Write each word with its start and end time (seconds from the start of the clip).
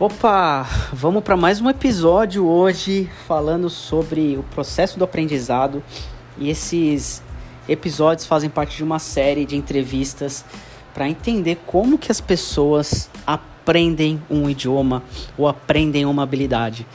Opa, 0.00 0.64
vamos 0.92 1.24
para 1.24 1.36
mais 1.36 1.60
um 1.60 1.68
episódio 1.68 2.46
hoje 2.46 3.10
falando 3.26 3.68
sobre 3.68 4.36
o 4.36 4.44
processo 4.44 4.96
do 4.96 5.04
aprendizado. 5.04 5.82
E 6.38 6.48
esses 6.48 7.20
episódios 7.68 8.24
fazem 8.24 8.48
parte 8.48 8.76
de 8.76 8.84
uma 8.84 9.00
série 9.00 9.44
de 9.44 9.56
entrevistas 9.56 10.44
para 10.94 11.08
entender 11.08 11.58
como 11.66 11.98
que 11.98 12.12
as 12.12 12.20
pessoas 12.20 13.10
aprendem 13.26 14.22
um 14.30 14.48
idioma 14.48 15.02
ou 15.36 15.48
aprendem 15.48 16.06
uma 16.06 16.22
habilidade. 16.22 16.86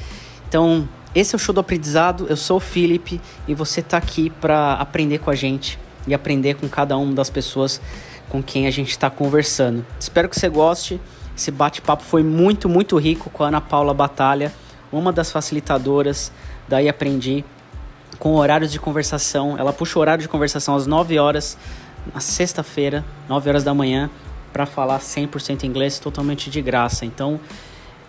Então, 0.48 0.88
esse 1.14 1.36
é 1.36 1.38
o 1.38 1.40
show 1.40 1.54
do 1.54 1.60
aprendizado. 1.60 2.26
Eu 2.30 2.38
sou 2.38 2.56
o 2.56 2.62
Felipe 2.62 3.20
e 3.46 3.54
você 3.54 3.82
está 3.82 3.98
aqui 3.98 4.30
para 4.30 4.76
aprender 4.76 5.18
com 5.18 5.30
a 5.30 5.36
gente 5.36 5.78
e 6.08 6.14
aprender 6.14 6.54
com 6.54 6.70
cada 6.70 6.96
uma 6.96 7.14
das 7.14 7.30
pessoas 7.30 7.82
com 8.30 8.42
quem 8.42 8.66
a 8.66 8.72
gente 8.72 8.92
está 8.92 9.10
conversando. 9.10 9.86
Espero 10.00 10.30
que 10.30 10.40
você 10.40 10.48
goste. 10.48 11.02
Esse 11.36 11.52
bate-papo 11.52 12.04
foi 12.04 12.24
muito, 12.24 12.70
muito 12.70 12.98
rico 12.98 13.30
com 13.30 13.44
a 13.44 13.48
Ana 13.48 13.62
Paula 13.62 13.94
Batalha, 13.94 14.54
uma 14.92 15.12
das 15.12 15.32
facilitadoras. 15.32 16.32
Daí 16.68 16.88
aprendi 16.88 17.44
com 18.20 18.36
horários 18.36 18.72
de 18.72 18.80
conversação. 18.80 19.58
Ela 19.58 19.74
puxa 19.74 19.98
o 19.98 20.02
horário 20.02 20.22
de 20.22 20.30
conversação 20.30 20.76
às 20.76 20.86
9 20.86 21.18
horas, 21.18 21.58
na 22.14 22.20
sexta-feira, 22.20 23.04
9 23.28 23.50
horas 23.50 23.64
da 23.64 23.74
manhã, 23.74 24.10
para 24.52 24.66
falar 24.66 25.00
100% 25.00 25.64
inglês 25.64 25.98
totalmente 25.98 26.50
de 26.50 26.62
graça. 26.62 27.06
Então, 27.06 27.40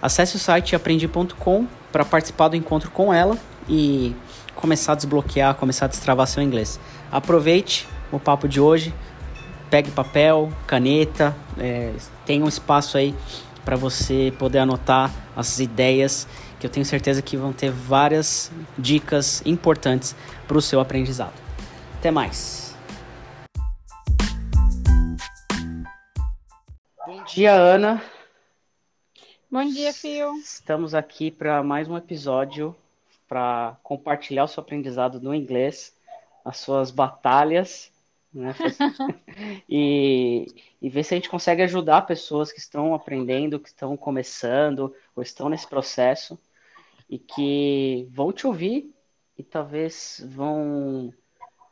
acesse 0.02 0.36
o 0.36 0.38
site 0.38 0.76
aprendi.com 0.76 1.66
para 1.90 2.04
participar 2.04 2.48
do 2.48 2.56
encontro 2.56 2.90
com 2.90 3.12
ela 3.12 3.38
e 3.68 4.14
começar 4.54 4.92
a 4.92 4.94
desbloquear, 4.94 5.54
começar 5.54 5.86
a 5.86 5.88
destravar 5.88 6.26
seu 6.26 6.42
inglês. 6.42 6.78
Aproveite 7.10 7.88
o 8.12 8.20
papo 8.20 8.46
de 8.46 8.60
hoje 8.60 8.94
pegue 9.74 9.90
papel, 9.90 10.52
caneta, 10.68 11.36
é, 11.58 11.92
tem 12.24 12.44
um 12.44 12.46
espaço 12.46 12.96
aí 12.96 13.12
para 13.64 13.74
você 13.74 14.32
poder 14.38 14.60
anotar 14.60 15.12
as 15.34 15.58
ideias, 15.58 16.28
que 16.60 16.66
eu 16.68 16.70
tenho 16.70 16.86
certeza 16.86 17.20
que 17.20 17.36
vão 17.36 17.52
ter 17.52 17.72
várias 17.72 18.52
dicas 18.78 19.42
importantes 19.44 20.14
para 20.46 20.56
o 20.56 20.62
seu 20.62 20.78
aprendizado. 20.78 21.34
Até 21.98 22.12
mais! 22.12 22.76
Bom 27.04 27.24
dia, 27.24 27.52
Ana. 27.54 28.00
Bom 29.50 29.64
dia, 29.64 29.92
Fio. 29.92 30.36
Estamos 30.36 30.94
aqui 30.94 31.32
para 31.32 31.64
mais 31.64 31.88
um 31.88 31.96
episódio 31.96 32.76
para 33.28 33.76
compartilhar 33.82 34.44
o 34.44 34.48
seu 34.48 34.60
aprendizado 34.60 35.20
no 35.20 35.34
inglês, 35.34 35.92
as 36.44 36.58
suas 36.58 36.92
batalhas 36.92 37.92
né? 38.34 38.54
e, 39.68 40.46
e 40.82 40.90
ver 40.90 41.04
se 41.04 41.14
a 41.14 41.16
gente 41.16 41.30
consegue 41.30 41.62
ajudar 41.62 42.02
pessoas 42.02 42.50
que 42.50 42.58
estão 42.58 42.94
aprendendo, 42.94 43.60
que 43.60 43.68
estão 43.68 43.96
começando 43.96 44.94
ou 45.14 45.22
estão 45.22 45.48
nesse 45.48 45.68
processo 45.68 46.38
e 47.08 47.18
que 47.18 48.08
vão 48.10 48.32
te 48.32 48.46
ouvir 48.46 48.92
e 49.38 49.42
talvez 49.42 50.24
vão 50.26 51.14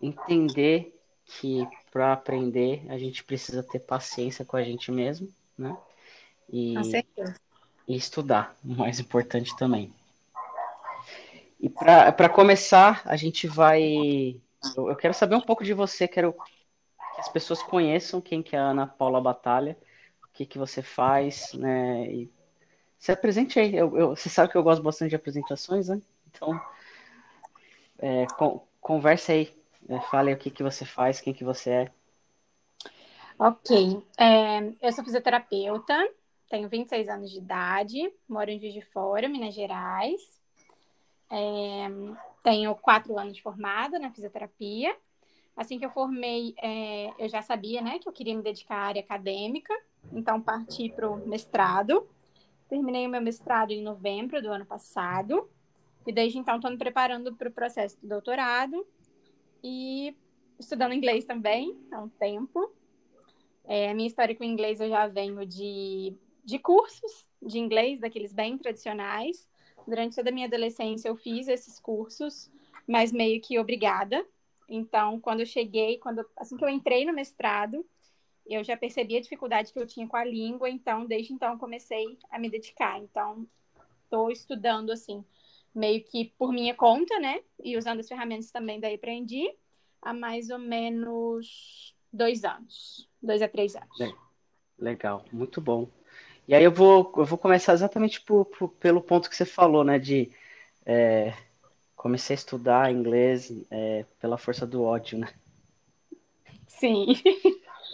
entender 0.00 0.96
que 1.24 1.66
para 1.90 2.12
aprender 2.12 2.84
a 2.88 2.98
gente 2.98 3.24
precisa 3.24 3.62
ter 3.62 3.80
paciência 3.80 4.44
com 4.44 4.56
a 4.56 4.62
gente 4.62 4.90
mesmo, 4.90 5.28
né? 5.56 5.77
E, 6.50 6.74
e 7.88 7.96
estudar, 7.96 8.55
o 8.64 8.74
mais 8.74 9.00
importante 9.00 9.56
também. 9.56 9.92
E 11.58 11.68
para 11.68 12.28
começar, 12.28 13.02
a 13.05 13.16
gente 13.16 13.46
vai 13.46 14.40
eu, 14.77 14.88
eu, 14.88 14.96
quero 14.96 15.12
saber 15.12 15.34
um 15.34 15.40
pouco 15.40 15.64
de 15.64 15.74
você, 15.74 16.06
quero 16.06 16.33
que 16.33 16.52
as 17.22 17.28
pessoas 17.28 17.62
conheçam 17.62 18.20
quem 18.20 18.42
que 18.42 18.56
é 18.56 18.58
a 18.58 18.70
Ana 18.70 18.84
Paula 18.84 19.20
Batalha, 19.20 19.78
o 20.24 20.32
que 20.32 20.44
que 20.44 20.58
você 20.58 20.82
faz, 20.82 21.52
né? 21.54 22.10
E 22.10 22.32
se 22.98 23.12
apresente 23.12 23.60
aí. 23.60 23.76
Eu, 23.76 23.96
eu, 23.96 24.08
você 24.08 24.28
sabe 24.28 24.50
que 24.50 24.58
eu 24.58 24.62
gosto 24.62 24.83
bastante 24.83 25.10
de 25.10 25.16
apresentações, 25.16 25.88
né? 25.88 26.02
Então, 26.27 26.61
é, 28.00 28.27
con 28.36 28.66
converse 28.80 29.30
aí, 29.30 29.56
é, 29.88 30.00
fale 30.00 30.32
o 30.32 30.36
que 30.36 30.50
que 30.50 30.64
você 30.64 30.84
faz, 30.84 31.20
quem 31.20 31.32
que 31.32 31.44
você 31.44 31.70
é. 31.70 31.92
Ok, 33.38 34.05
é, 34.18 34.58
eu 34.80 34.92
sou 34.92 35.05
fisioterapeuta, 35.05 35.96
tenho 36.50 36.68
26 36.68 37.08
anos 37.08 37.30
de 37.30 37.38
idade, 37.38 38.12
moro 38.28 38.50
em 38.50 38.58
Juiz 38.58 38.74
de 38.74 38.82
Fora, 38.82 39.28
Minas 39.28 39.55
Gerais. 39.55 40.20
É, 41.30 41.86
tenho 42.42 42.74
quatro 42.74 43.16
anos 43.16 43.36
de 43.36 43.42
formada 43.42 43.96
na 44.00 44.11
fisioterapia. 44.11 44.96
Assim 45.57 45.79
que 45.79 45.85
eu 45.85 45.90
formei, 45.90 46.55
é, 46.63 47.13
eu 47.18 47.29
já 47.29 47.42
sabia, 47.42 47.83
né, 47.83 47.98
que 47.98 48.08
eu 48.08 48.13
queria 48.13 48.35
me 48.35 48.42
dedicar 48.42 48.77
à 48.77 48.86
área 48.86 49.02
acadêmica. 49.02 49.74
Então, 50.13 50.40
parti 50.40 50.89
para 50.89 51.11
o 51.11 51.29
mestrado. 51.29 52.08
Terminei 52.68 53.07
o 53.07 53.11
meu 53.11 53.20
mestrado 53.20 53.70
em 53.70 53.83
novembro 53.83 54.41
do 54.41 54.48
ano 54.48 54.64
passado. 54.64 55.48
E 56.07 56.12
desde 56.12 56.39
então 56.39 56.57
estou 56.57 56.70
me 56.70 56.79
preparando 56.79 57.35
para 57.35 57.48
o 57.48 57.52
processo 57.52 58.01
do 58.01 58.08
doutorado. 58.08 58.86
E 59.62 60.17
estudando 60.58 60.95
inglês 60.95 61.24
também 61.24 61.79
há 61.92 62.01
um 62.01 62.08
tempo. 62.08 62.73
É, 63.64 63.92
minha 63.95 64.08
história 64.08 64.35
com 64.35 64.42
inglês 64.42 64.80
eu 64.80 64.89
já 64.89 65.07
venho 65.07 65.46
de, 65.46 66.17
de 66.45 66.58
cursos 66.58 67.27
de 67.41 67.58
inglês, 67.58 68.01
daqueles 68.01 68.33
bem 68.33 68.57
tradicionais. 68.57 69.48
Durante 69.86 70.17
toda 70.17 70.30
a 70.30 70.33
minha 70.33 70.46
adolescência 70.46 71.08
eu 71.08 71.17
fiz 71.17 71.48
esses 71.48 71.79
cursos, 71.79 72.51
mas 72.86 73.12
meio 73.12 73.41
que 73.41 73.58
obrigada. 73.58 74.24
Então, 74.74 75.20
quando 75.20 75.40
eu 75.40 75.46
cheguei, 75.46 75.98
quando 75.98 76.24
assim 76.34 76.56
que 76.56 76.64
eu 76.64 76.68
entrei 76.68 77.05
no 77.05 77.12
mestrado, 77.12 77.84
eu 78.46 78.64
já 78.64 78.74
percebi 78.74 79.18
a 79.18 79.20
dificuldade 79.20 79.70
que 79.70 79.78
eu 79.78 79.86
tinha 79.86 80.08
com 80.08 80.16
a 80.16 80.24
língua, 80.24 80.68
então 80.70 81.05
desde 81.05 81.34
então 81.34 81.58
comecei 81.58 82.18
a 82.30 82.38
me 82.38 82.48
dedicar. 82.48 82.98
Então, 82.98 83.46
estou 84.05 84.30
estudando 84.30 84.90
assim, 84.90 85.22
meio 85.74 86.02
que 86.02 86.32
por 86.38 86.52
minha 86.52 86.74
conta, 86.74 87.18
né? 87.18 87.40
E 87.62 87.77
usando 87.77 88.00
as 88.00 88.08
ferramentas 88.08 88.50
também 88.50 88.80
daí 88.80 88.94
aprendi 88.94 89.55
há 90.00 90.14
mais 90.14 90.48
ou 90.48 90.58
menos 90.58 91.94
dois 92.11 92.42
anos, 92.42 93.06
dois 93.22 93.42
a 93.42 93.48
três 93.48 93.77
anos. 93.77 93.98
Legal, 94.78 95.22
muito 95.30 95.61
bom. 95.61 95.86
E 96.48 96.55
aí 96.55 96.64
eu 96.64 96.72
vou, 96.72 97.12
eu 97.18 97.27
vou 97.27 97.38
começar 97.38 97.74
exatamente 97.74 98.22
por, 98.22 98.46
por, 98.46 98.68
pelo 98.70 99.02
ponto 99.02 99.28
que 99.28 99.36
você 99.36 99.44
falou, 99.44 99.84
né? 99.84 99.98
De 99.98 100.32
é, 100.86 101.34
comecei 102.02 102.35
a 102.35 102.36
estudar 102.36 102.92
inglês 102.92 103.52
é, 103.70 104.05
pela 104.20 104.36
força 104.36 104.67
do 104.67 104.83
ódio, 104.83 105.18
né? 105.18 105.33
Sim. 106.67 107.07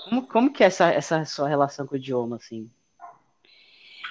Como, 0.05 0.27
como 0.27 0.51
que 0.51 0.65
é 0.65 0.67
essa, 0.69 0.91
essa 0.91 1.23
sua 1.27 1.47
relação 1.47 1.87
com 1.87 1.95
o 1.95 1.99
idioma, 1.99 2.37
assim? 2.37 2.71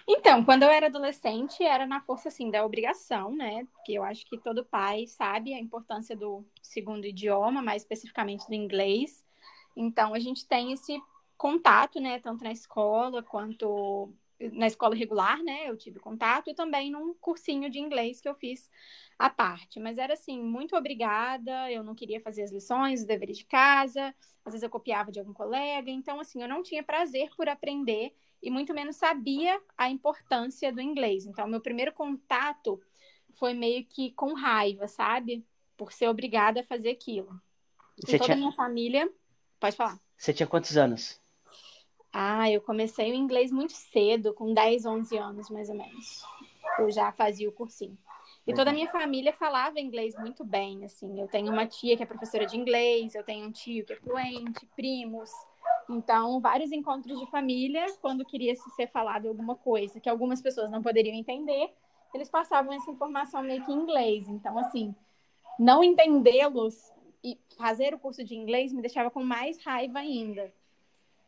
Então, 0.08 0.46
quando 0.46 0.62
eu 0.62 0.70
era 0.70 0.86
adolescente, 0.86 1.64
era 1.64 1.88
na 1.88 2.00
força, 2.00 2.28
assim, 2.30 2.52
da 2.52 2.64
obrigação, 2.64 3.36
né? 3.36 3.66
Porque 3.74 3.94
eu 3.94 4.04
acho 4.04 4.24
que 4.28 4.38
todo 4.38 4.64
pai 4.64 5.08
sabe 5.08 5.56
a 5.56 5.60
importância 5.60 6.16
do 6.16 6.46
segundo 6.62 7.06
idioma, 7.06 7.64
mais 7.64 7.82
especificamente 7.82 8.48
do 8.48 8.54
inglês. 8.54 9.26
Então, 9.76 10.14
a 10.14 10.20
gente 10.20 10.46
tem 10.46 10.74
esse 10.74 11.02
contato, 11.36 12.00
né? 12.00 12.20
Tanto 12.20 12.44
na 12.44 12.52
escola 12.52 13.24
quanto 13.24 14.10
na 14.54 14.68
escola 14.68 14.96
regular, 14.96 15.42
né? 15.44 15.70
Eu 15.70 15.76
tive 15.76 16.00
contato 16.00 16.50
e 16.50 16.54
também 16.54 16.92
num 16.92 17.14
cursinho 17.16 17.70
de 17.70 17.80
inglês 17.80 18.22
que 18.22 18.30
eu 18.30 18.36
fiz 18.36 18.70
à 19.18 19.30
parte. 19.30 19.80
Mas 19.80 19.98
era 19.98 20.14
assim, 20.14 20.42
muito 20.42 20.76
obrigada. 20.76 21.72
Eu 21.72 21.84
não 21.84 21.96
queria 21.96 22.22
fazer 22.22 22.44
as 22.44 22.52
lições, 22.52 23.02
os 23.02 23.08
deveres 23.08 23.38
de 23.38 23.46
casa. 23.46 24.14
Às 24.46 24.54
vezes 24.54 24.64
eu 24.64 24.70
copiava 24.70 25.12
de 25.12 25.20
algum 25.20 25.34
colega. 25.34 25.90
Então, 25.90 26.20
assim, 26.20 26.42
eu 26.42 26.48
não 26.48 26.62
tinha 26.62 26.84
prazer 26.84 27.30
por 27.36 27.50
aprender 27.50 28.14
e 28.42 28.52
muito 28.52 28.74
menos 28.74 28.96
sabia 28.96 29.60
a 29.78 29.90
importância 29.90 30.72
do 30.72 30.82
inglês. 30.82 31.26
Então, 31.26 31.48
meu 31.48 31.60
primeiro 31.60 31.92
contato 31.92 32.80
foi 33.34 33.54
meio 33.54 33.86
que 33.86 34.12
com 34.12 34.34
raiva, 34.34 34.88
sabe? 34.88 35.46
Por 35.76 35.92
ser 35.92 36.08
obrigada 36.08 36.62
a 36.62 36.64
fazer 36.64 36.90
aquilo. 36.90 37.42
Você 37.98 38.16
e 38.16 38.20
toda 38.20 38.26
tinha... 38.26 38.36
a 38.36 38.40
minha 38.40 38.52
família. 38.52 39.12
Pode 39.60 39.76
falar. 39.76 40.00
Você 40.16 40.34
tinha 40.34 40.46
quantos 40.46 40.78
anos? 40.78 41.20
Ah, 42.20 42.50
eu 42.50 42.60
comecei 42.60 43.12
o 43.12 43.14
inglês 43.14 43.52
muito 43.52 43.74
cedo, 43.74 44.34
com 44.34 44.52
10, 44.52 44.88
11 44.88 45.16
anos 45.16 45.52
mais 45.52 45.70
ou 45.70 45.76
menos. 45.76 46.24
Eu 46.80 46.90
já 46.90 47.12
fazia 47.12 47.48
o 47.48 47.52
cursinho. 47.52 47.96
E 48.48 48.56
toda 48.56 48.72
a 48.72 48.74
minha 48.74 48.90
família 48.90 49.32
falava 49.34 49.80
inglês 49.80 50.18
muito 50.18 50.44
bem, 50.44 50.84
assim. 50.84 51.22
Eu 51.22 51.28
tenho 51.28 51.52
uma 51.52 51.68
tia 51.68 51.96
que 51.96 52.02
é 52.02 52.08
professora 52.08 52.48
de 52.48 52.58
inglês, 52.58 53.14
eu 53.14 53.24
tenho 53.24 53.46
um 53.46 53.52
tio 53.52 53.86
que 53.86 53.94
é 53.94 53.98
fluente, 53.98 54.66
primos. 54.76 55.30
Então, 55.88 56.42
vários 56.42 56.72
encontros 56.72 57.20
de 57.20 57.30
família, 57.30 57.86
quando 58.02 58.26
queria 58.26 58.56
se 58.56 58.68
ser 58.72 58.88
falado 58.88 59.28
alguma 59.28 59.54
coisa 59.54 60.00
que 60.00 60.10
algumas 60.10 60.42
pessoas 60.42 60.72
não 60.72 60.82
poderiam 60.82 61.16
entender, 61.16 61.72
eles 62.16 62.30
passavam 62.30 62.74
essa 62.74 62.90
informação 62.90 63.44
meio 63.44 63.64
que 63.64 63.72
em 63.72 63.76
inglês. 63.76 64.28
Então, 64.28 64.58
assim, 64.58 64.96
não 65.60 65.84
entendê-los 65.84 66.92
e 67.24 67.38
fazer 67.56 67.94
o 67.94 68.00
curso 68.00 68.24
de 68.24 68.34
inglês 68.34 68.74
me 68.74 68.82
deixava 68.82 69.12
com 69.12 69.24
mais 69.24 69.64
raiva 69.64 70.00
ainda. 70.00 70.52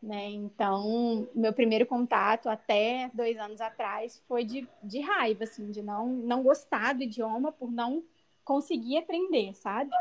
Né? 0.02 0.30
Então, 0.30 1.28
meu 1.36 1.52
primeiro 1.52 1.86
contato 1.86 2.48
até 2.48 3.12
dois 3.14 3.38
anos 3.38 3.60
atrás 3.60 4.22
foi 4.28 4.46
de, 4.46 4.68
de 4.82 5.02
raiva, 5.02 5.44
assim, 5.44 5.72
de 5.72 5.82
não, 5.82 6.08
não 6.08 6.42
gostar 6.42 6.94
do 6.94 7.04
idioma 7.04 7.52
por 7.52 7.70
não 7.70 8.04
conseguir 8.46 8.98
aprender, 8.98 9.54
sabe? 9.54 9.92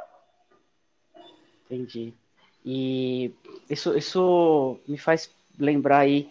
Entendi. 1.64 2.14
E 2.64 3.32
isso, 3.68 3.96
isso 3.96 4.78
me 4.86 4.96
faz 4.96 5.30
lembrar 5.58 5.98
aí. 5.98 6.30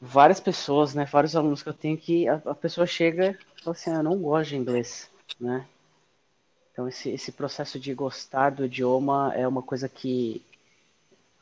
várias 0.00 0.38
pessoas, 0.38 0.94
né, 0.94 1.04
vários 1.06 1.34
alunos 1.34 1.62
que 1.62 1.68
eu 1.68 1.74
tenho 1.74 1.96
que 1.96 2.28
a, 2.28 2.34
a 2.46 2.54
pessoa 2.54 2.86
chega 2.86 3.38
e 3.56 3.62
fala 3.62 3.74
assim, 3.74 3.90
ah, 3.90 3.96
eu 3.96 4.02
não 4.02 4.18
gosto 4.20 4.50
de 4.50 4.56
inglês, 4.56 5.10
né? 5.40 5.66
Então 6.70 6.86
esse, 6.88 7.10
esse 7.10 7.32
processo 7.32 7.78
de 7.80 7.94
gostar 7.94 8.50
do 8.50 8.64
idioma 8.64 9.32
é 9.34 9.46
uma 9.46 9.62
coisa 9.62 9.88
que 9.88 10.42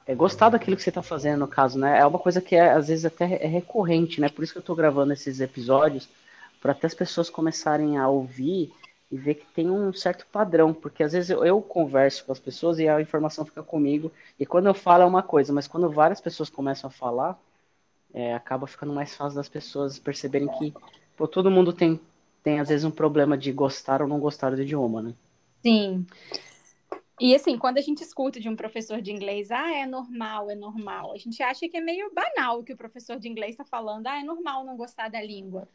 é 0.07 0.15
gostar 0.15 0.51
daquilo 0.51 0.77
que 0.77 0.83
você 0.83 0.91
está 0.91 1.03
fazendo, 1.03 1.41
no 1.41 1.49
caso, 1.49 1.79
né? 1.79 1.99
É 1.99 2.07
uma 2.07 2.19
coisa 2.19 2.41
que 2.41 2.57
é, 2.57 2.73
às 2.73 2.89
vezes 2.89 3.05
até 3.05 3.25
é 3.43 3.47
recorrente, 3.47 4.21
né? 4.21 4.29
Por 4.29 4.43
isso 4.43 4.53
que 4.53 4.59
eu 4.59 4.63
estou 4.63 4.77
gravando 4.77 5.13
esses 5.13 5.41
episódios, 5.41 6.09
para 6.61 6.73
até 6.73 6.87
as 6.87 6.95
pessoas 6.95 7.31
começarem 7.31 7.99
a 7.99 8.09
ouvir 8.09 8.73
e 9.11 9.17
ver 9.17 9.35
que 9.35 9.47
tem 9.55 9.71
um 9.71 9.93
certo 9.93 10.27
padrão, 10.33 10.73
porque 10.73 11.03
às 11.03 11.13
vezes 11.13 11.31
eu, 11.31 11.45
eu, 11.45 11.61
converso 11.61 12.25
com 12.25 12.33
as 12.33 12.39
pessoas 12.39 12.79
e 12.79 12.89
a 12.89 13.01
informação 13.01 13.45
fica 13.45 13.63
comigo, 13.63 14.11
e 14.41 14.47
quando 14.47 14.67
eu 14.67 14.75
falo 14.75 15.03
é 15.03 15.07
uma 15.07 15.23
coisa, 15.23 15.53
mas 15.53 15.69
quando 15.69 15.91
várias 15.91 16.21
pessoas 16.21 16.49
começam 16.49 16.89
a 16.89 16.91
falar, 16.91 17.39
é, 18.15 18.35
acaba 18.35 18.67
ficando 18.67 18.93
mais 18.93 19.15
fácil 19.15 19.37
das 19.37 19.49
pessoas 19.49 19.99
perceberem 19.99 20.49
que 20.49 20.73
pô, 21.17 21.29
todo 21.29 21.51
mundo 21.51 21.73
tem, 21.73 22.01
tem 22.43 22.59
às 22.59 22.69
vezes 22.69 22.85
um 22.85 22.91
problema 22.91 23.37
de 23.37 23.53
gostar 23.53 24.01
ou 24.01 24.09
não 24.09 24.19
gostar 24.19 24.51
do 24.51 24.63
idioma, 24.63 25.03
né? 25.03 25.15
Sim. 25.63 26.07
E 27.25 27.37
assim, 27.37 27.57
quando 27.57 27.79
a 27.79 27.81
gente 27.81 28.03
escuta 28.03 28.41
de 28.41 28.49
um 28.49 28.57
professor 28.57 29.01
de 29.01 29.13
inglês, 29.13 29.53
ah, 29.53 29.73
é 29.73 29.87
normal, 29.87 30.51
é 30.51 30.57
normal, 30.57 31.13
a 31.13 31.17
gente 31.17 31.41
acha 31.41 31.69
que 31.69 31.77
é 31.77 31.81
meio 31.81 32.13
banal 32.13 32.59
o 32.59 32.65
que 32.65 32.73
o 32.73 32.77
professor 32.77 33.17
de 33.17 33.29
inglês 33.29 33.53
está 33.53 33.65
falando, 33.65 34.09
ah, 34.09 34.19
é 34.19 34.25
normal 34.25 34.65
não 34.65 34.77
gostar 34.77 35.09
da 35.09 35.23
língua. 35.23 35.69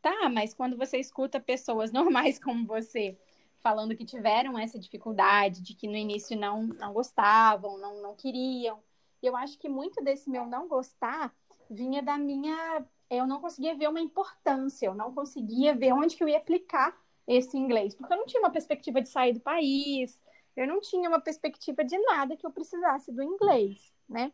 Tá, 0.00 0.28
mas 0.28 0.54
quando 0.54 0.76
você 0.76 0.98
escuta 0.98 1.40
pessoas 1.40 1.90
normais 1.92 2.38
como 2.38 2.64
você 2.64 3.18
falando 3.58 3.96
que 3.96 4.04
tiveram 4.04 4.56
essa 4.56 4.78
dificuldade, 4.78 5.62
de 5.62 5.74
que 5.74 5.88
no 5.88 5.96
início 5.96 6.38
não, 6.38 6.62
não 6.62 6.92
gostavam, 6.92 7.76
não, 7.76 8.00
não 8.00 8.14
queriam, 8.14 8.78
eu 9.20 9.34
acho 9.36 9.58
que 9.58 9.68
muito 9.68 10.00
desse 10.00 10.30
meu 10.30 10.46
não 10.46 10.68
gostar 10.68 11.34
vinha 11.68 12.04
da 12.04 12.16
minha. 12.16 12.86
Eu 13.10 13.26
não 13.26 13.40
conseguia 13.40 13.74
ver 13.74 13.88
uma 13.88 14.00
importância, 14.00 14.86
eu 14.86 14.94
não 14.94 15.12
conseguia 15.12 15.74
ver 15.74 15.92
onde 15.92 16.14
que 16.14 16.22
eu 16.22 16.28
ia 16.28 16.38
aplicar 16.38 16.96
esse 17.26 17.56
inglês, 17.56 17.96
porque 17.96 18.12
eu 18.12 18.18
não 18.18 18.26
tinha 18.26 18.40
uma 18.40 18.50
perspectiva 18.50 19.00
de 19.00 19.08
sair 19.08 19.32
do 19.32 19.40
país, 19.40 20.20
eu 20.56 20.66
não 20.66 20.80
tinha 20.80 21.08
uma 21.08 21.20
perspectiva 21.20 21.84
de 21.84 21.98
nada 21.98 22.36
que 22.36 22.46
eu 22.46 22.50
precisasse 22.50 23.12
do 23.12 23.22
inglês, 23.22 23.92
né? 24.08 24.32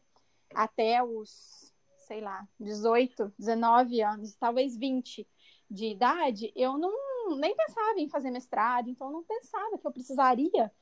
Até 0.55 1.03
os, 1.03 1.73
sei 2.07 2.21
lá, 2.21 2.47
18, 2.59 3.33
19 3.39 4.03
anos, 4.03 4.35
talvez 4.35 4.77
20 4.77 5.27
de 5.71 5.87
idade, 5.87 6.53
eu 6.57 6.77
não 6.77 6.93
nem 7.39 7.55
pensava 7.55 7.99
em 7.99 8.09
fazer 8.09 8.31
mestrado, 8.31 8.89
então 8.89 9.11
não 9.11 9.23
pensava 9.23 9.79
que 9.79 9.87
eu 9.87 9.93
precisaria, 9.93 10.73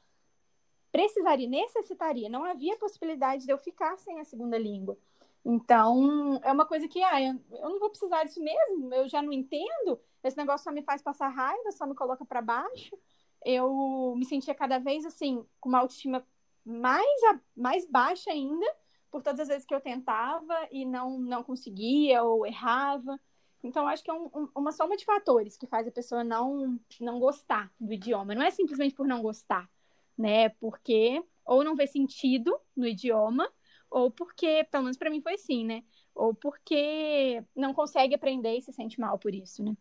precisaria, 0.90 1.48
necessitaria, 1.48 2.28
não 2.28 2.44
havia 2.44 2.78
possibilidade 2.78 3.44
de 3.44 3.52
eu 3.52 3.58
ficar 3.58 3.98
sem 3.98 4.18
a 4.18 4.24
segunda 4.24 4.56
língua. 4.56 4.98
Então, 5.44 6.40
é 6.42 6.50
uma 6.50 6.66
coisa 6.66 6.88
que, 6.88 7.02
ah, 7.02 7.20
eu 7.20 7.70
não 7.70 7.78
vou 7.78 7.90
precisar 7.90 8.24
disso 8.24 8.42
mesmo, 8.42 8.92
eu 8.92 9.08
já 9.08 9.22
não 9.22 9.32
entendo, 9.32 10.00
esse 10.22 10.36
negócio 10.36 10.64
só 10.64 10.72
me 10.72 10.82
faz 10.82 11.00
passar 11.00 11.28
raiva, 11.28 11.72
só 11.72 11.86
me 11.86 11.94
coloca 11.94 12.24
para 12.24 12.42
baixo. 12.42 12.98
Eu 13.44 14.14
me 14.16 14.24
sentia 14.24 14.54
cada 14.54 14.78
vez, 14.78 15.04
assim, 15.04 15.44
com 15.60 15.68
uma 15.68 15.78
autoestima 15.78 16.26
mais, 16.64 17.20
mais 17.56 17.86
baixa 17.88 18.30
ainda, 18.30 18.66
por 19.10 19.22
todas 19.22 19.40
as 19.40 19.48
vezes 19.48 19.64
que 19.64 19.74
eu 19.74 19.80
tentava 19.80 20.54
e 20.70 20.84
não, 20.84 21.18
não 21.18 21.42
conseguia 21.42 22.22
ou 22.22 22.46
errava. 22.46 23.18
Então, 23.62 23.88
acho 23.88 24.04
que 24.04 24.10
é 24.10 24.14
um, 24.14 24.26
um, 24.34 24.48
uma 24.54 24.72
soma 24.72 24.96
de 24.96 25.04
fatores 25.04 25.56
que 25.56 25.66
faz 25.66 25.86
a 25.88 25.92
pessoa 25.92 26.22
não, 26.22 26.78
não 27.00 27.18
gostar 27.18 27.72
do 27.80 27.92
idioma. 27.92 28.34
Não 28.34 28.42
é 28.42 28.50
simplesmente 28.50 28.94
por 28.94 29.06
não 29.06 29.22
gostar, 29.22 29.68
né? 30.16 30.50
Porque 30.50 31.22
ou 31.44 31.64
não 31.64 31.74
vê 31.74 31.86
sentido 31.86 32.60
no 32.76 32.86
idioma, 32.86 33.50
ou 33.90 34.10
porque, 34.10 34.66
pelo 34.70 34.84
menos 34.84 34.98
para 34.98 35.10
mim 35.10 35.22
foi 35.22 35.34
assim, 35.34 35.64
né? 35.64 35.82
Ou 36.14 36.34
porque 36.34 37.42
não 37.56 37.72
consegue 37.72 38.14
aprender 38.14 38.58
e 38.58 38.62
se 38.62 38.72
sente 38.72 39.00
mal 39.00 39.18
por 39.18 39.34
isso, 39.34 39.64
né? 39.64 39.74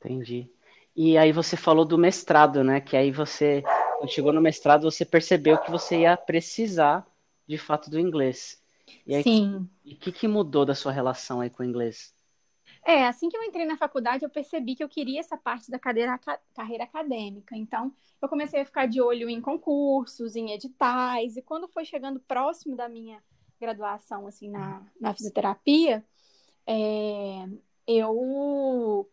Entendi. 0.00 0.50
E 0.96 1.18
aí 1.18 1.32
você 1.32 1.56
falou 1.56 1.84
do 1.84 1.98
mestrado, 1.98 2.62
né? 2.62 2.80
Que 2.80 2.96
aí 2.96 3.10
você, 3.10 3.62
quando 3.98 4.12
chegou 4.12 4.32
no 4.32 4.40
mestrado, 4.40 4.82
você 4.82 5.04
percebeu 5.04 5.58
que 5.58 5.70
você 5.70 6.00
ia 6.00 6.16
precisar, 6.16 7.06
de 7.46 7.58
fato, 7.58 7.90
do 7.90 7.98
inglês. 7.98 8.62
E 9.06 9.14
aí, 9.14 9.22
Sim. 9.22 9.68
E 9.84 9.94
o 9.94 9.96
que, 9.96 10.12
que 10.12 10.28
mudou 10.28 10.64
da 10.64 10.74
sua 10.74 10.92
relação 10.92 11.40
aí 11.40 11.50
com 11.50 11.62
o 11.62 11.66
inglês? 11.66 12.14
É, 12.86 13.06
assim 13.06 13.28
que 13.28 13.36
eu 13.36 13.42
entrei 13.42 13.64
na 13.64 13.76
faculdade, 13.76 14.24
eu 14.24 14.30
percebi 14.30 14.76
que 14.76 14.84
eu 14.84 14.88
queria 14.88 15.20
essa 15.20 15.36
parte 15.36 15.70
da 15.70 15.78
cadeira, 15.78 16.18
carreira 16.54 16.84
acadêmica. 16.84 17.56
Então, 17.56 17.92
eu 18.20 18.28
comecei 18.28 18.60
a 18.60 18.64
ficar 18.64 18.86
de 18.86 19.00
olho 19.00 19.28
em 19.28 19.40
concursos, 19.40 20.36
em 20.36 20.52
editais, 20.52 21.36
e 21.36 21.42
quando 21.42 21.66
foi 21.66 21.84
chegando 21.84 22.20
próximo 22.20 22.76
da 22.76 22.88
minha 22.88 23.22
graduação, 23.58 24.26
assim, 24.26 24.50
na, 24.50 24.82
na 25.00 25.14
fisioterapia, 25.14 26.04
é, 26.66 27.48
eu 27.86 29.08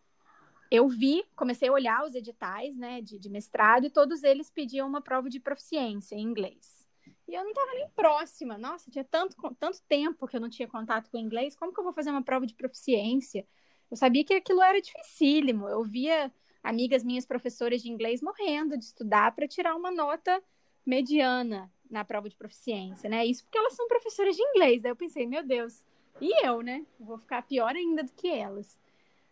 eu 0.72 0.88
vi, 0.88 1.22
comecei 1.36 1.68
a 1.68 1.72
olhar 1.72 2.02
os 2.02 2.14
editais, 2.14 2.74
né, 2.74 3.02
de, 3.02 3.18
de 3.18 3.28
mestrado, 3.28 3.84
e 3.84 3.90
todos 3.90 4.22
eles 4.22 4.48
pediam 4.48 4.88
uma 4.88 5.02
prova 5.02 5.28
de 5.28 5.38
proficiência 5.38 6.14
em 6.14 6.22
inglês. 6.22 6.88
E 7.28 7.34
eu 7.34 7.42
não 7.42 7.50
estava 7.50 7.74
nem 7.74 7.90
próxima. 7.90 8.56
Nossa, 8.56 8.90
tinha 8.90 9.04
tanto, 9.04 9.36
tanto 9.60 9.82
tempo 9.86 10.26
que 10.26 10.34
eu 10.34 10.40
não 10.40 10.48
tinha 10.48 10.66
contato 10.66 11.10
com 11.10 11.18
inglês. 11.18 11.54
Como 11.54 11.74
que 11.74 11.78
eu 11.78 11.84
vou 11.84 11.92
fazer 11.92 12.08
uma 12.10 12.22
prova 12.22 12.46
de 12.46 12.54
proficiência? 12.54 13.46
Eu 13.90 13.98
sabia 13.98 14.24
que 14.24 14.32
aquilo 14.32 14.62
era 14.62 14.80
dificílimo. 14.80 15.68
Eu 15.68 15.84
via 15.84 16.32
amigas 16.62 17.04
minhas 17.04 17.26
professoras 17.26 17.82
de 17.82 17.90
inglês 17.90 18.22
morrendo 18.22 18.78
de 18.78 18.84
estudar 18.84 19.34
para 19.34 19.46
tirar 19.46 19.76
uma 19.76 19.90
nota 19.90 20.42
mediana 20.86 21.70
na 21.90 22.02
prova 22.02 22.30
de 22.30 22.36
proficiência, 22.36 23.10
né? 23.10 23.26
Isso 23.26 23.44
porque 23.44 23.58
elas 23.58 23.74
são 23.74 23.86
professoras 23.88 24.34
de 24.34 24.42
inglês. 24.42 24.80
Daí 24.80 24.90
eu 24.90 24.96
pensei, 24.96 25.26
meu 25.26 25.42
Deus, 25.42 25.84
e 26.18 26.46
eu, 26.46 26.62
né? 26.62 26.86
Vou 26.98 27.18
ficar 27.18 27.42
pior 27.42 27.76
ainda 27.76 28.02
do 28.02 28.12
que 28.12 28.28
elas. 28.28 28.80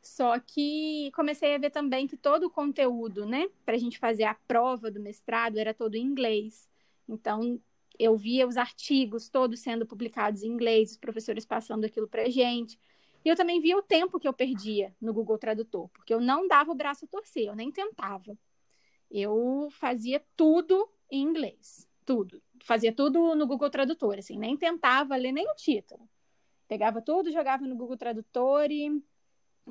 Só 0.03 0.39
que 0.39 1.11
comecei 1.15 1.55
a 1.55 1.59
ver 1.59 1.71
também 1.71 2.07
que 2.07 2.17
todo 2.17 2.45
o 2.47 2.51
conteúdo, 2.51 3.27
né, 3.27 3.49
para 3.65 3.75
a 3.75 3.79
gente 3.79 3.99
fazer 3.99 4.25
a 4.25 4.35
prova 4.35 4.91
do 4.91 5.01
mestrado 5.01 5.59
era 5.59 5.75
todo 5.75 5.95
em 5.95 6.03
inglês. 6.03 6.69
Então, 7.09 7.61
eu 7.99 8.17
via 8.17 8.47
os 8.47 8.57
artigos 8.57 9.29
todos 9.29 9.61
sendo 9.61 9.85
publicados 9.87 10.43
em 10.43 10.49
inglês, 10.49 10.93
os 10.93 10.97
professores 10.97 11.45
passando 11.45 11.85
aquilo 11.85 12.09
para 12.09 12.23
a 12.23 12.31
gente. 12.31 12.79
E 13.23 13.29
eu 13.29 13.37
também 13.37 13.61
via 13.61 13.77
o 13.77 13.83
tempo 13.83 14.19
que 14.19 14.27
eu 14.27 14.33
perdia 14.33 14.95
no 14.99 15.13
Google 15.13 15.37
Tradutor, 15.37 15.91
porque 15.91 16.15
eu 16.15 16.21
não 16.21 16.49
dava 16.49 16.73
o 16.73 16.75
braço 16.75 17.05
a 17.05 17.09
torcer, 17.09 17.49
eu 17.49 17.55
nem 17.55 17.71
tentava. 17.71 18.39
Eu 19.11 19.69
fazia 19.73 20.25
tudo 20.35 20.89
em 21.11 21.23
inglês, 21.23 21.87
tudo. 22.07 22.43
Fazia 22.63 22.93
tudo 22.93 23.35
no 23.35 23.47
Google 23.47 23.69
Tradutor, 23.69 24.19
assim, 24.19 24.39
nem 24.39 24.57
tentava 24.57 25.17
ler 25.17 25.33
nem 25.33 25.47
o 25.51 25.55
título. 25.55 26.09
Pegava 26.67 27.03
tudo, 27.03 27.31
jogava 27.31 27.67
no 27.67 27.77
Google 27.77 27.97
Tradutor 27.99 28.71
e, 28.71 29.03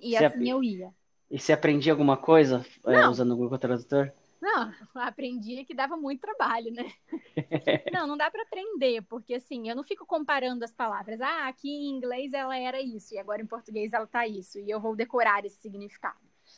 e 0.02 0.16
assim 0.16 0.50
eu 0.50 0.64
ia. 0.64 0.94
E 1.30 1.40
você 1.40 1.54
aprendia 1.54 1.94
alguma 1.94 2.18
coisa 2.18 2.66
é, 2.86 3.08
usando 3.08 3.32
o 3.32 3.38
Google 3.38 3.60
Tradutor? 3.60 4.12
Não, 4.42 4.74
aprendi 4.96 5.64
que 5.66 5.76
dava 5.76 5.96
muito 5.96 6.22
trabalho, 6.22 6.72
né? 6.72 6.92
não, 7.94 8.08
não 8.08 8.18
dá 8.18 8.32
para 8.32 8.44
aprender, 8.44 9.02
porque 9.04 9.36
assim, 9.36 9.70
eu 9.70 9.76
não 9.76 9.84
fico 9.84 10.06
comparando 10.06 10.64
as 10.64 10.74
palavras. 10.74 11.22
Ah, 11.22 11.48
aqui 11.48 11.70
em 11.70 11.90
inglês 11.90 12.34
ela 12.34 12.58
era 12.58 12.82
isso, 12.82 13.14
e 13.14 13.18
agora 13.20 13.42
em 13.42 13.48
português 13.48 13.94
ela 13.94 14.08
tá 14.08 14.26
isso, 14.28 14.60
e 14.60 14.70
eu 14.70 14.80
vou 14.80 14.96
decorar 14.96 15.46
esse 15.46 15.60
significado. 15.60 16.18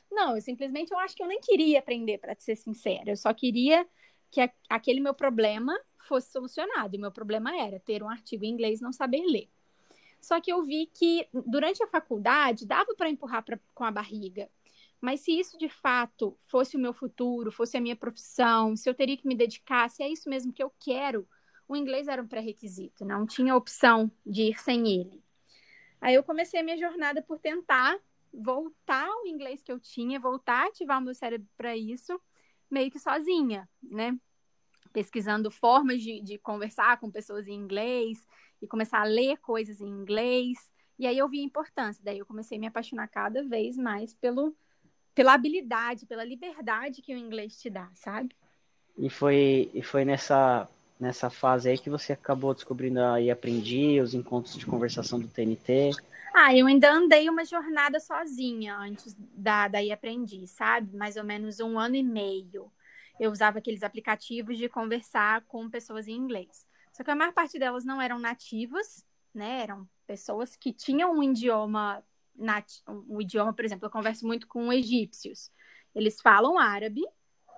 Não, 0.09 0.35
eu 0.35 0.41
simplesmente 0.41 0.91
eu 0.91 0.99
acho 0.99 1.15
que 1.15 1.23
eu 1.23 1.27
nem 1.27 1.41
queria 1.41 1.79
aprender, 1.79 2.17
para 2.17 2.35
ser 2.35 2.55
sincera. 2.55 3.09
Eu 3.09 3.17
só 3.17 3.33
queria 3.33 3.85
que 4.29 4.49
aquele 4.69 5.01
meu 5.01 5.13
problema 5.13 5.77
fosse 6.07 6.31
solucionado. 6.31 6.95
E 6.95 6.97
o 6.97 7.01
meu 7.01 7.11
problema 7.11 7.55
era 7.55 7.79
ter 7.79 8.01
um 8.03 8.09
artigo 8.09 8.45
em 8.45 8.49
inglês 8.49 8.79
e 8.79 8.83
não 8.83 8.93
saber 8.93 9.23
ler. 9.25 9.49
Só 10.21 10.39
que 10.39 10.53
eu 10.53 10.63
vi 10.63 10.85
que 10.93 11.27
durante 11.47 11.83
a 11.83 11.87
faculdade 11.87 12.67
dava 12.67 12.93
para 12.95 13.09
empurrar 13.09 13.43
pra, 13.43 13.59
com 13.73 13.83
a 13.83 13.91
barriga. 13.91 14.47
Mas 15.01 15.21
se 15.21 15.31
isso 15.31 15.57
de 15.57 15.67
fato 15.67 16.37
fosse 16.45 16.77
o 16.77 16.79
meu 16.79 16.93
futuro, 16.93 17.51
fosse 17.51 17.75
a 17.75 17.81
minha 17.81 17.95
profissão, 17.95 18.75
se 18.75 18.87
eu 18.87 18.93
teria 18.93 19.17
que 19.17 19.27
me 19.27 19.35
dedicar, 19.35 19.89
se 19.89 20.03
é 20.03 20.07
isso 20.07 20.29
mesmo 20.29 20.53
que 20.53 20.61
eu 20.61 20.71
quero, 20.79 21.27
o 21.67 21.75
inglês 21.75 22.07
era 22.07 22.21
um 22.21 22.27
pré-requisito, 22.27 23.03
não 23.03 23.25
tinha 23.25 23.55
opção 23.55 24.11
de 24.23 24.43
ir 24.43 24.59
sem 24.59 24.87
ele. 24.87 25.23
Aí 25.99 26.13
eu 26.13 26.23
comecei 26.23 26.59
a 26.59 26.63
minha 26.63 26.77
jornada 26.77 27.21
por 27.21 27.39
tentar 27.39 27.97
voltar 28.31 29.07
ao 29.07 29.25
inglês 29.25 29.61
que 29.63 29.71
eu 29.71 29.79
tinha, 29.79 30.19
voltar 30.19 30.65
a 30.65 30.67
ativar 30.67 30.99
o 30.99 31.01
meu 31.01 31.15
cérebro 31.15 31.47
para 31.57 31.75
isso, 31.75 32.21
meio 32.69 32.91
que 32.91 32.99
sozinha, 32.99 33.67
né? 33.81 34.17
Pesquisando 34.93 35.49
formas 35.49 36.01
de, 36.01 36.21
de 36.21 36.37
conversar 36.37 36.99
com 36.99 37.09
pessoas 37.09 37.47
em 37.47 37.53
inglês 37.53 38.25
e 38.61 38.67
começar 38.67 38.99
a 38.99 39.05
ler 39.05 39.37
coisas 39.37 39.81
em 39.81 39.87
inglês. 39.87 40.71
E 40.99 41.07
aí 41.07 41.17
eu 41.17 41.27
vi 41.27 41.39
a 41.39 41.45
importância, 41.45 42.03
daí 42.03 42.19
eu 42.19 42.25
comecei 42.25 42.57
a 42.57 42.61
me 42.61 42.67
apaixonar 42.67 43.07
cada 43.07 43.43
vez 43.43 43.77
mais 43.77 44.13
pelo 44.13 44.55
pela 45.13 45.33
habilidade, 45.33 46.05
pela 46.05 46.23
liberdade 46.23 47.01
que 47.01 47.13
o 47.13 47.17
inglês 47.17 47.59
te 47.59 47.69
dá, 47.69 47.89
sabe? 47.95 48.33
E 48.97 49.09
foi, 49.09 49.69
e 49.73 49.81
foi 49.81 50.05
nessa, 50.05 50.69
nessa 50.99 51.29
fase 51.29 51.69
aí 51.69 51.77
que 51.77 51.89
você 51.89 52.13
acabou 52.13 52.53
descobrindo 52.53 52.99
a 53.01 53.17
Aprendi, 53.31 53.99
os 53.99 54.13
encontros 54.13 54.55
de 54.57 54.65
conversação 54.65 55.19
do 55.19 55.27
TNT. 55.27 55.91
Ah, 56.33 56.55
eu 56.55 56.65
ainda 56.65 56.91
andei 56.91 57.29
uma 57.29 57.43
jornada 57.43 57.99
sozinha 57.99 58.75
antes 58.77 59.15
da, 59.17 59.67
da 59.67 59.79
Aprendi, 59.93 60.47
sabe? 60.47 60.95
Mais 60.95 61.17
ou 61.17 61.23
menos 61.23 61.59
um 61.59 61.77
ano 61.77 61.95
e 61.95 62.03
meio. 62.03 62.71
Eu 63.19 63.31
usava 63.31 63.59
aqueles 63.59 63.83
aplicativos 63.83 64.57
de 64.57 64.69
conversar 64.69 65.41
com 65.41 65.69
pessoas 65.69 66.07
em 66.07 66.15
inglês. 66.15 66.65
Só 67.01 67.03
que 67.03 67.09
a 67.09 67.15
maior 67.15 67.33
parte 67.33 67.57
delas 67.57 67.83
não 67.83 67.99
eram 67.99 68.19
nativas, 68.19 69.03
né? 69.33 69.63
Eram 69.63 69.89
pessoas 70.05 70.55
que 70.55 70.71
tinham 70.71 71.11
um 71.11 71.23
idioma, 71.23 72.03
um 72.87 73.19
idioma, 73.19 73.51
por 73.53 73.65
exemplo, 73.65 73.87
eu 73.87 73.89
converso 73.89 74.23
muito 74.27 74.47
com 74.47 74.71
egípcios. 74.71 75.51
Eles 75.95 76.21
falam 76.21 76.59
árabe 76.59 77.01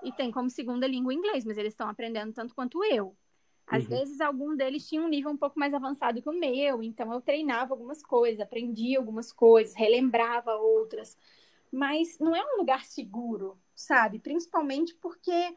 e 0.02 0.14
têm 0.14 0.32
como 0.32 0.50
segunda 0.50 0.88
língua 0.88 1.14
inglês, 1.14 1.44
mas 1.44 1.58
eles 1.58 1.74
estão 1.74 1.90
aprendendo 1.90 2.32
tanto 2.32 2.56
quanto 2.56 2.86
eu. 2.86 3.18
Às 3.68 3.84
uhum. 3.84 3.90
vezes, 3.90 4.22
algum 4.22 4.56
deles 4.56 4.88
tinha 4.88 5.02
um 5.02 5.10
nível 5.10 5.32
um 5.32 5.38
pouco 5.38 5.60
mais 5.60 5.74
avançado 5.74 6.22
que 6.22 6.30
o 6.30 6.40
meu, 6.40 6.82
então 6.82 7.12
eu 7.12 7.20
treinava 7.20 7.74
algumas 7.74 8.02
coisas, 8.02 8.40
aprendia 8.40 8.98
algumas 8.98 9.34
coisas, 9.34 9.76
relembrava 9.76 10.56
outras. 10.56 11.18
Mas 11.70 12.18
não 12.18 12.34
é 12.34 12.42
um 12.42 12.60
lugar 12.60 12.86
seguro, 12.86 13.60
sabe? 13.76 14.20
Principalmente 14.20 14.96
porque 15.02 15.54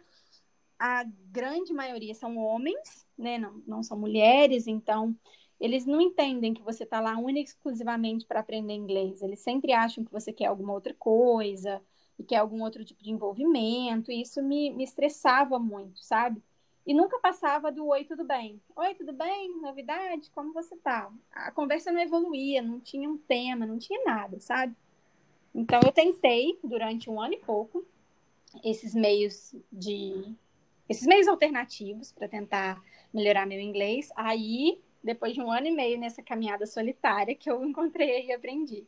a 0.79 1.05
grande 1.31 1.73
maioria 1.73 2.15
são 2.15 2.37
homens, 2.37 3.07
né? 3.17 3.39
Não, 3.39 3.63
não 3.67 3.83
são 3.83 3.99
mulheres, 3.99 4.67
então 4.67 5.17
eles 5.59 5.87
não 5.87 6.01
entendem 6.01 6.53
que 6.53 6.63
você 6.63 6.85
está 6.85 7.01
lá 7.01 7.17
única 7.17 7.41
e 7.41 7.53
exclusivamente 7.53 8.27
para 8.27 8.41
aprender 8.41 8.75
inglês. 8.75 9.23
Eles 9.23 9.41
sempre 9.41 9.73
acham 9.73 10.05
que 10.05 10.13
você 10.13 10.33
quer 10.33 10.47
alguma 10.47 10.73
outra 10.73 10.95
coisa 10.95 11.83
e 12.19 12.25
quer 12.25 12.37
algum 12.37 12.63
outro 12.63 12.85
tipo 12.85 13.03
de 13.03 13.11
envolvimento, 13.11 14.11
e 14.11 14.23
isso 14.23 14.43
me, 14.43 14.71
me 14.71 14.85
estressava 14.85 15.59
muito, 15.59 16.01
sabe? 16.01 16.43
E 16.87 16.95
nunca 16.95 17.19
passava 17.19 17.73
do 17.73 17.89
oi, 17.89 18.05
tudo 18.05 18.25
bem? 18.25 18.61
Oi, 18.77 18.95
tudo 18.95 19.13
bem? 19.13 19.61
Novidade? 19.61 20.31
Como 20.31 20.53
você 20.53 20.77
tá? 20.77 21.13
A 21.33 21.51
conversa 21.51 21.91
não 21.91 22.01
evoluía, 22.01 22.63
não 22.63 22.79
tinha 22.81 23.11
um 23.11 23.19
tema, 23.19 23.67
não 23.67 23.79
tinha 23.79 24.03
nada, 24.05 24.39
sabe? 24.39 24.75
Então 25.55 25.81
eu 25.85 25.91
tentei 25.91 26.59
durante 26.63 27.11
um 27.11 27.21
ano 27.21 27.35
e 27.35 27.39
pouco 27.39 27.85
esses 28.63 28.95
meios 28.95 29.55
de 29.73 30.33
esses 30.89 31.07
meios 31.07 31.29
alternativos 31.29 32.13
para 32.13 32.29
tentar 32.29 32.83
melhorar 33.13 33.47
meu 33.47 33.61
inglês. 33.61 34.09
Aí, 34.17 34.79
depois 35.03 35.35
de 35.35 35.41
um 35.41 35.51
ano 35.51 35.67
e 35.67 35.73
meio 35.73 35.99
nessa 35.99 36.23
caminhada 36.23 36.67
solitária, 36.67 37.35
que 37.35 37.51
eu 37.51 37.65
encontrei 37.65 38.27
e 38.27 38.33
aprendi. 38.33 38.85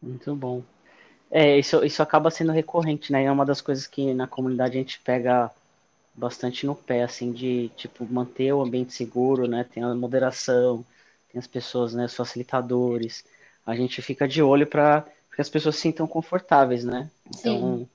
Muito 0.00 0.34
bom. 0.34 0.62
É, 1.30 1.58
isso, 1.58 1.84
isso 1.84 2.02
acaba 2.02 2.30
sendo 2.30 2.52
recorrente, 2.52 3.12
né? 3.12 3.24
É 3.24 3.32
uma 3.32 3.44
das 3.44 3.60
coisas 3.60 3.86
que 3.86 4.14
na 4.14 4.26
comunidade 4.26 4.76
a 4.76 4.80
gente 4.80 5.00
pega 5.00 5.50
bastante 6.14 6.64
no 6.64 6.74
pé, 6.74 7.02
assim, 7.02 7.32
de, 7.32 7.68
tipo, 7.76 8.06
manter 8.06 8.52
o 8.52 8.62
ambiente 8.62 8.94
seguro, 8.94 9.46
né? 9.46 9.64
Tem 9.64 9.82
a 9.82 9.94
moderação, 9.94 10.84
tem 11.30 11.38
as 11.38 11.46
pessoas, 11.46 11.94
né? 11.94 12.04
Os 12.06 12.14
facilitadores. 12.14 13.24
A 13.66 13.74
gente 13.74 14.00
fica 14.00 14.26
de 14.26 14.42
olho 14.42 14.66
para 14.66 15.04
que 15.34 15.40
as 15.40 15.50
pessoas 15.50 15.74
se 15.74 15.82
sintam 15.82 16.06
confortáveis, 16.06 16.84
né? 16.84 17.10
Então, 17.26 17.88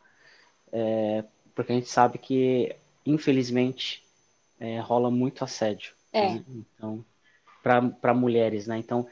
é, 0.72 1.24
porque 1.56 1.72
a 1.72 1.76
gente 1.76 1.90
sabe 1.90 2.18
que, 2.18 2.76
infelizmente, 3.06 4.04
é, 4.60 4.80
rola 4.80 5.10
muito 5.10 5.44
assédio. 5.44 5.94
É. 6.14 6.40
Então, 6.76 7.04
para 7.64 8.14
mulheres, 8.14 8.68
né? 8.68 8.78
Então, 8.78 9.08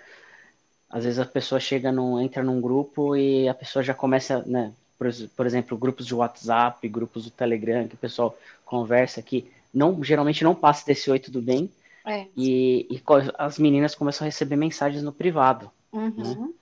às 0.89 1.03
vezes 1.03 1.19
a 1.19 1.25
pessoa 1.25 1.59
chega 1.59 1.91
num, 1.91 2.19
entra 2.19 2.43
num 2.43 2.59
grupo 2.59 3.15
e 3.15 3.47
a 3.47 3.53
pessoa 3.53 3.83
já 3.83 3.93
começa, 3.93 4.43
né? 4.45 4.73
Por, 4.97 5.07
por 5.35 5.45
exemplo, 5.45 5.77
grupos 5.77 6.05
de 6.05 6.13
WhatsApp, 6.13 6.87
grupos 6.89 7.25
do 7.25 7.31
Telegram, 7.31 7.87
que 7.87 7.95
o 7.95 7.99
pessoal 7.99 8.37
conversa 8.65 9.21
que 9.21 9.49
não, 9.73 10.03
geralmente 10.03 10.43
não 10.43 10.53
passa 10.53 10.85
desse 10.85 11.09
oi, 11.09 11.19
tudo 11.19 11.41
bem. 11.41 11.71
É. 12.05 12.25
E, 12.35 12.87
e, 12.89 13.01
as 13.37 13.59
meninas 13.59 13.95
começam 13.95 14.25
a 14.25 14.29
receber 14.29 14.55
mensagens 14.55 15.03
no 15.03 15.13
privado. 15.13 15.71
Uhum. 15.91 16.11
Né? 16.11 16.53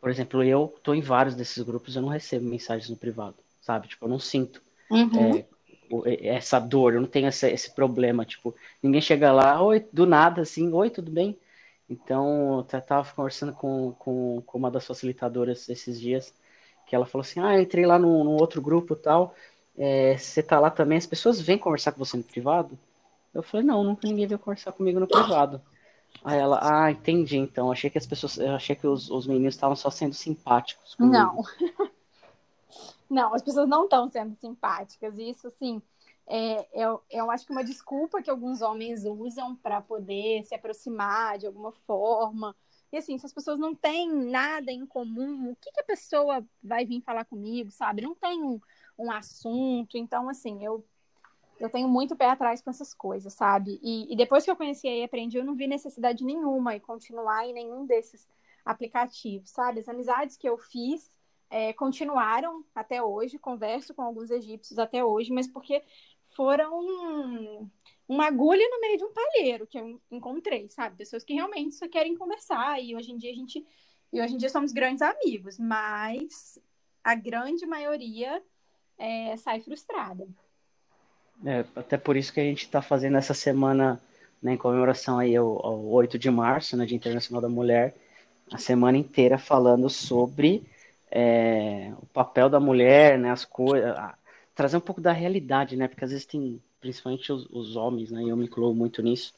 Por 0.00 0.10
exemplo, 0.10 0.42
eu 0.42 0.74
tô 0.82 0.92
em 0.94 1.00
vários 1.00 1.34
desses 1.34 1.62
grupos, 1.62 1.96
eu 1.96 2.02
não 2.02 2.08
recebo 2.08 2.46
mensagens 2.46 2.90
no 2.90 2.96
privado, 2.96 3.36
sabe? 3.60 3.88
Tipo, 3.88 4.04
eu 4.04 4.08
não 4.08 4.18
sinto 4.18 4.60
uhum. 4.90 5.36
é, 5.36 5.44
essa 6.06 6.58
dor, 6.58 6.94
eu 6.94 7.00
não 7.00 7.08
tenho 7.08 7.28
esse, 7.28 7.48
esse 7.50 7.74
problema. 7.74 8.24
Tipo, 8.24 8.54
ninguém 8.82 9.00
chega 9.00 9.32
lá, 9.32 9.62
oi, 9.62 9.86
do 9.92 10.06
nada, 10.06 10.42
assim, 10.42 10.72
oi, 10.72 10.90
tudo 10.90 11.10
bem? 11.10 11.38
Então, 11.88 12.58
eu 12.72 12.80
tava 12.82 13.10
conversando 13.14 13.52
com, 13.52 13.92
com, 13.98 14.42
com 14.44 14.58
uma 14.58 14.70
das 14.70 14.86
facilitadoras 14.86 15.68
esses 15.68 15.98
dias, 15.98 16.34
que 16.86 16.94
ela 16.94 17.06
falou 17.06 17.22
assim, 17.22 17.40
ah, 17.40 17.60
entrei 17.60 17.86
lá 17.86 17.98
num, 17.98 18.24
num 18.24 18.36
outro 18.36 18.60
grupo 18.60 18.94
e 18.94 18.96
tal, 18.96 19.34
é, 19.76 20.16
você 20.16 20.42
tá 20.42 20.58
lá 20.58 20.70
também, 20.70 20.98
as 20.98 21.06
pessoas 21.06 21.40
vêm 21.40 21.56
conversar 21.56 21.92
com 21.92 21.98
você 21.98 22.16
no 22.16 22.22
privado? 22.22 22.78
Eu 23.32 23.42
falei, 23.42 23.64
não, 23.64 23.84
nunca 23.84 24.06
ninguém 24.06 24.26
veio 24.26 24.38
conversar 24.38 24.72
comigo 24.72 25.00
no 25.00 25.06
privado. 25.06 25.60
Aí 26.24 26.38
ela, 26.38 26.58
ah, 26.62 26.90
entendi, 26.90 27.36
então, 27.36 27.70
achei 27.70 27.88
que 27.88 27.98
as 27.98 28.06
pessoas, 28.06 28.38
achei 28.38 28.74
que 28.74 28.86
os, 28.86 29.10
os 29.10 29.26
meninos 29.26 29.54
estavam 29.54 29.76
só 29.76 29.90
sendo 29.90 30.14
simpáticos 30.14 30.94
comigo. 30.94 31.16
Não. 31.16 31.44
Não, 33.08 33.34
as 33.34 33.42
pessoas 33.42 33.68
não 33.68 33.84
estão 33.84 34.08
sendo 34.08 34.34
simpáticas, 34.36 35.18
isso, 35.18 35.46
assim, 35.46 35.82
é, 36.26 36.68
eu, 36.74 37.02
eu 37.10 37.30
acho 37.30 37.46
que 37.46 37.52
uma 37.52 37.64
desculpa 37.64 38.22
que 38.22 38.30
alguns 38.30 38.60
homens 38.60 39.04
usam 39.04 39.56
para 39.56 39.80
poder 39.80 40.44
se 40.44 40.54
aproximar 40.54 41.38
de 41.38 41.46
alguma 41.46 41.72
forma. 41.72 42.54
E 42.92 42.98
assim, 42.98 43.16
se 43.18 43.24
as 43.24 43.32
pessoas 43.32 43.58
não 43.58 43.74
têm 43.74 44.12
nada 44.12 44.70
em 44.70 44.84
comum, 44.86 45.50
o 45.50 45.56
que, 45.56 45.72
que 45.72 45.80
a 45.80 45.84
pessoa 45.84 46.44
vai 46.62 46.84
vir 46.84 47.00
falar 47.00 47.24
comigo, 47.24 47.70
sabe? 47.70 48.02
Não 48.02 48.14
tem 48.14 48.42
um, 48.42 48.60
um 48.98 49.10
assunto. 49.10 49.96
Então, 49.96 50.28
assim, 50.28 50.62
eu, 50.64 50.84
eu 51.58 51.70
tenho 51.70 51.88
muito 51.88 52.16
pé 52.16 52.26
atrás 52.26 52.60
com 52.60 52.70
essas 52.70 52.92
coisas, 52.92 53.32
sabe? 53.32 53.78
E, 53.82 54.12
e 54.12 54.16
depois 54.16 54.44
que 54.44 54.50
eu 54.50 54.56
conheci 54.56 54.86
e 54.86 55.04
aprendi, 55.04 55.38
eu 55.38 55.44
não 55.44 55.54
vi 55.54 55.66
necessidade 55.66 56.24
nenhuma 56.24 56.76
em 56.76 56.80
continuar 56.80 57.46
em 57.46 57.54
nenhum 57.54 57.86
desses 57.86 58.28
aplicativos, 58.64 59.50
sabe? 59.50 59.80
As 59.80 59.88
amizades 59.88 60.36
que 60.36 60.48
eu 60.48 60.58
fiz 60.58 61.10
é, 61.50 61.72
continuaram 61.72 62.64
até 62.74 63.02
hoje, 63.02 63.38
converso 63.38 63.94
com 63.94 64.02
alguns 64.02 64.30
egípcios 64.30 64.78
até 64.78 65.04
hoje, 65.04 65.32
mas 65.32 65.46
porque 65.46 65.82
foram 66.34 67.70
uma 68.06 68.26
agulha 68.26 68.66
no 68.70 68.80
meio 68.80 68.98
de 68.98 69.04
um 69.04 69.12
palheiro 69.12 69.66
que 69.66 69.78
eu 69.78 70.00
encontrei, 70.10 70.68
sabe? 70.68 70.96
Pessoas 70.96 71.24
que 71.24 71.34
realmente 71.34 71.74
só 71.74 71.88
querem 71.88 72.16
conversar 72.16 72.82
e 72.82 72.94
hoje 72.94 73.12
em 73.12 73.16
dia 73.16 73.30
a 73.30 73.34
gente 73.34 73.66
e 74.12 74.22
hoje 74.22 74.34
em 74.34 74.38
dia 74.38 74.48
somos 74.48 74.72
grandes 74.72 75.02
amigos, 75.02 75.58
mas 75.58 76.58
a 77.04 77.14
grande 77.14 77.66
maioria 77.66 78.42
é, 78.96 79.36
sai 79.36 79.60
frustrada. 79.60 80.26
É, 81.44 81.64
até 81.76 81.96
por 81.96 82.16
isso 82.16 82.32
que 82.32 82.40
a 82.40 82.44
gente 82.44 82.64
está 82.64 82.80
fazendo 82.80 83.16
essa 83.16 83.34
semana 83.34 84.00
né, 84.42 84.54
em 84.54 84.56
comemoração 84.56 85.18
aí 85.18 85.36
ao, 85.36 85.64
ao 85.64 85.84
8 85.86 86.18
de 86.18 86.30
março, 86.30 86.76
né, 86.76 86.86
Dia 86.86 86.96
Internacional 86.96 87.42
da 87.42 87.48
Mulher, 87.48 87.94
a 88.50 88.58
semana 88.58 88.96
inteira 88.96 89.38
falando 89.38 89.90
sobre 89.90 90.62
é, 91.10 91.92
o 92.00 92.06
papel 92.06 92.48
da 92.48 92.60
mulher, 92.60 93.18
né, 93.18 93.30
as 93.30 93.44
coisas, 93.44 93.94
trazer 94.54 94.76
um 94.76 94.80
pouco 94.80 95.00
da 95.00 95.12
realidade, 95.12 95.76
né? 95.76 95.86
Porque 95.86 96.04
às 96.04 96.10
vezes 96.10 96.26
tem, 96.26 96.60
principalmente 96.80 97.32
os, 97.32 97.46
os 97.50 97.76
homens, 97.76 98.10
né? 98.10 98.22
E 98.24 98.28
eu 98.28 98.36
me 98.36 98.44
incluo 98.44 98.74
muito 98.74 99.00
nisso. 99.02 99.32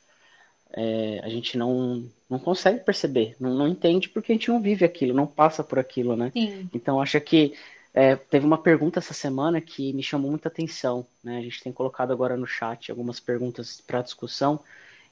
É, 0.73 1.21
a 1.23 1.29
gente 1.29 1.59
não, 1.59 2.09
não 2.29 2.39
consegue 2.39 2.81
perceber, 2.85 3.35
não, 3.41 3.53
não 3.53 3.67
entende 3.67 4.09
porque 4.09 4.31
a 4.31 4.35
gente 4.35 4.49
não 4.49 4.63
vive 4.63 4.85
aquilo, 4.85 5.13
não 5.13 5.27
passa 5.27 5.65
por 5.65 5.79
aquilo, 5.79 6.17
né? 6.17 6.31
Sim. 6.33 6.71
Então 6.73 7.03
acho 7.03 7.21
que 7.21 7.55
é, 7.93 8.15
teve 8.15 8.47
uma 8.47 8.57
pergunta 8.57 9.01
essa 9.01 9.13
semana 9.13 9.61
que 9.61 9.93
me 9.93 10.03
chamou 10.03 10.31
muita 10.31 10.49
atenção, 10.49 11.05
né? 11.23 11.39
A 11.39 11.43
gente 11.43 11.63
tem 11.63 11.73
colocado 11.73 12.13
agora 12.13 12.37
no 12.37 12.47
chat 12.47 12.91
algumas 12.91 13.19
perguntas 13.19 13.81
para 13.85 14.01
discussão 14.01 14.61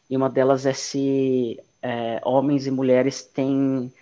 e 0.08 0.16
uma 0.16 0.30
delas 0.30 0.64
é 0.64 0.72
se 0.72 1.60
é, 1.82 2.20
homens 2.24 2.66
e 2.66 2.70
mulheres 2.70 3.22
têm 3.22 3.92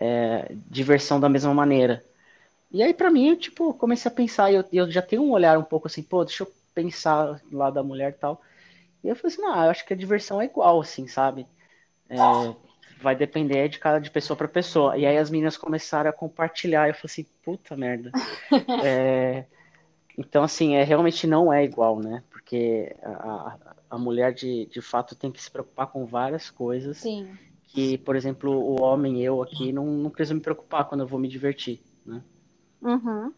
é, 0.00 0.50
diversão 0.68 1.20
da 1.20 1.28
mesma 1.28 1.52
maneira. 1.52 2.02
E 2.72 2.82
aí, 2.82 2.94
para 2.94 3.10
mim, 3.10 3.28
eu, 3.28 3.36
tipo, 3.36 3.74
comecei 3.74 4.10
a 4.10 4.14
pensar, 4.14 4.50
e 4.50 4.54
eu, 4.54 4.64
eu 4.72 4.90
já 4.90 5.02
tenho 5.02 5.22
um 5.22 5.32
olhar 5.32 5.58
um 5.58 5.64
pouco 5.64 5.86
assim, 5.88 6.02
pô, 6.02 6.24
deixa 6.24 6.44
eu 6.44 6.52
pensar 6.74 7.40
lá 7.52 7.68
da 7.68 7.82
mulher 7.82 8.10
e 8.10 8.14
tal. 8.18 8.40
E 9.04 9.08
eu 9.08 9.16
falei 9.16 9.34
assim, 9.34 9.42
não, 9.42 9.64
eu 9.64 9.70
acho 9.70 9.84
que 9.84 9.92
a 9.92 9.96
diversão 9.96 10.40
é 10.40 10.44
igual, 10.46 10.80
assim, 10.80 11.06
sabe? 11.06 11.46
É, 12.08 12.16
vai 13.02 13.16
depender 13.16 13.68
de 13.68 13.78
cada 13.78 13.98
de 13.98 14.10
pessoa 14.10 14.36
para 14.36 14.48
pessoa. 14.48 14.96
E 14.96 15.04
aí 15.04 15.18
as 15.18 15.30
meninas 15.30 15.56
começaram 15.56 16.08
a 16.08 16.12
compartilhar, 16.12 16.86
e 16.86 16.90
eu 16.90 16.94
falei 16.94 17.06
assim, 17.06 17.26
puta 17.44 17.76
merda. 17.76 18.10
é, 18.84 19.44
então, 20.16 20.42
assim, 20.44 20.74
é, 20.74 20.84
realmente 20.84 21.26
não 21.26 21.52
é 21.52 21.64
igual, 21.64 21.98
né? 21.98 22.22
Porque 22.30 22.94
a, 23.02 23.56
a 23.90 23.98
mulher, 23.98 24.32
de, 24.32 24.66
de 24.66 24.80
fato, 24.80 25.16
tem 25.16 25.32
que 25.32 25.42
se 25.42 25.50
preocupar 25.50 25.88
com 25.88 26.06
várias 26.06 26.50
coisas. 26.50 26.98
Sim. 26.98 27.36
Que, 27.72 27.96
por 27.98 28.16
exemplo, 28.16 28.50
o 28.50 28.82
homem, 28.82 29.22
eu 29.22 29.42
aqui, 29.42 29.72
não, 29.72 29.86
não 29.86 30.10
me 30.10 30.40
preocupar 30.40 30.88
quando 30.88 31.02
eu 31.02 31.06
vou 31.06 31.20
me 31.20 31.28
divertir, 31.28 31.80
né? 32.04 32.22
Uhum. 32.82 33.32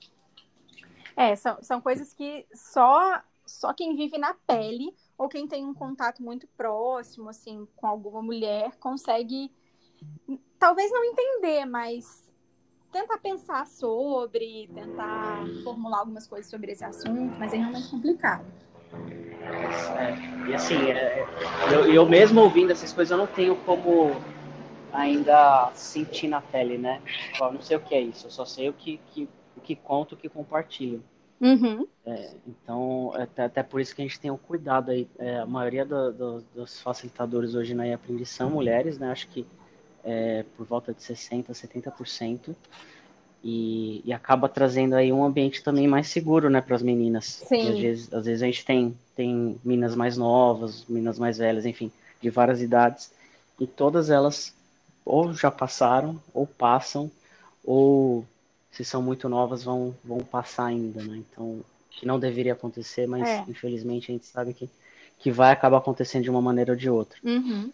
É, 1.14 1.36
são, 1.36 1.58
são 1.62 1.80
coisas 1.80 2.14
que 2.14 2.46
só, 2.54 3.20
só 3.44 3.74
quem 3.74 3.94
vive 3.94 4.16
na 4.16 4.34
pele 4.46 4.94
ou 5.18 5.28
quem 5.28 5.46
tem 5.46 5.66
um 5.66 5.74
contato 5.74 6.22
muito 6.22 6.46
próximo, 6.56 7.28
assim, 7.28 7.68
com 7.76 7.86
alguma 7.86 8.22
mulher, 8.22 8.74
consegue, 8.80 9.52
talvez 10.58 10.90
não 10.90 11.04
entender, 11.04 11.66
mas 11.66 12.32
tentar 12.90 13.18
pensar 13.18 13.66
sobre, 13.66 14.68
tentar 14.74 15.44
formular 15.62 15.98
algumas 15.98 16.26
coisas 16.26 16.50
sobre 16.50 16.72
esse 16.72 16.84
assunto, 16.84 17.38
mas 17.38 17.52
é 17.52 17.56
realmente 17.56 17.90
complicado. 17.90 18.44
É, 19.98 20.48
e 20.48 20.54
assim, 20.54 20.90
é, 20.90 21.26
eu, 21.72 21.92
eu 21.92 22.06
mesmo 22.06 22.40
ouvindo 22.40 22.72
essas 22.72 22.92
coisas, 22.92 23.10
eu 23.10 23.18
não 23.18 23.26
tenho 23.26 23.56
como 23.56 24.14
ainda 24.92 25.70
sentir 25.74 26.28
na 26.28 26.40
pele, 26.40 26.78
né? 26.78 27.00
Eu 27.40 27.52
não 27.52 27.62
sei 27.62 27.76
o 27.76 27.80
que 27.80 27.94
é 27.94 28.00
isso, 28.00 28.26
eu 28.26 28.30
só 28.30 28.44
sei 28.44 28.68
o 28.68 28.72
que, 28.72 29.00
que, 29.12 29.28
o 29.56 29.60
que 29.60 29.74
conto, 29.74 30.14
o 30.14 30.16
que 30.16 30.28
compartilho. 30.28 31.02
Uhum. 31.40 31.86
É, 32.06 32.30
então, 32.46 33.12
até, 33.14 33.44
até, 33.44 33.62
por 33.62 33.80
isso 33.80 33.94
que 33.94 34.02
a 34.02 34.04
gente 34.04 34.20
tem 34.20 34.30
um 34.30 34.36
cuidado 34.36 34.90
aí. 34.90 35.08
É, 35.18 35.38
a 35.38 35.46
maioria 35.46 35.84
do, 35.84 36.12
do, 36.12 36.44
dos 36.54 36.80
facilitadores 36.80 37.54
hoje 37.54 37.74
na 37.74 37.84
IAPREND 37.84 38.24
são 38.26 38.50
mulheres, 38.50 38.98
né? 38.98 39.10
Acho 39.10 39.28
que 39.28 39.46
é, 40.04 40.44
por 40.56 40.66
volta 40.66 40.92
de 40.92 41.00
60%, 41.00 41.46
70%. 41.52 42.54
E, 43.44 44.02
e 44.04 44.12
acaba 44.12 44.48
trazendo 44.48 44.94
aí 44.94 45.12
um 45.12 45.24
ambiente 45.24 45.62
também 45.62 45.88
mais 45.88 46.08
seguro, 46.08 46.48
né, 46.48 46.60
para 46.60 46.76
as 46.76 46.82
meninas. 46.82 47.42
Sim. 47.46 47.70
às 47.70 47.78
vezes, 47.78 48.12
às 48.12 48.24
vezes 48.24 48.42
a 48.42 48.46
gente 48.46 48.64
tem, 48.64 48.96
tem 49.16 49.60
meninas 49.64 49.96
mais 49.96 50.16
novas, 50.16 50.84
meninas 50.88 51.18
mais 51.18 51.38
velhas, 51.38 51.66
enfim, 51.66 51.90
de 52.20 52.30
várias 52.30 52.62
idades, 52.62 53.10
e 53.58 53.66
todas 53.66 54.10
elas 54.10 54.54
ou 55.04 55.34
já 55.34 55.50
passaram, 55.50 56.20
ou 56.32 56.46
passam, 56.46 57.10
ou 57.64 58.24
se 58.70 58.84
são 58.84 59.02
muito 59.02 59.28
novas 59.28 59.62
vão, 59.62 59.94
vão 60.04 60.18
passar 60.18 60.66
ainda, 60.66 61.02
né? 61.02 61.18
Então, 61.18 61.60
que 61.90 62.06
não 62.06 62.18
deveria 62.18 62.52
acontecer, 62.52 63.06
mas 63.06 63.28
É. 63.28 63.44
infelizmente 63.48 64.10
a 64.10 64.14
gente 64.14 64.26
sabe 64.26 64.54
que, 64.54 64.68
que 65.18 65.30
vai 65.30 65.52
acabar 65.52 65.78
acontecendo 65.78 66.22
de 66.22 66.30
uma 66.30 66.40
maneira 66.40 66.72
ou 66.72 66.78
de 66.78 66.88
outra. 66.88 67.18
Uhum. 67.22 67.72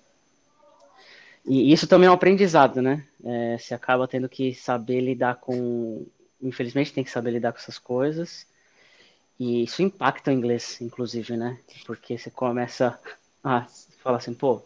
E 1.48 1.72
isso 1.72 1.86
também 1.86 2.06
é 2.06 2.10
um 2.10 2.14
aprendizado, 2.14 2.82
né? 2.82 3.06
É, 3.24 3.56
você 3.56 3.72
acaba 3.72 4.06
tendo 4.06 4.28
que 4.28 4.54
saber 4.54 5.00
lidar 5.00 5.36
com. 5.36 6.06
Infelizmente, 6.42 6.92
tem 6.92 7.02
que 7.02 7.10
saber 7.10 7.30
lidar 7.30 7.52
com 7.52 7.58
essas 7.58 7.78
coisas. 7.78 8.46
E 9.40 9.64
isso 9.64 9.82
impacta 9.82 10.30
o 10.30 10.34
inglês, 10.34 10.78
inclusive, 10.82 11.36
né? 11.36 11.58
Porque 11.86 12.18
você 12.18 12.30
começa 12.30 13.00
a 13.42 13.66
falar 14.02 14.18
assim, 14.18 14.34
pô, 14.34 14.60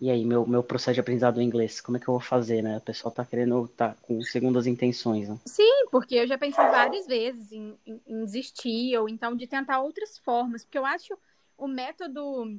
e 0.00 0.10
aí, 0.10 0.24
meu, 0.24 0.46
meu 0.46 0.62
processo 0.62 0.94
de 0.94 1.00
aprendizado 1.00 1.34
do 1.34 1.42
inglês, 1.42 1.80
como 1.80 1.96
é 1.96 2.00
que 2.00 2.08
eu 2.08 2.14
vou 2.14 2.20
fazer, 2.20 2.62
né? 2.62 2.78
O 2.78 2.80
pessoal 2.80 3.12
tá 3.12 3.24
querendo, 3.24 3.68
tá 3.68 3.94
com 4.02 4.22
segundas 4.22 4.66
intenções, 4.66 5.28
né? 5.28 5.36
Sim, 5.44 5.86
porque 5.90 6.14
eu 6.14 6.26
já 6.26 6.38
pensei 6.38 6.64
várias 6.64 7.06
vezes 7.06 7.52
em, 7.52 7.76
em, 7.84 8.00
em 8.06 8.24
desistir 8.24 8.96
ou 8.96 9.08
então 9.08 9.36
de 9.36 9.46
tentar 9.46 9.80
outras 9.80 10.16
formas, 10.16 10.64
porque 10.64 10.78
eu 10.78 10.86
acho 10.86 11.18
o 11.56 11.66
método 11.66 12.58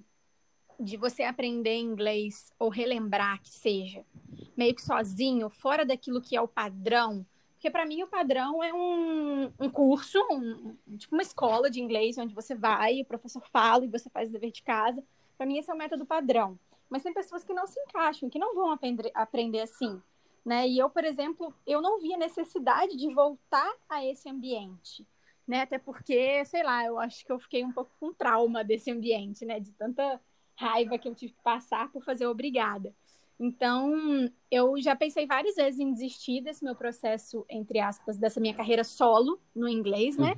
de 0.80 0.98
você 0.98 1.24
aprender 1.24 1.78
inglês 1.78 2.54
ou 2.58 2.70
relembrar 2.70 3.42
que 3.42 3.50
seja 3.50 4.06
meio 4.56 4.76
que 4.76 4.82
sozinho, 4.82 5.50
fora 5.50 5.86
daquilo 5.86 6.22
que 6.22 6.36
é 6.36 6.42
o 6.42 6.48
padrão, 6.48 7.26
porque 7.60 7.70
para 7.70 7.86
mim 7.86 8.02
o 8.04 8.08
padrão 8.08 8.64
é 8.64 8.74
um, 8.74 9.52
um 9.60 9.70
curso, 9.70 10.18
um, 10.32 10.78
tipo 10.98 11.14
uma 11.14 11.22
escola 11.22 11.70
de 11.70 11.82
inglês 11.82 12.18
onde 12.18 12.34
você 12.34 12.56
vai, 12.56 13.02
o 13.02 13.06
professor 13.06 13.46
fala 13.52 13.84
e 13.84 13.90
você 13.90 14.10
faz 14.10 14.30
o 14.30 14.32
dever 14.32 14.50
de 14.50 14.64
casa. 14.64 15.04
Para 15.38 15.46
mim 15.46 15.58
esse 15.58 15.70
é 15.70 15.74
o 15.74 15.78
método 15.78 16.06
padrão. 16.06 16.58
Mas 16.90 17.04
tem 17.04 17.14
pessoas 17.14 17.44
que 17.44 17.54
não 17.54 17.68
se 17.68 17.78
encaixam, 17.82 18.30
que 18.30 18.40
não 18.40 18.56
vão 18.56 18.72
aprender, 18.72 19.12
aprender 19.14 19.60
assim. 19.60 20.02
Né? 20.46 20.70
E 20.70 20.80
eu, 20.80 20.90
por 20.90 21.04
exemplo, 21.04 21.54
eu 21.68 21.82
não 21.82 22.00
via 22.00 22.18
necessidade 22.18 22.96
de 22.96 23.14
voltar 23.14 23.74
a 23.90 24.06
esse 24.06 24.30
ambiente, 24.30 25.06
né? 25.46 25.62
Até 25.64 25.78
porque, 25.78 26.46
sei 26.46 26.64
lá, 26.64 26.86
eu 26.86 26.98
acho 26.98 27.26
que 27.26 27.32
eu 27.32 27.40
fiquei 27.40 27.64
um 27.66 27.74
pouco 27.74 27.92
com 28.00 28.14
trauma 28.14 28.64
desse 28.64 28.90
ambiente, 28.90 29.44
né? 29.44 29.60
De 29.60 29.74
tanta 29.74 30.20
raiva 30.60 30.98
que 30.98 31.08
eu 31.08 31.16
tive 31.16 31.34
que 31.34 31.42
passar 31.42 31.90
por 31.92 32.04
fazer 32.04 32.28
obrigada. 32.28 32.94
Então, 33.40 34.30
eu 34.52 34.80
já 34.82 34.96
pensei 34.96 35.26
várias 35.26 35.56
vezes 35.56 35.80
em 35.80 35.94
desistir 35.94 36.42
desse 36.42 36.64
meu 36.64 36.76
processo, 36.76 37.46
entre 37.50 37.80
aspas, 37.80 38.18
dessa 38.18 38.42
minha 38.42 38.54
carreira 38.54 38.84
solo 38.84 39.42
no 39.56 39.70
inglês, 39.70 40.18
né? 40.18 40.36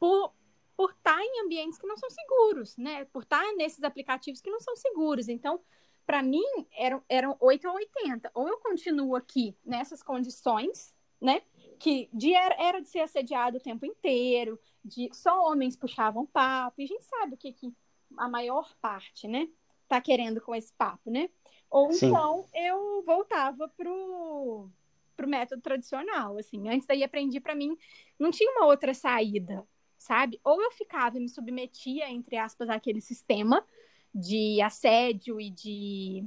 Por, 0.00 0.32
por 0.76 0.90
estar 0.90 1.22
em 1.22 1.44
ambientes 1.44 1.78
que 1.78 1.86
não 1.86 1.96
são 1.96 2.10
seguros, 2.10 2.76
né? 2.76 3.04
Por 3.06 3.22
estar 3.22 3.44
nesses 3.54 3.84
aplicativos 3.84 4.40
que 4.40 4.50
não 4.50 4.58
são 4.58 4.74
seguros. 4.74 5.28
Então, 5.28 5.60
para 6.04 6.24
mim, 6.24 6.42
eram, 6.76 7.04
eram 7.08 7.36
8 7.38 7.68
ou 7.68 7.74
80. 7.74 8.30
Ou 8.34 8.48
eu 8.48 8.58
continuo 8.58 9.14
aqui 9.14 9.56
nessas 9.64 10.02
condições, 10.02 10.92
né? 11.20 11.42
Que 11.78 12.10
de, 12.12 12.34
era, 12.34 12.56
era 12.60 12.80
de 12.80 12.88
ser 12.88 13.00
assediado 13.00 13.58
o 13.58 13.62
tempo 13.62 13.86
inteiro, 13.86 14.58
de 14.84 15.08
só 15.12 15.44
homens 15.48 15.76
puxavam 15.76 16.26
papo, 16.26 16.80
e 16.80 16.84
a 16.84 16.88
gente 16.88 17.04
sabe 17.04 17.34
o 17.34 17.38
que, 17.38 17.52
que 17.52 17.72
a 18.16 18.28
maior 18.28 18.74
parte, 18.80 19.28
né? 19.28 19.48
Tá 19.90 20.00
querendo 20.00 20.40
com 20.40 20.54
esse 20.54 20.72
papo, 20.74 21.10
né? 21.10 21.28
Ou 21.68 21.92
Sim. 21.92 22.06
então 22.06 22.46
eu 22.54 23.02
voltava 23.02 23.68
pro, 23.76 24.70
pro 25.16 25.26
método 25.26 25.60
tradicional, 25.60 26.38
assim. 26.38 26.68
Antes 26.68 26.86
daí 26.86 27.02
aprendi 27.02 27.40
para 27.40 27.56
mim, 27.56 27.76
não 28.16 28.30
tinha 28.30 28.48
uma 28.52 28.66
outra 28.66 28.94
saída, 28.94 29.66
sabe? 29.98 30.40
Ou 30.44 30.62
eu 30.62 30.70
ficava 30.70 31.16
e 31.16 31.20
me 31.20 31.28
submetia, 31.28 32.08
entre 32.08 32.36
aspas, 32.36 32.68
àquele 32.68 33.00
sistema 33.00 33.66
de 34.14 34.62
assédio 34.62 35.40
e 35.40 35.50
de 35.50 36.24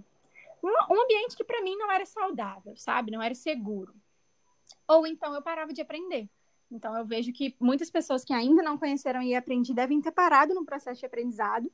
um, 0.62 0.94
um 0.94 1.02
ambiente 1.02 1.38
que 1.38 1.46
para 1.46 1.62
mim 1.62 1.78
não 1.78 1.90
era 1.90 2.06
saudável, 2.06 2.76
sabe? 2.76 3.12
Não 3.12 3.22
era 3.22 3.34
seguro. 3.34 3.96
Ou 4.86 5.08
então 5.08 5.34
eu 5.34 5.42
parava 5.42 5.72
de 5.72 5.80
aprender. 5.80 6.30
Então 6.70 6.98
eu 6.98 7.06
vejo 7.06 7.32
que 7.32 7.56
muitas 7.62 7.90
pessoas 7.90 8.26
que 8.26 8.34
ainda 8.34 8.62
não 8.62 8.78
conheceram 8.78 9.22
e 9.22 9.34
aprendi 9.34 9.74
devem 9.74 10.02
ter 10.02 10.12
parado 10.12 10.54
no 10.54 10.66
processo 10.66 11.00
de 11.00 11.06
aprendizado 11.06 11.72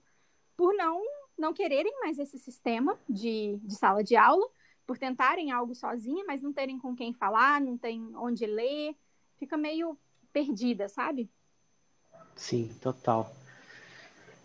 por 0.55 0.75
não 0.75 1.01
não 1.39 1.53
quererem 1.53 1.91
mais 2.01 2.19
esse 2.19 2.37
sistema 2.37 2.97
de, 3.07 3.57
de 3.63 3.75
sala 3.75 4.03
de 4.03 4.15
aula, 4.15 4.45
por 4.85 4.97
tentarem 4.97 5.51
algo 5.51 5.73
sozinha, 5.73 6.23
mas 6.27 6.41
não 6.41 6.51
terem 6.51 6.77
com 6.79 6.95
quem 6.95 7.13
falar, 7.13 7.61
não 7.61 7.77
tem 7.77 8.11
onde 8.15 8.45
ler, 8.45 8.95
fica 9.37 9.55
meio 9.55 9.97
perdida, 10.33 10.89
sabe? 10.89 11.29
Sim, 12.35 12.69
total. 12.81 13.31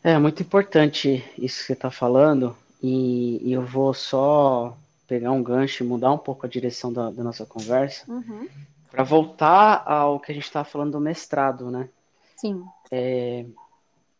É 0.02 0.18
muito 0.18 0.42
importante 0.42 1.24
isso 1.38 1.60
que 1.60 1.66
você 1.66 1.72
está 1.72 1.90
falando, 1.90 2.54
e, 2.82 3.40
e 3.42 3.52
eu 3.52 3.64
vou 3.64 3.94
só 3.94 4.76
pegar 5.08 5.32
um 5.32 5.42
gancho 5.42 5.82
e 5.82 5.86
mudar 5.86 6.12
um 6.12 6.18
pouco 6.18 6.44
a 6.44 6.48
direção 6.48 6.92
da, 6.92 7.10
da 7.10 7.24
nossa 7.24 7.46
conversa, 7.46 8.04
Uhum. 8.10 8.48
para 8.90 9.02
voltar 9.02 9.82
ao 9.86 10.20
que 10.20 10.30
a 10.30 10.34
gente 10.34 10.44
estava 10.44 10.64
falando 10.64 10.92
do 10.92 11.00
mestrado, 11.00 11.70
né? 11.70 11.88
Sim. 12.36 12.64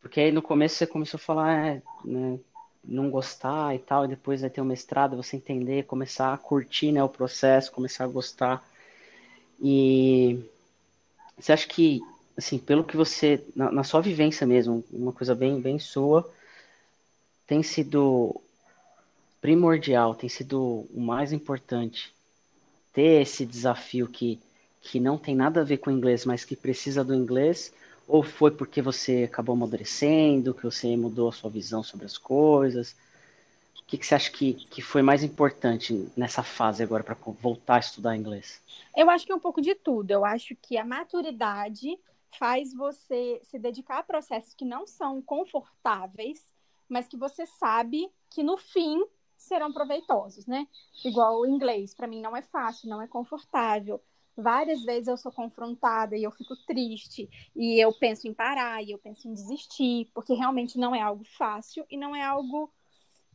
Porque 0.01 0.21
aí 0.21 0.33
no 0.33 0.43
começo 0.43 0.77
você 0.77 0.87
começou 0.87 1.19
a 1.19 1.21
falar, 1.21 1.67
é, 1.67 1.83
né, 2.05 2.39
não 2.87 3.11
gostar 3.11 3.75
e 3.75 3.79
tal, 3.79 4.05
e 4.05 4.09
depois 4.09 4.41
vai 4.41 4.51
ter 4.51 4.61
o 4.61 4.65
mestrado, 4.65 5.17
você 5.17 5.37
entender, 5.37 5.85
começar 5.85 6.33
a 6.33 6.39
curtir, 6.39 6.93
né, 6.93 7.03
o 7.03 7.09
processo, 7.09 7.73
começar 7.73 8.05
a 8.05 8.09
gostar. 8.09 8.65
E 9.63 10.39
você 11.39 11.53
acha 11.53 11.67
que, 11.67 12.03
assim, 12.37 12.59
pelo 12.59 12.85
que 12.85 12.97
você, 12.97 13.43
na, 13.55 13.71
na 13.71 13.85
sua 13.85 14.01
vivência 14.01 14.47
mesmo, 14.47 14.85
uma 14.93 15.13
coisa 15.13 15.35
bem, 15.35 15.61
bem 15.61 15.79
sua, 15.79 16.29
tem 17.47 17.63
sido 17.63 18.41
primordial, 19.41 20.15
tem 20.15 20.29
sido 20.29 20.87
o 20.95 21.01
mais 21.01 21.33
importante 21.33 22.15
ter 22.93 23.23
esse 23.23 23.45
desafio 23.45 24.07
que, 24.07 24.39
que 24.81 25.01
não 25.01 25.19
tem 25.19 25.35
nada 25.35 25.61
a 25.61 25.65
ver 25.65 25.79
com 25.79 25.91
o 25.91 25.93
inglês, 25.93 26.25
mas 26.25 26.45
que 26.45 26.57
precisa 26.57 27.05
do 27.05 27.15
inglês, 27.15 27.73
ou 28.07 28.23
foi 28.23 28.51
porque 28.51 28.83
você 28.83 29.25
acabou 29.25 29.55
amadurecendo, 29.55 30.55
que 30.55 30.65
você 30.65 30.97
mudou 30.97 31.29
a 31.29 31.33
sua 31.33 31.51
visão 31.51 31.83
sobre 31.83 32.07
as 32.07 32.19
coisas? 32.19 32.95
O 33.81 33.87
que, 33.87 33.99
que 33.99 34.07
você 34.07 34.15
acha 34.15 34.31
que, 34.31 34.55
que 34.55 34.81
foi 34.81 35.03
mais 35.03 35.23
importante 35.23 36.09
nessa 36.17 36.43
fase 36.43 36.83
agora 36.83 37.05
para 37.05 37.17
voltar 37.41 37.77
a 37.77 37.81
estudar 37.81 38.17
inglês? 38.17 38.61
Eu 38.97 39.11
acho 39.11 39.27
que 39.27 39.33
é 39.33 39.35
um 39.35 39.41
pouco 39.41 39.61
de 39.61 39.75
tudo. 39.75 40.11
Eu 40.11 40.25
acho 40.25 40.57
que 40.57 40.77
a 40.79 40.85
maturidade 40.85 41.99
faz 42.39 42.73
você 42.75 43.41
se 43.45 43.59
dedicar 43.59 43.99
a 43.99 44.03
processos 44.03 44.55
que 44.55 44.65
não 44.65 44.87
são 44.87 45.21
confortáveis, 45.23 46.43
mas 46.89 47.07
que 47.07 47.17
você 47.17 47.47
sabe 47.47 48.11
que 48.31 48.43
no 48.43 48.57
fim 48.57 49.05
serão 49.37 49.73
proveitosos, 49.73 50.47
né? 50.47 50.67
Igual 51.05 51.41
o 51.41 51.47
inglês, 51.47 51.95
para 51.95 52.07
mim 52.07 52.21
não 52.21 52.37
é 52.37 52.43
fácil, 52.43 52.89
não 52.89 53.03
é 53.03 53.07
confortável. 53.07 54.01
Várias 54.37 54.83
vezes 54.83 55.07
eu 55.07 55.17
sou 55.17 55.31
confrontada 55.31 56.17
e 56.17 56.25
eu 56.25 56.31
fico 56.33 56.57
triste, 56.67 57.29
e 57.55 57.79
eu 57.79 57.93
penso 57.93 58.27
em 58.27 58.35
parar, 58.35 58.83
e 58.83 58.91
eu 58.91 58.99
penso 58.99 59.29
em 59.29 59.33
desistir, 59.33 60.11
porque 60.13 60.35
realmente 60.35 60.77
não 60.77 60.95
é 60.95 61.01
algo 61.01 61.25
fácil 61.25 61.87
e 61.89 61.97
não 61.97 62.17
é 62.17 62.23
algo, 62.23 62.73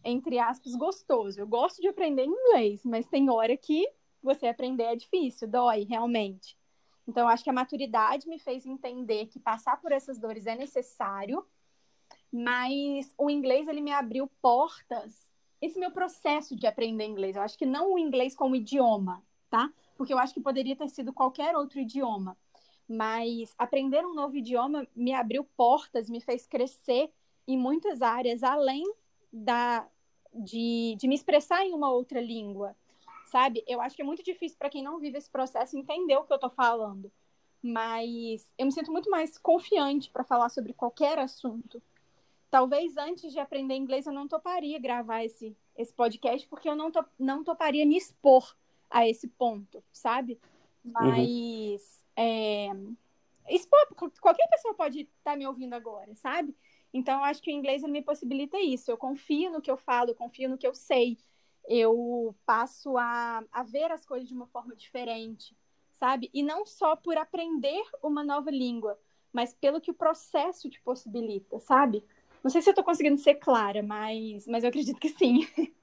entre 0.03 0.37
aspas, 0.39 0.75
gostoso. 0.75 1.39
Eu 1.39 1.47
gosto 1.47 1.81
de 1.81 1.87
aprender 1.87 2.25
inglês, 2.25 2.83
mas 2.83 3.07
tem 3.07 3.29
hora 3.29 3.55
que 3.55 3.87
você 4.21 4.47
aprender 4.47 4.83
é 4.83 4.95
difícil, 4.95 5.47
dói 5.47 5.85
realmente. 5.85 6.57
Então, 7.07 7.27
acho 7.27 7.43
que 7.43 7.49
a 7.49 7.53
maturidade 7.53 8.27
me 8.27 8.37
fez 8.37 8.65
entender 8.65 9.27
que 9.27 9.39
passar 9.39 9.81
por 9.81 9.91
essas 9.91 10.19
dores 10.19 10.45
é 10.45 10.55
necessário, 10.55 11.45
mas 12.31 13.13
o 13.17 13.29
inglês 13.29 13.67
ele 13.67 13.81
me 13.81 13.91
abriu 13.91 14.29
portas. 14.41 15.27
Esse 15.61 15.79
meu 15.79 15.91
processo 15.91 16.55
de 16.55 16.67
aprender 16.67 17.05
inglês, 17.05 17.35
eu 17.35 17.41
acho 17.41 17.57
que 17.57 17.65
não 17.65 17.93
o 17.93 17.99
inglês 17.99 18.35
como 18.35 18.55
idioma, 18.55 19.23
tá? 19.49 19.71
Porque 19.99 20.13
eu 20.13 20.17
acho 20.17 20.33
que 20.33 20.39
poderia 20.39 20.75
ter 20.75 20.87
sido 20.89 21.13
qualquer 21.13 21.55
outro 21.55 21.79
idioma. 21.79 22.37
Mas 22.87 23.53
aprender 23.57 24.03
um 24.05 24.15
novo 24.15 24.35
idioma 24.37 24.87
me 24.95 25.13
abriu 25.13 25.43
portas, 25.43 26.09
me 26.09 26.21
fez 26.21 26.47
crescer 26.47 27.11
em 27.45 27.57
muitas 27.57 28.01
áreas, 28.01 28.41
além 28.41 28.83
da, 29.31 29.85
de, 30.33 30.95
de 30.97 31.07
me 31.07 31.13
expressar 31.13 31.63
em 31.63 31.73
uma 31.73 31.91
outra 31.91 32.21
língua 32.21 32.75
sabe? 33.29 33.63
Eu 33.67 33.79
acho 33.79 33.95
que 33.95 34.01
é 34.01 34.05
muito 34.05 34.23
difícil 34.23 34.57
para 34.57 34.69
quem 34.69 34.83
não 34.83 34.99
vive 34.99 35.17
esse 35.17 35.29
processo 35.29 35.77
entender 35.77 36.17
o 36.17 36.23
que 36.23 36.33
eu 36.33 36.39
tô 36.39 36.49
falando. 36.49 37.11
Mas 37.61 38.47
eu 38.57 38.65
me 38.65 38.71
sinto 38.71 38.91
muito 38.91 39.09
mais 39.09 39.37
confiante 39.37 40.09
para 40.09 40.23
falar 40.23 40.49
sobre 40.49 40.73
qualquer 40.73 41.19
assunto. 41.19 41.81
Talvez 42.49 42.97
antes 42.97 43.31
de 43.31 43.39
aprender 43.39 43.75
inglês 43.75 44.07
eu 44.07 44.13
não 44.13 44.27
toparia 44.27 44.79
gravar 44.79 45.23
esse, 45.23 45.55
esse 45.77 45.93
podcast, 45.93 46.47
porque 46.47 46.67
eu 46.67 46.75
não, 46.75 46.91
to, 46.91 47.05
não 47.19 47.43
toparia 47.43 47.85
me 47.85 47.97
expor 47.97 48.55
a 48.89 49.07
esse 49.07 49.27
ponto, 49.27 49.83
sabe? 49.91 50.39
Mas 50.83 52.01
uhum. 52.17 52.23
é, 52.23 52.69
expor, 53.49 53.79
qualquer 54.21 54.47
pessoa 54.49 54.73
pode 54.73 55.01
estar 55.01 55.31
tá 55.31 55.35
me 55.35 55.45
ouvindo 55.47 55.73
agora, 55.73 56.15
sabe? 56.15 56.55
Então 56.93 57.19
eu 57.19 57.23
acho 57.25 57.41
que 57.41 57.51
o 57.51 57.53
inglês 57.53 57.83
me 57.83 58.01
possibilita 58.01 58.59
isso. 58.59 58.89
Eu 58.89 58.97
confio 58.97 59.51
no 59.51 59.61
que 59.61 59.69
eu 59.69 59.77
falo, 59.77 60.09
eu 60.09 60.15
confio 60.15 60.49
no 60.49 60.57
que 60.57 60.65
eu 60.65 60.73
sei 60.73 61.17
eu 61.69 62.35
passo 62.45 62.97
a, 62.97 63.43
a 63.51 63.63
ver 63.63 63.91
as 63.91 64.03
coisas 64.03 64.27
de 64.27 64.33
uma 64.33 64.47
forma 64.47 64.75
diferente, 64.75 65.55
sabe? 65.93 66.29
E 66.33 66.41
não 66.41 66.65
só 66.65 66.95
por 66.95 67.15
aprender 67.15 67.83
uma 68.01 68.23
nova 68.23 68.49
língua, 68.49 68.99
mas 69.31 69.53
pelo 69.53 69.79
que 69.79 69.91
o 69.91 69.93
processo 69.93 70.67
te 70.67 70.81
possibilita, 70.81 71.59
sabe? 71.59 72.03
Não 72.43 72.49
sei 72.49 72.63
se 72.63 72.69
eu 72.69 72.71
estou 72.71 72.83
conseguindo 72.83 73.19
ser 73.19 73.35
clara, 73.35 73.83
mas, 73.83 74.47
mas 74.47 74.63
eu 74.63 74.69
acredito 74.69 74.99
que 74.99 75.09
sim. 75.09 75.47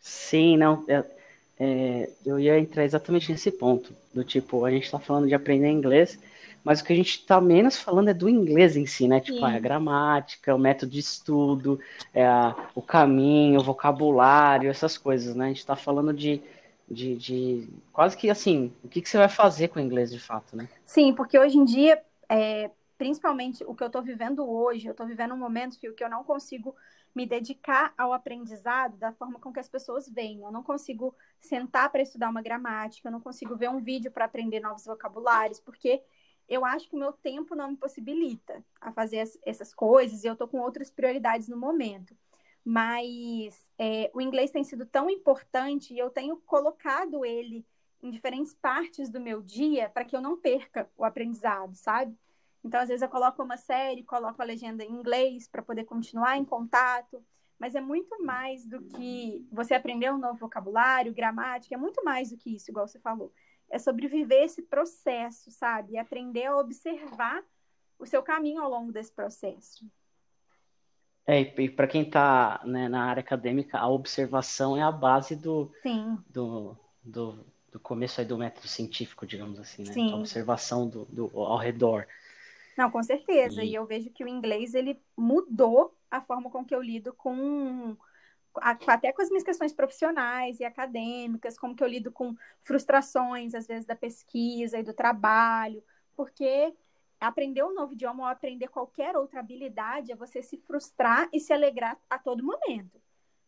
Sim, 0.00 0.56
não. 0.56 0.84
Eu, 0.88 1.04
é, 1.58 2.08
eu 2.24 2.38
ia 2.38 2.58
entrar 2.58 2.84
exatamente 2.84 3.30
nesse 3.32 3.50
ponto. 3.50 3.92
Do 4.14 4.22
tipo, 4.22 4.64
a 4.64 4.70
gente 4.70 4.84
está 4.84 4.98
falando 4.98 5.26
de 5.26 5.34
aprender 5.34 5.68
inglês, 5.68 6.18
mas 6.64 6.80
o 6.80 6.84
que 6.84 6.92
a 6.92 6.96
gente 6.96 7.10
está 7.10 7.40
menos 7.40 7.78
falando 7.78 8.10
é 8.10 8.14
do 8.14 8.28
inglês 8.28 8.76
em 8.76 8.86
si, 8.86 9.08
né? 9.08 9.20
Tipo, 9.20 9.44
é 9.46 9.56
a 9.56 9.58
gramática, 9.58 10.54
o 10.54 10.58
método 10.58 10.92
de 10.92 11.00
estudo, 11.00 11.80
é 12.14 12.26
o 12.74 12.82
caminho, 12.82 13.60
o 13.60 13.64
vocabulário, 13.64 14.70
essas 14.70 14.96
coisas, 14.96 15.34
né? 15.34 15.46
A 15.46 15.48
gente 15.48 15.58
está 15.58 15.74
falando 15.74 16.12
de, 16.12 16.40
de, 16.88 17.16
de, 17.16 17.68
quase 17.92 18.16
que 18.16 18.30
assim, 18.30 18.72
o 18.84 18.88
que, 18.88 19.00
que 19.00 19.08
você 19.08 19.18
vai 19.18 19.28
fazer 19.28 19.68
com 19.68 19.78
o 19.78 19.82
inglês 19.82 20.10
de 20.10 20.20
fato, 20.20 20.56
né? 20.56 20.68
Sim, 20.84 21.12
porque 21.12 21.38
hoje 21.38 21.58
em 21.58 21.64
dia, 21.64 22.00
é, 22.28 22.70
principalmente 22.96 23.64
o 23.64 23.74
que 23.74 23.82
eu 23.82 23.88
estou 23.88 24.02
vivendo 24.02 24.48
hoje, 24.48 24.86
eu 24.86 24.92
estou 24.92 25.06
vivendo 25.06 25.34
um 25.34 25.38
momento 25.38 25.78
que 25.78 26.04
eu 26.04 26.10
não 26.10 26.22
consigo 26.24 26.74
me 27.14 27.26
dedicar 27.26 27.92
ao 27.96 28.12
aprendizado 28.12 28.96
da 28.96 29.12
forma 29.12 29.38
com 29.38 29.52
que 29.52 29.60
as 29.60 29.68
pessoas 29.68 30.08
veem. 30.08 30.42
Eu 30.42 30.52
não 30.52 30.62
consigo 30.62 31.14
sentar 31.40 31.90
para 31.90 32.02
estudar 32.02 32.30
uma 32.30 32.42
gramática, 32.42 33.08
eu 33.08 33.12
não 33.12 33.20
consigo 33.20 33.56
ver 33.56 33.70
um 33.70 33.80
vídeo 33.80 34.10
para 34.10 34.24
aprender 34.24 34.60
novos 34.60 34.84
vocabulários, 34.84 35.60
porque 35.60 36.02
eu 36.48 36.64
acho 36.64 36.88
que 36.88 36.96
o 36.96 36.98
meu 36.98 37.12
tempo 37.12 37.54
não 37.54 37.70
me 37.70 37.76
possibilita 37.76 38.64
a 38.80 38.90
fazer 38.90 39.28
essas 39.44 39.74
coisas 39.74 40.24
e 40.24 40.26
eu 40.26 40.32
estou 40.32 40.48
com 40.48 40.60
outras 40.60 40.90
prioridades 40.90 41.48
no 41.48 41.56
momento. 41.56 42.16
Mas 42.64 43.70
é, 43.78 44.10
o 44.14 44.20
inglês 44.20 44.50
tem 44.50 44.64
sido 44.64 44.86
tão 44.86 45.10
importante 45.10 45.92
e 45.92 45.98
eu 45.98 46.10
tenho 46.10 46.36
colocado 46.38 47.24
ele 47.24 47.64
em 48.02 48.10
diferentes 48.10 48.54
partes 48.54 49.08
do 49.08 49.20
meu 49.20 49.42
dia 49.42 49.88
para 49.88 50.04
que 50.04 50.14
eu 50.14 50.20
não 50.20 50.36
perca 50.36 50.88
o 50.96 51.04
aprendizado, 51.04 51.74
sabe? 51.74 52.16
Então, 52.68 52.80
às 52.80 52.88
vezes, 52.88 53.00
eu 53.00 53.08
coloco 53.08 53.42
uma 53.42 53.56
série, 53.56 54.02
coloco 54.02 54.42
a 54.42 54.44
legenda 54.44 54.84
em 54.84 54.92
inglês 54.92 55.48
para 55.48 55.62
poder 55.62 55.84
continuar 55.84 56.36
em 56.36 56.44
contato. 56.44 57.24
Mas 57.58 57.74
é 57.74 57.80
muito 57.80 58.22
mais 58.22 58.66
do 58.66 58.82
que 58.82 59.48
você 59.50 59.72
aprender 59.72 60.12
um 60.12 60.18
novo 60.18 60.38
vocabulário, 60.38 61.14
gramática, 61.14 61.74
é 61.74 61.78
muito 61.78 62.04
mais 62.04 62.30
do 62.30 62.36
que 62.36 62.54
isso, 62.54 62.70
igual 62.70 62.86
você 62.86 63.00
falou. 63.00 63.32
É 63.70 63.78
sobre 63.78 64.06
viver 64.06 64.44
esse 64.44 64.62
processo, 64.62 65.50
sabe? 65.50 65.94
E 65.94 65.98
aprender 65.98 66.44
a 66.44 66.56
observar 66.58 67.42
o 67.98 68.04
seu 68.04 68.22
caminho 68.22 68.62
ao 68.62 68.70
longo 68.70 68.92
desse 68.92 69.12
processo. 69.12 69.84
É, 71.26 71.40
e 71.40 71.68
para 71.70 71.86
quem 71.86 72.02
está 72.02 72.60
né, 72.64 72.86
na 72.86 73.04
área 73.04 73.20
acadêmica, 73.20 73.78
a 73.78 73.88
observação 73.88 74.76
é 74.76 74.82
a 74.82 74.92
base 74.92 75.34
do, 75.34 75.72
do, 76.30 76.76
do, 77.02 77.44
do 77.72 77.80
começo 77.80 78.20
aí 78.20 78.26
do 78.26 78.38
método 78.38 78.68
científico, 78.68 79.26
digamos 79.26 79.58
assim, 79.58 79.84
né? 79.84 79.92
Sim. 79.92 80.12
A 80.12 80.16
observação 80.16 80.86
do, 80.86 81.06
do, 81.06 81.30
ao 81.34 81.58
redor. 81.58 82.06
Não, 82.78 82.92
com 82.92 83.02
certeza. 83.02 83.64
E... 83.64 83.70
e 83.70 83.74
eu 83.74 83.84
vejo 83.84 84.08
que 84.10 84.22
o 84.22 84.28
inglês 84.28 84.72
ele 84.72 85.02
mudou 85.16 85.98
a 86.08 86.20
forma 86.20 86.48
com 86.48 86.64
que 86.64 86.72
eu 86.72 86.80
lido 86.80 87.12
com 87.12 87.96
até 88.54 89.12
com 89.12 89.20
as 89.22 89.28
minhas 89.28 89.44
questões 89.44 89.72
profissionais 89.72 90.58
e 90.58 90.64
acadêmicas, 90.64 91.58
como 91.58 91.76
que 91.76 91.82
eu 91.82 91.86
lido 91.86 92.10
com 92.10 92.34
frustrações, 92.62 93.54
às 93.54 93.66
vezes, 93.66 93.84
da 93.84 93.94
pesquisa 93.94 94.78
e 94.78 94.82
do 94.82 94.92
trabalho, 94.92 95.82
porque 96.16 96.74
aprender 97.20 97.62
um 97.62 97.74
novo 97.74 97.92
idioma 97.92 98.24
ou 98.24 98.28
aprender 98.28 98.68
qualquer 98.68 99.16
outra 99.16 99.40
habilidade 99.40 100.10
é 100.10 100.16
você 100.16 100.42
se 100.42 100.56
frustrar 100.56 101.28
e 101.32 101.38
se 101.38 101.52
alegrar 101.52 101.96
a 102.08 102.18
todo 102.18 102.44
momento. 102.44 103.00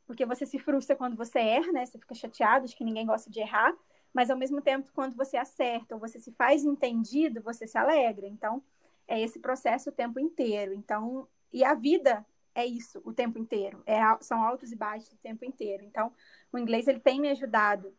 Porque 0.06 0.26
você 0.26 0.44
se 0.44 0.58
frustra 0.58 0.94
quando 0.94 1.16
você 1.16 1.38
erra, 1.38 1.72
né? 1.72 1.86
Você 1.86 1.98
fica 1.98 2.14
chateado, 2.14 2.64
acho 2.64 2.76
que 2.76 2.84
ninguém 2.84 3.06
gosta 3.06 3.30
de 3.30 3.40
errar, 3.40 3.74
mas 4.12 4.30
ao 4.30 4.36
mesmo 4.36 4.60
tempo, 4.60 4.90
quando 4.92 5.16
você 5.16 5.36
acerta 5.36 5.94
ou 5.94 6.00
você 6.00 6.20
se 6.20 6.30
faz 6.32 6.64
entendido, 6.64 7.42
você 7.42 7.66
se 7.66 7.78
alegra. 7.78 8.28
Então, 8.28 8.62
é 9.10 9.20
esse 9.20 9.40
processo 9.40 9.90
o 9.90 9.92
tempo 9.92 10.20
inteiro. 10.20 10.72
Então, 10.72 11.26
e 11.52 11.64
a 11.64 11.74
vida 11.74 12.24
é 12.54 12.64
isso 12.64 13.02
o 13.04 13.12
tempo 13.12 13.38
inteiro. 13.38 13.82
É, 13.84 14.00
são 14.20 14.42
altos 14.42 14.70
e 14.70 14.76
baixos 14.76 15.12
o 15.12 15.18
tempo 15.18 15.44
inteiro. 15.44 15.84
Então, 15.84 16.12
o 16.52 16.56
inglês 16.56 16.86
ele 16.86 17.00
tem 17.00 17.20
me 17.20 17.28
ajudado, 17.28 17.92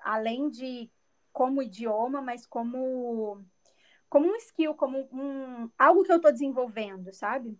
além 0.00 0.48
de 0.48 0.90
como 1.30 1.62
idioma, 1.62 2.22
mas 2.22 2.46
como 2.46 3.44
como 4.08 4.28
um 4.28 4.36
skill, 4.36 4.72
como 4.74 5.06
um 5.12 5.68
algo 5.78 6.04
que 6.04 6.12
eu 6.12 6.16
estou 6.16 6.32
desenvolvendo, 6.32 7.12
sabe? 7.12 7.58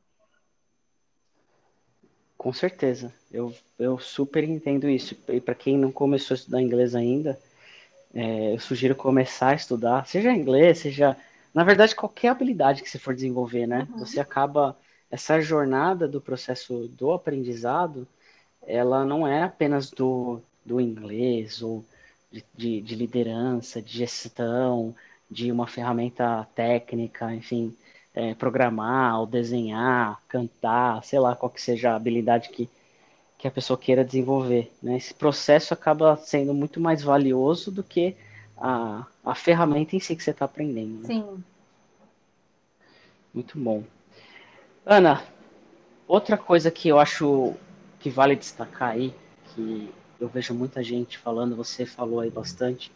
Com 2.38 2.52
certeza, 2.52 3.12
eu, 3.30 3.54
eu 3.78 3.98
super 3.98 4.44
entendo 4.44 4.88
isso. 4.88 5.16
E 5.28 5.40
para 5.40 5.54
quem 5.54 5.76
não 5.76 5.92
começou 5.92 6.35
a 6.35 6.38
estudar 6.38 6.62
inglês 6.62 6.94
ainda, 6.94 7.38
é, 8.14 8.54
eu 8.54 8.61
sugiro 8.61 8.94
começar 8.94 9.48
a 9.48 9.54
estudar, 9.54 10.06
seja 10.06 10.32
inglês, 10.32 10.78
seja 10.78 11.16
na 11.57 11.64
verdade, 11.64 11.95
qualquer 11.95 12.29
habilidade 12.29 12.83
que 12.83 12.90
você 12.90 12.99
for 12.99 13.14
desenvolver, 13.14 13.66
né? 13.66 13.88
Uhum. 13.90 14.01
Você 14.01 14.21
acaba. 14.21 14.77
Essa 15.11 15.40
jornada 15.40 16.07
do 16.07 16.21
processo 16.21 16.88
do 16.88 17.12
aprendizado, 17.12 18.07
ela 18.66 19.05
não 19.07 19.27
é 19.27 19.45
apenas 19.45 19.88
do, 19.88 20.40
do 20.64 20.81
inglês 20.81 21.62
ou 21.62 21.83
de, 22.31 22.45
de, 22.55 22.81
de 22.83 22.95
liderança, 22.97 23.81
de 23.81 23.99
gestão, 23.99 24.95
de 25.31 25.51
uma 25.51 25.66
ferramenta 25.66 26.47
técnica, 26.57 27.33
enfim, 27.33 27.75
é, 28.14 28.35
programar, 28.35 29.21
ou 29.21 29.27
desenhar, 29.27 30.21
cantar, 30.29 31.03
sei 31.05 31.21
lá, 31.21 31.37
qual 31.37 31.49
que 31.49 31.62
seja 31.62 31.92
a 31.92 31.97
habilidade 31.97 32.51
que, 32.51 32.69
que 33.38 33.47
a 33.49 33.51
pessoa 33.51 33.79
queira 33.79 34.05
desenvolver. 34.05 34.71
Né? 34.83 34.97
Esse 34.97 35.14
processo 35.14 35.73
acaba 35.73 36.16
sendo 36.16 36.53
muito 36.53 36.81
mais 36.81 37.01
valioso 37.03 37.71
do 37.71 37.83
que 37.85 38.14
a, 38.57 39.07
a 39.25 39.35
ferramenta 39.35 39.97
em 39.97 40.01
si 40.01 40.16
que 40.16 40.23
você 40.23 40.31
está 40.31 40.45
aprendendo. 40.45 41.03
Né? 41.03 41.07
Sim. 41.07 41.45
Muito 43.33 43.59
bom. 43.59 43.85
Ana, 44.85 45.23
outra 46.09 46.37
coisa 46.37 46.71
que 46.71 46.88
eu 46.88 46.99
acho 46.99 47.55
que 48.01 48.09
vale 48.09 48.37
destacar 48.37 48.90
aí, 48.90 49.14
que 49.55 49.92
eu 50.19 50.29
vejo 50.29 50.55
muita 50.55 50.83
gente 50.83 51.19
falando, 51.19 51.57
você 51.57 51.85
falou 51.85 52.21
aí 52.21 52.31
bastante, 52.31 52.90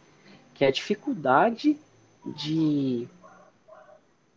que 0.55 0.65
é 0.65 0.69
a 0.69 0.73
dificuldade 0.73 1.77
de 2.25 3.09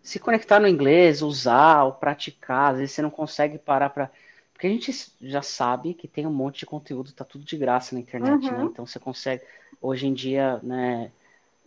se 0.02 0.20
conectar 0.20 0.60
no 0.60 0.68
inglês, 0.68 1.22
usar 1.22 1.84
ou 1.84 1.94
praticar. 1.94 2.74
Às 2.74 2.80
vezes 2.80 2.96
você 2.96 3.02
não 3.02 3.10
consegue 3.10 3.58
parar 3.58 3.90
para. 3.90 4.12
Porque 4.64 4.68
a 4.68 4.80
gente 4.80 5.12
já 5.20 5.42
sabe 5.42 5.94
que 5.94 6.08
tem 6.08 6.26
um 6.26 6.32
monte 6.32 6.60
de 6.60 6.66
conteúdo, 6.66 7.12
tá 7.12 7.26
tudo 7.26 7.44
de 7.44 7.58
graça 7.58 7.94
na 7.94 8.00
internet, 8.00 8.46
né? 8.46 8.52
uhum. 8.54 8.64
né? 8.64 8.70
Então 8.72 8.86
você 8.86 8.98
consegue 8.98 9.44
hoje 9.82 10.08
em 10.08 10.14
dia, 10.14 10.58
né, 10.64 11.12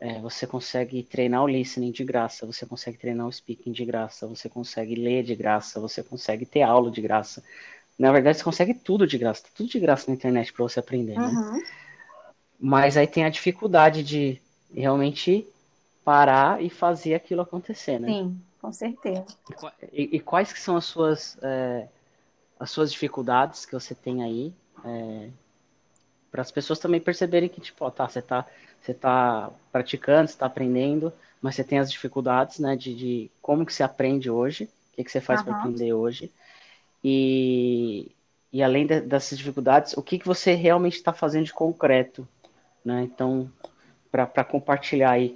é, 0.01 0.19
você 0.19 0.47
consegue 0.47 1.03
treinar 1.03 1.45
o 1.45 1.47
listening 1.47 1.91
de 1.91 2.03
graça, 2.03 2.47
você 2.47 2.65
consegue 2.65 2.97
treinar 2.97 3.27
o 3.27 3.33
speaking 3.33 3.71
de 3.71 3.85
graça, 3.85 4.27
você 4.27 4.49
consegue 4.49 4.95
ler 4.95 5.23
de 5.25 5.35
graça, 5.35 5.79
você 5.79 6.03
consegue 6.03 6.47
ter 6.47 6.63
aula 6.63 6.91
de 6.91 7.03
graça. 7.03 7.45
Na 7.99 8.11
verdade, 8.11 8.39
você 8.39 8.45
consegue 8.45 8.73
tudo 8.73 9.07
de 9.07 9.19
graça, 9.19 9.43
tá 9.43 9.51
tudo 9.55 9.69
de 9.69 9.79
graça 9.79 10.07
na 10.09 10.15
internet 10.15 10.51
para 10.51 10.63
você 10.63 10.81
aprender, 10.81 11.19
né? 11.19 11.27
Uhum. 11.27 11.63
Mas 12.59 12.97
aí 12.97 13.07
tem 13.07 13.27
a 13.27 13.29
dificuldade 13.29 14.03
de 14.03 14.41
realmente 14.75 15.47
parar 16.03 16.63
e 16.63 16.71
fazer 16.71 17.13
aquilo 17.13 17.43
acontecer, 17.43 18.01
né? 18.01 18.09
Sim, 18.09 18.41
com 18.59 18.73
certeza. 18.73 19.27
E, 19.93 20.17
e 20.17 20.19
quais 20.19 20.51
que 20.51 20.59
são 20.59 20.79
as 20.79 20.87
suas 20.87 21.37
é, 21.43 21.89
as 22.59 22.71
suas 22.71 22.93
dificuldades 22.93 23.67
que 23.67 23.73
você 23.73 23.95
tem 23.95 24.23
aí 24.23 24.53
é, 24.85 25.29
para 26.31 26.43
as 26.43 26.51
pessoas 26.51 26.79
também 26.79 27.01
perceberem 27.01 27.49
que, 27.49 27.61
tipo, 27.61 27.85
ó, 27.85 27.91
tá, 27.91 28.09
você 28.09 28.21
tá, 28.21 28.47
você 28.81 28.93
tá 28.93 29.51
praticando, 29.73 30.29
você 30.29 30.37
tá 30.37 30.47
aprendendo, 30.47 31.13
mas 31.41 31.55
você 31.55 31.65
tem 31.65 31.79
as 31.79 31.91
dificuldades, 31.91 32.59
né, 32.59 32.77
de, 32.77 32.95
de 32.95 33.31
como 33.41 33.65
que 33.65 33.73
você 33.73 33.83
aprende 33.83 34.31
hoje, 34.31 34.65
o 34.93 34.97
que, 34.97 35.05
que 35.05 35.11
você 35.11 35.21
faz 35.21 35.41
uhum. 35.41 35.47
para 35.47 35.59
aprender 35.59 35.93
hoje, 35.93 36.31
e, 37.03 38.11
e 38.53 38.63
além 38.63 38.87
de, 38.87 39.01
dessas 39.01 39.39
dificuldades, 39.39 39.95
o 39.97 40.03
que, 40.03 40.19
que 40.19 40.27
você 40.27 40.55
realmente 40.55 40.97
está 40.97 41.13
fazendo 41.13 41.45
de 41.45 41.53
concreto, 41.53 42.27
né, 42.85 43.03
então, 43.03 43.51
para 44.11 44.45
compartilhar 44.45 45.13
aí. 45.13 45.35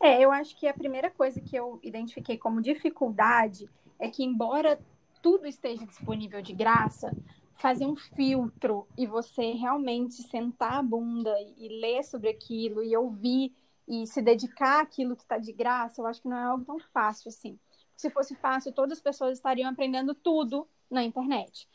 É, 0.00 0.20
eu 0.20 0.32
acho 0.32 0.56
que 0.58 0.66
a 0.66 0.74
primeira 0.74 1.10
coisa 1.10 1.40
que 1.40 1.54
eu 1.54 1.78
identifiquei 1.82 2.36
como 2.36 2.60
dificuldade 2.60 3.68
é 3.98 4.08
que, 4.08 4.24
embora 4.24 4.78
tudo 5.22 5.46
esteja 5.46 5.86
disponível 5.86 6.42
de 6.42 6.52
graça, 6.52 7.16
fazer 7.54 7.86
um 7.86 7.96
filtro 7.96 8.86
e 8.98 9.06
você 9.06 9.52
realmente 9.52 10.22
sentar 10.24 10.74
a 10.74 10.82
bunda 10.82 11.32
e 11.56 11.80
ler 11.80 12.02
sobre 12.02 12.28
aquilo 12.28 12.82
e 12.82 12.96
ouvir 12.96 13.54
e 13.86 14.06
se 14.06 14.20
dedicar 14.20 14.82
àquilo 14.82 15.16
que 15.16 15.22
está 15.22 15.38
de 15.38 15.52
graça, 15.52 16.00
eu 16.00 16.06
acho 16.06 16.20
que 16.20 16.28
não 16.28 16.36
é 16.36 16.42
algo 16.42 16.64
tão 16.64 16.78
fácil 16.92 17.28
assim. 17.28 17.58
Se 17.96 18.10
fosse 18.10 18.34
fácil, 18.34 18.72
todas 18.72 18.98
as 18.98 19.02
pessoas 19.02 19.38
estariam 19.38 19.70
aprendendo 19.70 20.14
tudo 20.14 20.66
na 20.90 21.04
internet. 21.04 21.68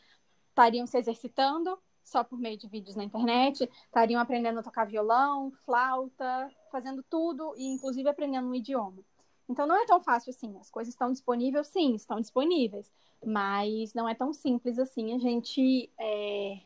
Estariam 0.50 0.86
se 0.86 0.98
exercitando 0.98 1.80
só 2.04 2.24
por 2.24 2.40
meio 2.40 2.58
de 2.58 2.68
vídeos 2.68 2.96
na 2.96 3.04
internet, 3.04 3.70
estariam 3.86 4.22
aprendendo 4.22 4.60
a 4.60 4.64
tocar 4.64 4.86
violão, 4.86 5.52
flauta, 5.66 6.50
fazendo 6.72 7.04
tudo 7.04 7.54
e 7.58 7.66
inclusive 7.66 8.08
aprendendo 8.08 8.48
um 8.48 8.56
idioma. 8.56 9.04
Então 9.50 9.66
não 9.66 9.82
é 9.82 9.86
tão 9.86 10.02
fácil 10.02 10.30
assim. 10.32 10.58
As 10.60 10.70
coisas 10.70 10.94
estão 10.94 11.12
disponíveis, 11.12 11.68
sim, 11.68 11.96
estão 11.96 12.20
disponíveis, 12.20 12.92
mas 13.26 13.94
não 13.94 14.08
é 14.08 14.14
tão 14.14 14.34
simples 14.34 14.78
assim 14.78 15.14
a 15.14 15.18
gente 15.18 15.90
é, 16.00 16.60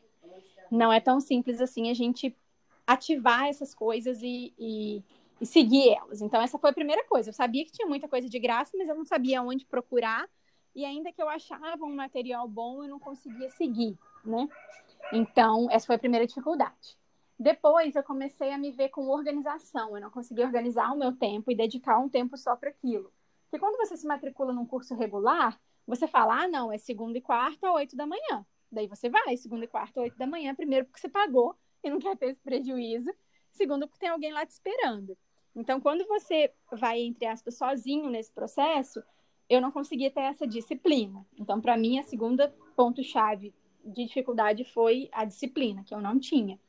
não 0.71 0.91
é 0.91 0.99
tão 0.99 1.19
simples 1.19 1.61
assim 1.61 1.89
a 1.89 1.93
gente 1.93 2.35
ativar 2.87 3.47
essas 3.47 3.73
coisas 3.73 4.21
e, 4.21 4.53
e, 4.57 5.03
e, 5.39 5.45
seguir 5.45 5.89
elas. 5.89 6.21
Então, 6.21 6.41
essa 6.41 6.57
foi 6.57 6.69
a 6.69 6.73
primeira 6.73 7.05
coisa. 7.05 7.29
Eu 7.29 7.33
sabia 7.33 7.63
que 7.65 7.71
tinha 7.71 7.87
muita 7.87 8.07
coisa 8.07 8.27
de 8.27 8.39
graça, 8.39 8.75
mas 8.77 8.89
eu 8.89 8.95
não 8.95 9.05
sabia 9.05 9.41
onde 9.41 9.65
procurar. 9.65 10.27
E 10.75 10.83
ainda 10.85 11.11
que 11.11 11.21
eu 11.21 11.29
achava 11.29 11.85
um 11.85 11.95
material 11.95 12.47
bom, 12.47 12.83
eu 12.83 12.89
não 12.89 12.99
conseguia 12.99 13.49
seguir, 13.49 13.97
né? 14.25 14.47
Então, 15.13 15.69
essa 15.69 15.85
foi 15.85 15.95
a 15.95 15.99
primeira 15.99 16.25
dificuldade. 16.25 16.97
Depois, 17.41 17.95
eu 17.95 18.03
comecei 18.03 18.51
a 18.51 18.57
me 18.57 18.71
ver 18.71 18.89
com 18.89 19.07
organização. 19.07 19.95
Eu 19.97 20.01
não 20.01 20.11
conseguia 20.11 20.45
organizar 20.45 20.93
o 20.93 20.95
meu 20.95 21.11
tempo 21.11 21.49
e 21.49 21.55
dedicar 21.55 21.97
um 21.97 22.07
tempo 22.07 22.37
só 22.37 22.55
para 22.55 22.69
aquilo. 22.69 23.11
Porque 23.49 23.57
quando 23.57 23.77
você 23.77 23.97
se 23.97 24.05
matricula 24.05 24.53
num 24.53 24.63
curso 24.63 24.93
regular, 24.93 25.59
você 25.87 26.07
fala, 26.07 26.43
ah, 26.43 26.47
não, 26.47 26.71
é 26.71 26.77
segunda 26.77 27.17
e 27.17 27.21
quarta, 27.21 27.71
oito 27.71 27.95
da 27.95 28.05
manhã. 28.05 28.45
Daí 28.71 28.85
você 28.85 29.09
vai, 29.09 29.35
segunda 29.37 29.65
e 29.65 29.67
quarta, 29.67 30.01
oito 30.01 30.15
da 30.19 30.27
manhã, 30.27 30.53
primeiro 30.53 30.85
porque 30.85 30.99
você 31.01 31.09
pagou 31.09 31.55
e 31.83 31.89
não 31.89 31.97
quer 31.97 32.15
ter 32.15 32.27
esse 32.27 32.39
prejuízo, 32.41 33.11
segundo 33.49 33.87
porque 33.87 34.01
tem 34.01 34.09
alguém 34.09 34.31
lá 34.31 34.45
te 34.45 34.51
esperando. 34.51 35.17
Então, 35.55 35.81
quando 35.81 36.05
você 36.05 36.53
vai, 36.71 36.99
entre 37.01 37.25
aspas, 37.25 37.57
sozinho 37.57 38.07
nesse 38.11 38.31
processo, 38.31 39.03
eu 39.49 39.59
não 39.59 39.71
conseguia 39.71 40.11
ter 40.11 40.21
essa 40.21 40.45
disciplina. 40.45 41.25
Então, 41.39 41.59
para 41.59 41.75
mim, 41.75 41.97
a 41.97 42.03
segunda 42.03 42.53
ponto-chave 42.75 43.51
de 43.83 44.05
dificuldade 44.05 44.63
foi 44.63 45.09
a 45.11 45.25
disciplina, 45.25 45.83
que 45.83 45.95
eu 45.95 45.99
não 45.99 46.19
tinha. 46.19 46.59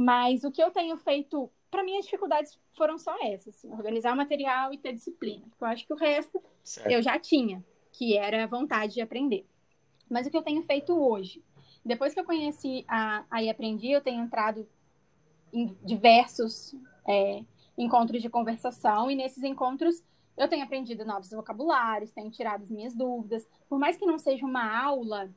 Mas 0.00 0.44
o 0.44 0.50
que 0.50 0.62
eu 0.62 0.70
tenho 0.70 0.96
feito, 0.96 1.50
para 1.70 1.84
mim, 1.84 1.98
as 1.98 2.06
dificuldades 2.06 2.58
foram 2.74 2.96
só 2.96 3.14
essas: 3.22 3.54
assim, 3.54 3.70
organizar 3.70 4.14
o 4.14 4.16
material 4.16 4.72
e 4.72 4.78
ter 4.78 4.94
disciplina. 4.94 5.44
Eu 5.60 5.66
acho 5.66 5.86
que 5.86 5.92
o 5.92 5.96
resto 5.96 6.42
certo. 6.64 6.90
eu 6.90 7.02
já 7.02 7.18
tinha, 7.18 7.62
que 7.92 8.16
era 8.16 8.46
vontade 8.46 8.94
de 8.94 9.02
aprender. 9.02 9.46
Mas 10.08 10.26
o 10.26 10.30
que 10.30 10.36
eu 10.38 10.42
tenho 10.42 10.62
feito 10.62 10.98
hoje? 10.98 11.44
Depois 11.84 12.14
que 12.14 12.20
eu 12.20 12.24
conheci 12.24 12.82
a, 12.88 13.26
a 13.30 13.42
e 13.42 13.50
aprendi, 13.50 13.90
eu 13.90 14.00
tenho 14.00 14.24
entrado 14.24 14.66
em 15.52 15.76
diversos 15.84 16.74
é, 17.06 17.44
encontros 17.76 18.22
de 18.22 18.30
conversação, 18.30 19.10
e 19.10 19.14
nesses 19.14 19.44
encontros 19.44 20.02
eu 20.34 20.48
tenho 20.48 20.64
aprendido 20.64 21.04
novos 21.04 21.30
vocabulários, 21.30 22.10
tenho 22.14 22.30
tirado 22.30 22.62
as 22.62 22.70
minhas 22.70 22.94
dúvidas. 22.94 23.46
Por 23.68 23.78
mais 23.78 23.98
que 23.98 24.06
não 24.06 24.18
seja 24.18 24.46
uma 24.46 24.82
aula, 24.82 25.28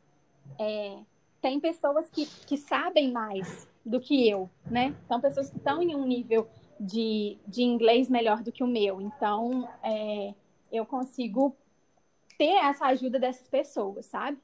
é, 0.58 1.00
tem 1.42 1.60
pessoas 1.60 2.10
que, 2.10 2.26
que 2.48 2.56
sabem 2.56 3.12
mais 3.12 3.68
do 3.86 4.00
que 4.00 4.30
eu, 4.30 4.50
né? 4.70 4.96
São 5.08 5.20
pessoas 5.20 5.50
que 5.50 5.58
estão 5.58 5.82
em 5.82 5.96
um 5.96 6.06
nível 6.06 6.48
de, 6.80 7.38
de 7.48 7.64
inglês 7.64 8.10
melhor 8.10 8.42
do 8.42 8.52
que 8.52 8.64
o 8.64 8.68
meu. 8.68 9.02
Então, 9.02 9.70
é, 9.84 10.34
eu 10.72 10.86
consigo 10.86 11.56
ter 12.38 12.56
essa 12.56 12.86
ajuda 12.88 13.20
dessas 13.20 13.48
pessoas, 13.48 14.06
sabe? 14.06 14.38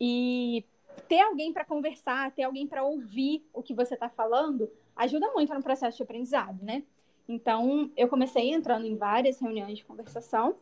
E 0.00 0.64
ter 1.08 1.20
alguém 1.20 1.52
para 1.52 1.64
conversar, 1.64 2.32
ter 2.32 2.44
alguém 2.44 2.66
para 2.66 2.84
ouvir 2.84 3.44
o 3.52 3.62
que 3.62 3.74
você 3.74 3.94
está 3.94 4.08
falando, 4.08 4.70
ajuda 4.96 5.30
muito 5.32 5.52
no 5.54 5.62
processo 5.62 5.96
de 5.96 6.02
aprendizado, 6.02 6.62
né? 6.62 6.82
Então, 7.28 7.90
eu 7.96 8.08
comecei 8.08 8.50
entrando 8.50 8.86
em 8.86 8.96
várias 8.96 9.38
reuniões 9.38 9.78
de 9.78 9.84
conversação 9.84 10.56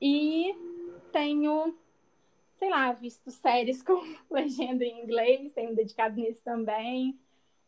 e 0.00 0.54
tenho, 1.10 1.74
sei 2.58 2.68
lá, 2.68 2.92
visto 2.92 3.30
séries 3.30 3.80
com 3.82 4.02
legenda 4.30 4.84
em 4.84 5.02
inglês, 5.02 5.52
tenho 5.52 5.74
dedicado 5.74 6.20
nisso 6.20 6.42
também. 6.44 7.18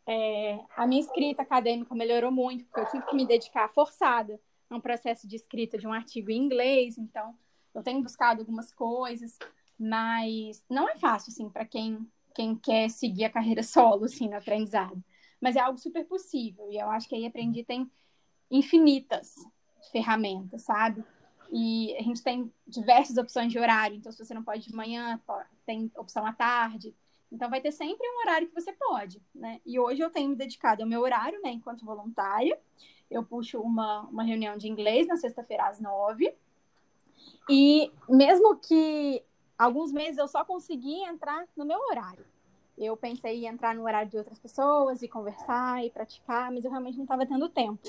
É, 0.07 0.59
a 0.75 0.87
minha 0.87 1.01
escrita 1.01 1.41
acadêmica 1.41 1.93
melhorou 1.93 2.31
muito, 2.31 2.63
porque 2.65 2.79
eu 2.79 2.89
tive 2.91 3.05
que 3.05 3.15
me 3.15 3.27
dedicar 3.27 3.67
forçada 3.69 4.39
a 4.69 4.75
um 4.75 4.79
processo 4.79 5.27
de 5.27 5.35
escrita 5.35 5.77
de 5.77 5.85
um 5.85 5.91
artigo 5.91 6.31
em 6.31 6.37
inglês, 6.37 6.97
então 6.97 7.35
eu 7.75 7.83
tenho 7.83 8.01
buscado 8.01 8.41
algumas 8.41 8.71
coisas, 8.71 9.37
mas 9.77 10.63
não 10.69 10.87
é 10.89 10.95
fácil, 10.97 11.31
assim, 11.31 11.49
para 11.49 11.65
quem, 11.65 12.07
quem 12.33 12.55
quer 12.55 12.89
seguir 12.89 13.25
a 13.25 13.29
carreira 13.29 13.61
solo, 13.63 14.05
assim, 14.05 14.29
no 14.29 14.37
aprendizado. 14.37 15.03
Mas 15.41 15.55
é 15.55 15.59
algo 15.59 15.77
super 15.77 16.05
possível, 16.05 16.71
e 16.71 16.77
eu 16.77 16.89
acho 16.89 17.07
que 17.09 17.15
aí 17.15 17.25
aprendi 17.25 17.63
tem 17.63 17.91
infinitas 18.49 19.35
ferramentas, 19.91 20.63
sabe? 20.63 21.03
E 21.51 21.95
a 21.97 22.01
gente 22.01 22.23
tem 22.23 22.51
diversas 22.65 23.17
opções 23.17 23.51
de 23.51 23.59
horário. 23.59 23.95
Então, 23.95 24.11
se 24.11 24.23
você 24.23 24.33
não 24.33 24.43
pode 24.43 24.67
de 24.67 24.75
manhã, 24.75 25.19
tem 25.65 25.91
opção 25.95 26.25
à 26.25 26.33
tarde. 26.33 26.93
Então, 27.31 27.49
vai 27.49 27.61
ter 27.61 27.71
sempre 27.71 28.07
um 28.07 28.21
horário 28.21 28.47
que 28.47 28.55
você 28.55 28.71
pode, 28.73 29.21
né? 29.33 29.59
E 29.65 29.79
hoje 29.79 30.01
eu 30.01 30.09
tenho 30.09 30.29
me 30.29 30.35
dedicado 30.35 30.83
ao 30.83 30.89
meu 30.89 31.01
horário, 31.01 31.41
né? 31.41 31.51
Enquanto 31.51 31.85
voluntária. 31.85 32.59
Eu 33.09 33.23
puxo 33.23 33.59
uma, 33.61 34.01
uma 34.03 34.23
reunião 34.23 34.57
de 34.57 34.67
inglês 34.67 35.07
na 35.07 35.15
sexta-feira 35.17 35.67
às 35.67 35.79
nove. 35.79 36.33
E 37.49 37.91
mesmo 38.09 38.57
que 38.57 39.23
alguns 39.57 39.91
meses 39.91 40.17
eu 40.17 40.27
só 40.27 40.43
consegui 40.43 41.03
entrar 41.03 41.47
no 41.55 41.65
meu 41.65 41.79
horário. 41.89 42.25
Eu 42.77 42.95
pensei 42.95 43.43
em 43.43 43.47
entrar 43.47 43.73
no 43.73 43.83
horário 43.83 44.09
de 44.09 44.17
outras 44.17 44.37
pessoas 44.37 45.01
e 45.01 45.07
conversar 45.07 45.83
e 45.83 45.89
praticar, 45.89 46.51
mas 46.51 46.63
eu 46.63 46.69
realmente 46.69 46.97
não 46.97 47.05
estava 47.05 47.25
tendo 47.25 47.49
tempo. 47.49 47.87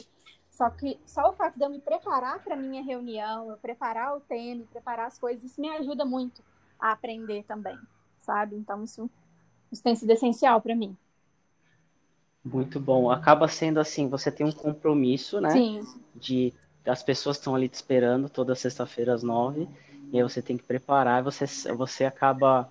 Só 0.50 0.70
que 0.70 0.98
só 1.04 1.28
o 1.28 1.32
fato 1.34 1.58
de 1.58 1.64
eu 1.64 1.70
me 1.70 1.78
preparar 1.78 2.42
para 2.42 2.56
minha 2.56 2.82
reunião, 2.82 3.50
eu 3.50 3.56
preparar 3.58 4.16
o 4.16 4.20
tema, 4.20 4.64
preparar 4.70 5.06
as 5.06 5.18
coisas, 5.18 5.44
isso 5.44 5.60
me 5.60 5.68
ajuda 5.68 6.04
muito 6.04 6.42
a 6.80 6.90
aprender 6.92 7.44
também, 7.44 7.78
sabe? 8.20 8.56
Então 8.56 8.82
isso, 8.82 9.10
isso 9.70 9.82
tem 9.82 9.94
sido 9.94 10.10
essencial 10.10 10.60
para 10.60 10.74
mim. 10.74 10.96
Muito 12.44 12.80
bom. 12.80 13.10
Acaba 13.10 13.48
sendo 13.48 13.78
assim, 13.78 14.08
você 14.08 14.30
tem 14.30 14.46
um 14.46 14.52
compromisso, 14.52 15.40
né? 15.40 15.50
Sim. 15.50 15.86
De 16.14 16.52
as 16.86 17.02
pessoas 17.02 17.36
estão 17.36 17.54
ali 17.54 17.68
te 17.68 17.74
esperando 17.74 18.30
toda 18.30 18.54
sexta-feira 18.54 19.12
às 19.12 19.22
nove, 19.22 19.68
e 20.10 20.16
aí 20.16 20.22
você 20.22 20.40
tem 20.40 20.56
que 20.56 20.64
preparar, 20.64 21.22
você, 21.22 21.44
você 21.74 22.06
acaba 22.06 22.70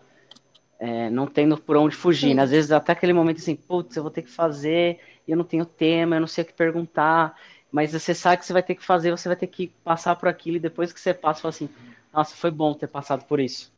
é, 0.80 1.08
não 1.12 1.28
tendo 1.28 1.56
por 1.56 1.78
onde 1.78 1.96
fugir. 1.96 2.34
Né? 2.34 2.42
Às 2.42 2.50
vezes 2.50 2.72
até 2.72 2.94
aquele 2.94 3.14
momento 3.14 3.38
assim, 3.38 3.56
putz, 3.56 3.96
eu 3.96 4.02
vou 4.02 4.12
ter 4.12 4.24
que 4.24 4.32
fazer, 4.32 5.00
eu 5.28 5.38
não 5.38 5.44
tenho 5.44 5.66
tema, 5.66 6.16
eu 6.16 6.22
não 6.22 6.28
sei 6.28 6.44
o 6.44 6.48
que 6.48 6.54
perguntar 6.54 7.38
mas 7.72 7.92
você 7.92 8.14
sabe 8.14 8.38
que 8.38 8.46
você 8.46 8.54
vai 8.54 8.64
ter 8.64 8.76
que 8.76 8.84
fazer, 8.84 9.12
você 9.12 9.28
vai 9.28 9.36
ter 9.36 9.48
que 9.48 9.68
passar 9.84 10.16
por 10.16 10.30
aquilo, 10.30 10.58
e 10.58 10.60
depois 10.60 10.94
que 10.94 11.00
você 11.00 11.14
passa, 11.14 11.42
fala 11.42 11.50
assim, 11.50 11.70
nossa, 12.14 12.36
foi 12.36 12.50
bom 12.50 12.74
ter 12.74 12.88
passado 12.88 13.26
por 13.26 13.40
isso. 13.40 13.72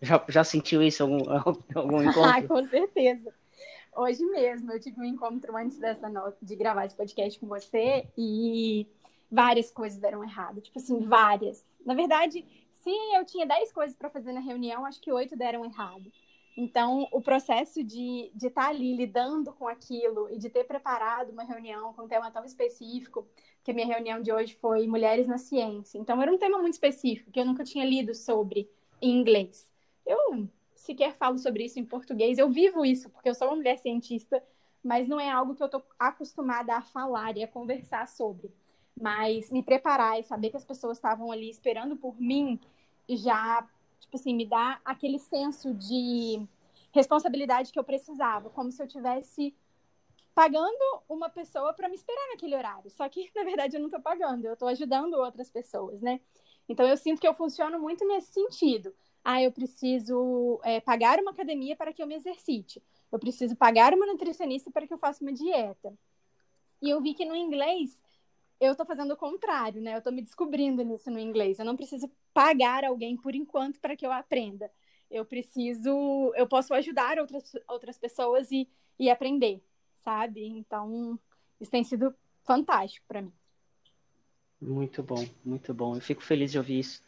Já, 0.00 0.24
já 0.28 0.44
sentiu 0.44 0.82
isso 0.82 1.02
algum, 1.02 1.22
algum 1.74 2.02
encontro? 2.02 2.24
ah, 2.24 2.42
com 2.42 2.64
certeza. 2.66 3.32
Hoje 3.96 4.24
mesmo 4.24 4.72
eu 4.72 4.78
tive 4.78 5.00
um 5.00 5.04
encontro 5.04 5.56
antes 5.56 5.78
dessa 5.78 6.08
nota, 6.08 6.36
de 6.40 6.54
gravar 6.54 6.86
esse 6.86 6.94
podcast 6.94 7.38
com 7.40 7.46
você 7.46 8.06
e 8.16 8.86
várias 9.30 9.70
coisas 9.70 9.98
deram 9.98 10.22
errado. 10.22 10.60
Tipo 10.60 10.78
assim, 10.78 11.00
várias. 11.00 11.64
Na 11.84 11.94
verdade, 11.94 12.44
se 12.70 12.90
eu 13.16 13.24
tinha 13.24 13.46
10 13.46 13.72
coisas 13.72 13.96
para 13.96 14.08
fazer 14.08 14.32
na 14.32 14.40
reunião, 14.40 14.86
acho 14.86 15.00
que 15.00 15.12
oito 15.12 15.36
deram 15.36 15.64
errado. 15.64 16.10
Então, 16.56 17.06
o 17.12 17.20
processo 17.20 17.84
de 17.84 18.32
estar 18.34 18.50
tá 18.50 18.68
ali 18.68 18.96
lidando 18.96 19.52
com 19.52 19.68
aquilo 19.68 20.28
e 20.28 20.38
de 20.38 20.50
ter 20.50 20.64
preparado 20.64 21.30
uma 21.30 21.44
reunião 21.44 21.92
com 21.92 22.02
um 22.02 22.08
tema 22.08 22.30
tão 22.30 22.44
específico, 22.44 23.28
que 23.62 23.70
a 23.70 23.74
minha 23.74 23.86
reunião 23.86 24.20
de 24.20 24.32
hoje 24.32 24.56
foi 24.60 24.86
Mulheres 24.86 25.28
na 25.28 25.38
Ciência. 25.38 25.98
Então, 25.98 26.20
era 26.20 26.32
um 26.32 26.38
tema 26.38 26.58
muito 26.58 26.74
específico, 26.74 27.30
que 27.30 27.38
eu 27.38 27.44
nunca 27.44 27.62
tinha 27.62 27.84
lido 27.84 28.12
sobre 28.14 28.68
em 29.00 29.20
inglês. 29.20 29.67
Eu 30.08 30.48
sequer 30.74 31.14
falo 31.16 31.38
sobre 31.38 31.64
isso 31.64 31.78
em 31.78 31.84
português, 31.84 32.38
eu 32.38 32.48
vivo 32.50 32.84
isso, 32.84 33.10
porque 33.10 33.28
eu 33.28 33.34
sou 33.34 33.48
uma 33.48 33.56
mulher 33.56 33.78
cientista, 33.78 34.42
mas 34.82 35.06
não 35.06 35.20
é 35.20 35.30
algo 35.30 35.54
que 35.54 35.62
eu 35.62 35.66
estou 35.66 35.84
acostumada 35.98 36.74
a 36.74 36.82
falar 36.82 37.36
e 37.36 37.44
a 37.44 37.48
conversar 37.48 38.08
sobre. 38.08 38.50
Mas 39.00 39.50
me 39.50 39.62
preparar 39.62 40.18
e 40.18 40.24
saber 40.24 40.50
que 40.50 40.56
as 40.56 40.64
pessoas 40.64 40.96
estavam 40.96 41.30
ali 41.30 41.50
esperando 41.50 41.96
por 41.96 42.20
mim 42.20 42.58
já 43.08 43.68
tipo 44.00 44.16
assim, 44.16 44.34
me 44.34 44.46
dá 44.46 44.80
aquele 44.84 45.18
senso 45.18 45.74
de 45.74 46.46
responsabilidade 46.92 47.72
que 47.72 47.78
eu 47.78 47.84
precisava, 47.84 48.48
como 48.50 48.72
se 48.72 48.82
eu 48.82 48.86
tivesse 48.88 49.54
pagando 50.34 51.02
uma 51.08 51.28
pessoa 51.28 51.74
para 51.74 51.88
me 51.88 51.96
esperar 51.96 52.28
naquele 52.30 52.56
horário. 52.56 52.90
Só 52.90 53.08
que, 53.08 53.30
na 53.36 53.44
verdade, 53.44 53.76
eu 53.76 53.80
não 53.80 53.88
estou 53.88 54.00
pagando, 54.00 54.44
eu 54.46 54.54
estou 54.54 54.68
ajudando 54.68 55.14
outras 55.14 55.50
pessoas, 55.50 56.00
né? 56.00 56.20
Então, 56.68 56.86
eu 56.86 56.96
sinto 56.96 57.20
que 57.20 57.26
eu 57.26 57.34
funciono 57.34 57.78
muito 57.78 58.06
nesse 58.06 58.32
sentido. 58.32 58.94
Ah, 59.30 59.42
eu 59.42 59.52
preciso 59.52 60.58
é, 60.64 60.80
pagar 60.80 61.18
uma 61.20 61.32
academia 61.32 61.76
para 61.76 61.92
que 61.92 62.02
eu 62.02 62.06
me 62.06 62.14
exercite. 62.14 62.82
Eu 63.12 63.18
preciso 63.18 63.54
pagar 63.54 63.92
uma 63.92 64.06
nutricionista 64.06 64.70
para 64.70 64.86
que 64.86 64.94
eu 64.94 64.96
faça 64.96 65.22
uma 65.22 65.34
dieta. 65.34 65.92
E 66.80 66.88
eu 66.88 66.98
vi 67.02 67.12
que 67.12 67.26
no 67.26 67.36
inglês 67.36 68.00
eu 68.58 68.74
tô 68.74 68.86
fazendo 68.86 69.12
o 69.12 69.18
contrário, 69.18 69.82
né? 69.82 69.94
Eu 69.94 70.00
tô 70.00 70.10
me 70.10 70.22
descobrindo 70.22 70.82
nisso 70.82 71.10
no 71.10 71.18
inglês. 71.18 71.58
Eu 71.58 71.66
não 71.66 71.76
preciso 71.76 72.10
pagar 72.32 72.86
alguém 72.86 73.18
por 73.18 73.34
enquanto 73.34 73.78
para 73.80 73.94
que 73.94 74.06
eu 74.06 74.10
aprenda. 74.10 74.72
Eu 75.10 75.26
preciso, 75.26 76.32
eu 76.34 76.48
posso 76.48 76.72
ajudar 76.72 77.18
outras, 77.18 77.52
outras 77.68 77.98
pessoas 77.98 78.50
e, 78.50 78.66
e 78.98 79.10
aprender, 79.10 79.62
sabe? 79.96 80.42
Então, 80.42 81.20
isso 81.60 81.70
tem 81.70 81.84
sido 81.84 82.14
fantástico 82.46 83.04
para 83.06 83.20
mim. 83.20 83.32
Muito 84.58 85.02
bom, 85.02 85.22
muito 85.44 85.74
bom. 85.74 85.96
Eu 85.96 86.00
fico 86.00 86.22
feliz 86.22 86.50
de 86.50 86.56
ouvir 86.56 86.78
isso. 86.78 87.02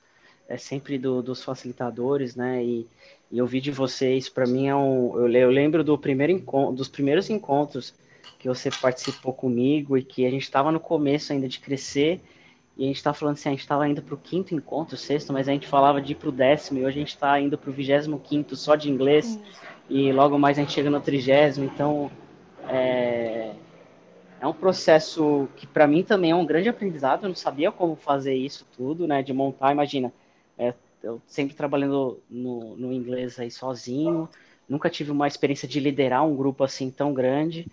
É 0.51 0.57
sempre 0.57 0.99
do, 0.99 1.23
dos 1.23 1.43
facilitadores, 1.43 2.37
né? 2.37 2.63
E, 2.63 2.87
e 3.31 3.41
ouvir 3.41 3.61
de 3.61 3.71
vocês, 3.71 4.29
para 4.29 4.47
mim 4.47 4.67
é 4.67 4.75
um. 4.75 5.17
Eu, 5.17 5.29
eu 5.29 5.51
lembro 5.51 5.83
do 5.85 5.97
primeiro 5.97 6.33
encontro, 6.33 6.75
dos 6.75 6.89
primeiros 6.89 7.31
encontros 7.31 7.95
que 8.39 8.49
você 8.49 8.71
participou 8.71 9.33
comigo 9.33 9.97
e 9.97 10.03
que 10.03 10.27
a 10.27 10.31
gente 10.31 10.43
estava 10.43 10.73
no 10.73 10.81
começo 10.81 11.33
ainda 11.33 11.49
de 11.49 11.61
crescer 11.61 12.21
e 12.81 12.85
a 12.85 12.87
gente 12.87 12.97
está 12.97 13.13
falando 13.13 13.35
assim, 13.35 13.51
a 13.51 13.53
gente 13.53 13.61
estava 13.61 13.87
indo 13.87 14.01
para 14.01 14.15
o 14.15 14.17
quinto 14.17 14.55
encontro, 14.55 14.97
sexto, 14.97 15.35
mas 15.35 15.47
a 15.47 15.53
gente 15.53 15.67
falava 15.67 16.01
de 16.01 16.13
ir 16.13 16.15
para 16.15 16.31
o 16.31 16.33
décimo 16.33 16.79
e 16.79 16.85
hoje 16.87 16.97
a 16.97 17.01
gente 17.01 17.15
está 17.15 17.39
indo 17.39 17.59
para 17.59 17.69
o 17.69 17.73
vigésimo 17.75 18.19
quinto 18.19 18.57
só 18.57 18.75
de 18.75 18.91
inglês. 18.91 19.39
e 19.89 20.11
logo 20.13 20.39
mais 20.39 20.57
a 20.57 20.63
gente 20.63 20.73
chega 20.73 20.89
no 20.89 20.99
trigésimo, 20.99 21.67
então 21.67 22.11
é, 22.67 23.53
é 24.41 24.47
um 24.47 24.53
processo 24.55 25.47
que 25.57 25.67
para 25.67 25.87
mim 25.87 26.03
também 26.03 26.31
é 26.31 26.35
um 26.35 26.47
grande 26.47 26.71
aprendizado, 26.71 27.25
eu 27.25 27.29
não 27.29 27.37
sabia 27.37 27.71
como 27.71 27.97
fazer 27.97 28.35
isso 28.35 28.67
tudo, 28.75 29.07
né, 29.07 29.23
de 29.23 29.35
montar, 29.35 29.73
imagina, 29.73 30.11
é, 30.61 30.75
eu 31.03 31.21
sempre 31.27 31.55
trabalhando 31.55 32.21
no, 32.29 32.77
no 32.77 32.93
inglês 32.93 33.41
aí 33.41 33.51
sozinho, 33.51 34.29
nunca 34.69 34.91
tive 34.91 35.11
uma 35.11 35.27
experiência 35.27 35.67
de 35.67 35.81
liderar 35.81 36.25
um 36.27 36.37
grupo 36.37 36.63
assim 36.63 36.91
tão 36.91 37.15
grande, 37.15 37.67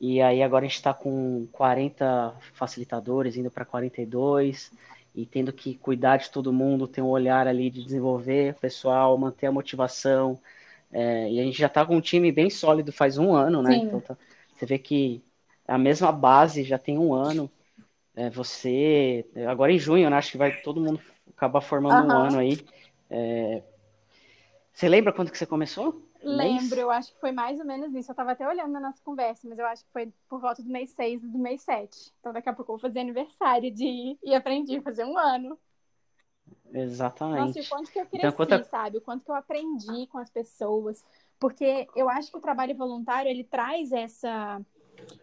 e 0.00 0.22
aí 0.22 0.42
agora 0.42 0.64
a 0.64 0.68
gente 0.68 0.76
está 0.76 0.94
com 0.94 1.46
40 1.52 2.34
facilitadores, 2.54 3.36
indo 3.36 3.50
para 3.50 3.66
42, 3.66 4.72
e 5.14 5.26
tendo 5.26 5.52
que 5.52 5.74
cuidar 5.74 6.16
de 6.16 6.30
todo 6.30 6.52
mundo, 6.52 6.88
ter 6.88 7.02
um 7.02 7.08
olhar 7.08 7.46
ali 7.46 7.68
de 7.68 7.84
desenvolver 7.84 8.54
o 8.54 8.60
pessoal, 8.60 9.18
manter 9.18 9.46
a 9.46 9.52
motivação. 9.52 10.40
É, 10.90 11.30
e 11.30 11.38
a 11.38 11.42
gente 11.42 11.58
já 11.58 11.66
está 11.66 11.84
com 11.84 11.96
um 11.96 12.00
time 12.00 12.32
bem 12.32 12.48
sólido 12.48 12.92
faz 12.92 13.18
um 13.18 13.34
ano, 13.34 13.62
né? 13.62 13.74
Sim. 13.74 13.86
Então 13.86 14.00
tá, 14.00 14.16
você 14.56 14.64
vê 14.64 14.78
que 14.78 15.22
a 15.68 15.76
mesma 15.76 16.10
base 16.10 16.64
já 16.64 16.78
tem 16.78 16.98
um 16.98 17.12
ano. 17.12 17.50
É, 18.14 18.28
você, 18.28 19.24
agora 19.48 19.72
em 19.72 19.78
junho, 19.78 20.10
né, 20.10 20.16
acho 20.16 20.32
que 20.32 20.38
vai 20.38 20.60
todo 20.60 20.80
mundo 20.80 21.00
acabar 21.28 21.60
formando 21.60 22.08
uhum. 22.08 22.18
um 22.18 22.22
ano 22.22 22.38
aí. 22.38 22.58
É, 23.08 23.62
você 24.72 24.88
lembra 24.88 25.12
quando 25.12 25.30
que 25.30 25.38
você 25.38 25.46
começou? 25.46 26.08
Lembro, 26.22 26.62
mês? 26.62 26.72
eu 26.72 26.90
acho 26.90 27.14
que 27.14 27.20
foi 27.20 27.32
mais 27.32 27.58
ou 27.58 27.64
menos 27.64 27.94
isso. 27.94 28.10
Eu 28.10 28.12
estava 28.12 28.32
até 28.32 28.46
olhando 28.46 28.72
na 28.72 28.80
nossa 28.80 29.02
conversa, 29.02 29.48
mas 29.48 29.58
eu 29.58 29.66
acho 29.66 29.84
que 29.84 29.92
foi 29.92 30.12
por 30.28 30.40
volta 30.40 30.62
do 30.62 30.68
mês 30.68 30.90
6 30.90 31.22
e 31.22 31.26
do 31.26 31.38
mês 31.38 31.62
7. 31.62 32.12
Então 32.20 32.32
daqui 32.32 32.48
a 32.48 32.52
pouco 32.52 32.72
eu 32.72 32.76
vou 32.76 32.80
fazer 32.80 33.00
aniversário 33.00 33.70
de 33.70 34.18
e 34.22 34.34
aprendi 34.34 34.76
a 34.76 34.82
fazer 34.82 35.04
um 35.04 35.16
ano. 35.16 35.58
Exatamente. 36.72 37.40
Nossa, 37.40 37.58
e 37.58 37.62
o 37.62 37.68
quanto 37.68 37.90
que 37.90 38.00
eu 38.00 38.06
cresci, 38.06 38.26
então, 38.26 38.46
quanto... 38.46 38.64
sabe? 38.64 38.98
O 38.98 39.00
quanto 39.00 39.24
que 39.24 39.30
eu 39.30 39.34
aprendi 39.34 40.06
com 40.08 40.18
as 40.18 40.30
pessoas. 40.30 41.02
Porque 41.38 41.88
eu 41.96 42.08
acho 42.08 42.30
que 42.30 42.36
o 42.36 42.40
trabalho 42.40 42.76
voluntário, 42.76 43.30
ele 43.30 43.44
traz 43.44 43.92
essa 43.92 44.60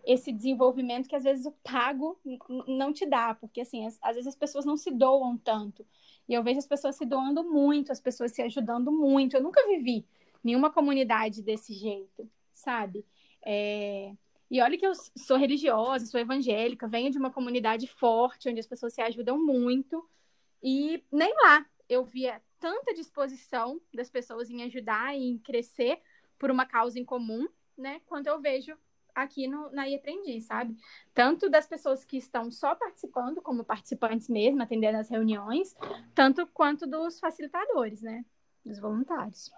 esse 0.06 0.32
desenvolvimento 0.32 1.08
que 1.08 1.16
às 1.16 1.24
vezes 1.24 1.46
o 1.46 1.52
pago 1.64 2.20
não 2.68 2.94
te 2.94 3.06
dá, 3.06 3.36
porque 3.36 3.62
assim, 3.62 3.86
às 3.86 4.16
vezes 4.16 4.28
as 4.28 4.36
pessoas 4.36 4.66
não 4.66 4.78
se 4.78 4.92
doam 4.92 5.38
tanto. 5.38 5.86
E 6.28 6.34
eu 6.34 6.44
vejo 6.44 6.60
as 6.60 6.68
pessoas 6.68 6.96
se 6.96 7.06
doando 7.06 7.44
muito, 7.44 7.92
as 7.92 8.00
pessoas 8.00 8.32
se 8.32 8.42
ajudando 8.42 8.92
muito. 8.92 9.36
Eu 9.36 9.44
nunca 9.44 9.66
vivi 9.68 10.06
nenhuma 10.44 10.72
comunidade 10.72 11.42
desse 11.42 11.74
jeito, 11.74 12.30
sabe? 12.54 13.06
É... 13.46 14.14
E 14.50 14.62
olha 14.62 14.78
que 14.78 14.88
eu 14.88 14.94
sou 15.16 15.38
religiosa, 15.38 16.06
sou 16.06 16.20
evangélica, 16.20 16.88
venho 16.88 17.12
de 17.12 17.18
uma 17.18 17.32
comunidade 17.32 17.86
forte, 17.86 18.48
onde 18.50 18.60
as 18.60 18.68
pessoas 18.68 18.94
se 18.94 19.02
ajudam 19.02 19.38
muito. 19.44 20.08
E 20.64 21.04
nem 21.12 21.34
lá 21.44 21.66
eu 21.90 22.04
via 22.04 22.42
tanta 22.60 22.94
disposição 22.94 23.80
das 23.94 24.10
pessoas 24.10 24.50
em 24.50 24.64
ajudar 24.64 25.18
e 25.18 25.32
em 25.32 25.38
crescer 25.38 26.00
por 26.40 26.50
uma 26.50 26.66
causa 26.66 27.00
em 27.00 27.06
comum, 27.06 27.48
né? 27.78 28.02
Quanto 28.06 28.28
eu 28.28 28.40
vejo 28.40 28.76
aqui 29.18 29.48
no, 29.48 29.70
na 29.72 29.86
IAprendi, 29.86 30.40
sabe? 30.42 30.78
Tanto 31.14 31.50
das 31.50 31.66
pessoas 31.66 32.06
que 32.06 32.18
estão 32.18 32.52
só 32.52 32.76
participando, 32.76 33.42
como 33.42 33.64
participantes 33.64 34.30
mesmo, 34.30 34.62
atendendo 34.62 34.98
as 34.98 35.10
reuniões, 35.10 35.76
tanto 36.14 36.46
quanto 36.48 36.86
dos 36.86 37.20
facilitadores, 37.20 38.02
né? 38.02 38.24
Dos 38.64 38.80
voluntários. 38.80 39.52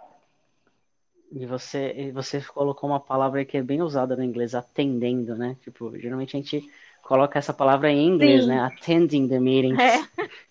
E 1.32 1.46
você, 1.46 1.94
e 1.96 2.12
você 2.12 2.42
colocou 2.42 2.90
uma 2.90 3.00
palavra 3.00 3.44
que 3.46 3.58
é 3.58 3.62
bem 3.62 3.82
usada 3.82 4.16
no 4.16 4.24
inglês, 4.24 4.56
atendendo, 4.56 5.36
né? 5.36 5.58
Tipo, 5.62 5.96
geralmente 5.98 6.36
a 6.36 6.40
gente 6.40 6.72
coloca 7.04 7.38
essa 7.38 7.54
palavra 7.54 7.92
em 7.92 8.08
inglês, 8.08 8.44
Sim. 8.44 8.50
né? 8.50 8.62
Attending 8.62 9.28
the 9.28 9.40
meetings. 9.40 9.80
É. 9.80 10.00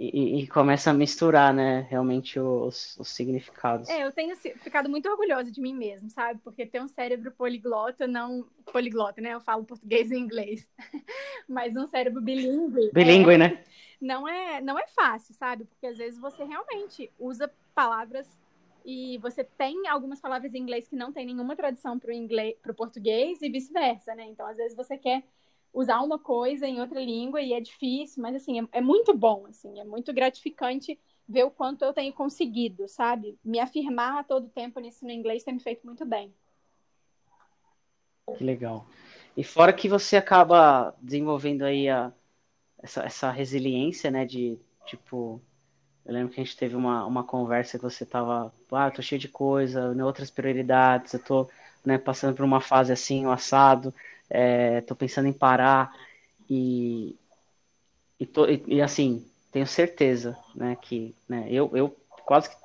E, 0.00 0.42
e, 0.42 0.46
começa 0.46 0.90
a 0.90 0.94
misturar, 0.94 1.52
né, 1.52 1.84
realmente 1.90 2.38
os, 2.38 2.96
os 3.00 3.08
significados. 3.08 3.88
É, 3.88 4.06
eu 4.06 4.12
tenho 4.12 4.36
ficado 4.36 4.88
muito 4.88 5.08
orgulhosa 5.08 5.50
de 5.50 5.60
mim 5.60 5.74
mesmo, 5.74 6.08
sabe? 6.08 6.38
Porque 6.44 6.64
ter 6.64 6.80
um 6.80 6.86
cérebro 6.86 7.32
poliglota, 7.32 8.06
não. 8.06 8.46
Poliglota, 8.72 9.20
né? 9.20 9.34
Eu 9.34 9.40
falo 9.40 9.64
português 9.64 10.12
e 10.12 10.16
inglês. 10.16 10.70
Mas 11.48 11.76
um 11.76 11.88
cérebro 11.88 12.20
bilíngue. 12.20 12.92
Bilíngue, 12.92 13.34
é... 13.34 13.38
né? 13.38 13.64
Não 14.00 14.28
é, 14.28 14.60
não 14.60 14.78
é 14.78 14.86
fácil, 14.86 15.34
sabe? 15.34 15.64
Porque 15.64 15.84
às 15.84 15.98
vezes 15.98 16.20
você 16.20 16.44
realmente 16.44 17.10
usa 17.18 17.52
palavras 17.74 18.28
e 18.84 19.18
você 19.18 19.42
tem 19.42 19.88
algumas 19.88 20.20
palavras 20.20 20.54
em 20.54 20.58
inglês 20.58 20.86
que 20.86 20.94
não 20.94 21.12
tem 21.12 21.26
nenhuma 21.26 21.56
tradução 21.56 21.98
para 21.98 22.10
o 22.10 22.12
inglês, 22.12 22.54
para 22.62 22.70
o 22.70 22.74
português 22.76 23.42
e 23.42 23.50
vice-versa, 23.50 24.14
né? 24.14 24.24
Então, 24.26 24.46
às 24.46 24.56
vezes 24.56 24.76
você 24.76 24.96
quer 24.96 25.24
usar 25.78 26.00
uma 26.00 26.18
coisa 26.18 26.66
em 26.66 26.80
outra 26.80 27.00
língua 27.00 27.40
e 27.40 27.52
é 27.52 27.60
difícil, 27.60 28.20
mas 28.20 28.34
assim, 28.34 28.60
é, 28.60 28.68
é, 28.72 28.80
muito 28.80 29.16
bom, 29.16 29.46
assim, 29.46 29.78
é 29.78 29.84
muito 29.84 30.12
gratificante 30.12 30.98
ver 31.28 31.44
o 31.44 31.52
quanto 31.52 31.84
eu 31.84 31.92
tenho 31.92 32.12
conseguido, 32.12 32.88
sabe? 32.88 33.38
Me 33.44 33.60
afirmar 33.60 34.18
a 34.18 34.24
todo 34.24 34.48
tempo 34.48 34.80
nisso 34.80 35.04
no 35.04 35.12
inglês 35.12 35.44
tem 35.44 35.54
me 35.54 35.60
feito 35.60 35.86
muito 35.86 36.04
bem. 36.04 36.34
Que 38.36 38.42
legal. 38.42 38.86
E 39.36 39.44
fora 39.44 39.72
que 39.72 39.88
você 39.88 40.16
acaba 40.16 40.92
desenvolvendo 41.00 41.62
aí 41.62 41.88
a, 41.88 42.12
essa, 42.82 43.04
essa 43.04 43.30
resiliência, 43.30 44.10
né, 44.10 44.24
de, 44.24 44.58
tipo, 44.84 45.40
eu 46.04 46.12
lembro 46.12 46.34
que 46.34 46.40
a 46.40 46.44
gente 46.44 46.56
teve 46.56 46.74
uma, 46.74 47.06
uma 47.06 47.22
conversa 47.22 47.78
que 47.78 47.84
você 47.84 48.04
tava, 48.04 48.52
ah, 48.72 48.90
tô 48.90 49.00
cheio 49.00 49.20
de 49.20 49.28
coisa, 49.28 49.94
né, 49.94 50.04
outras 50.04 50.28
prioridades, 50.28 51.14
eu 51.14 51.22
tô, 51.22 51.48
né, 51.86 51.98
passando 51.98 52.34
por 52.34 52.44
uma 52.44 52.60
fase 52.60 52.92
assim, 52.92 53.24
o 53.24 53.28
um 53.28 53.32
assado, 53.32 53.94
estou 54.30 54.94
é, 54.96 54.98
pensando 54.98 55.28
em 55.28 55.32
parar 55.32 55.94
e, 56.48 57.16
e, 58.18 58.26
tô, 58.26 58.46
e, 58.46 58.62
e, 58.66 58.82
assim, 58.82 59.26
tenho 59.52 59.66
certeza, 59.66 60.36
né, 60.54 60.76
que 60.80 61.14
né, 61.28 61.46
eu, 61.50 61.70
eu 61.74 61.96
quase 62.24 62.50
que 62.50 62.56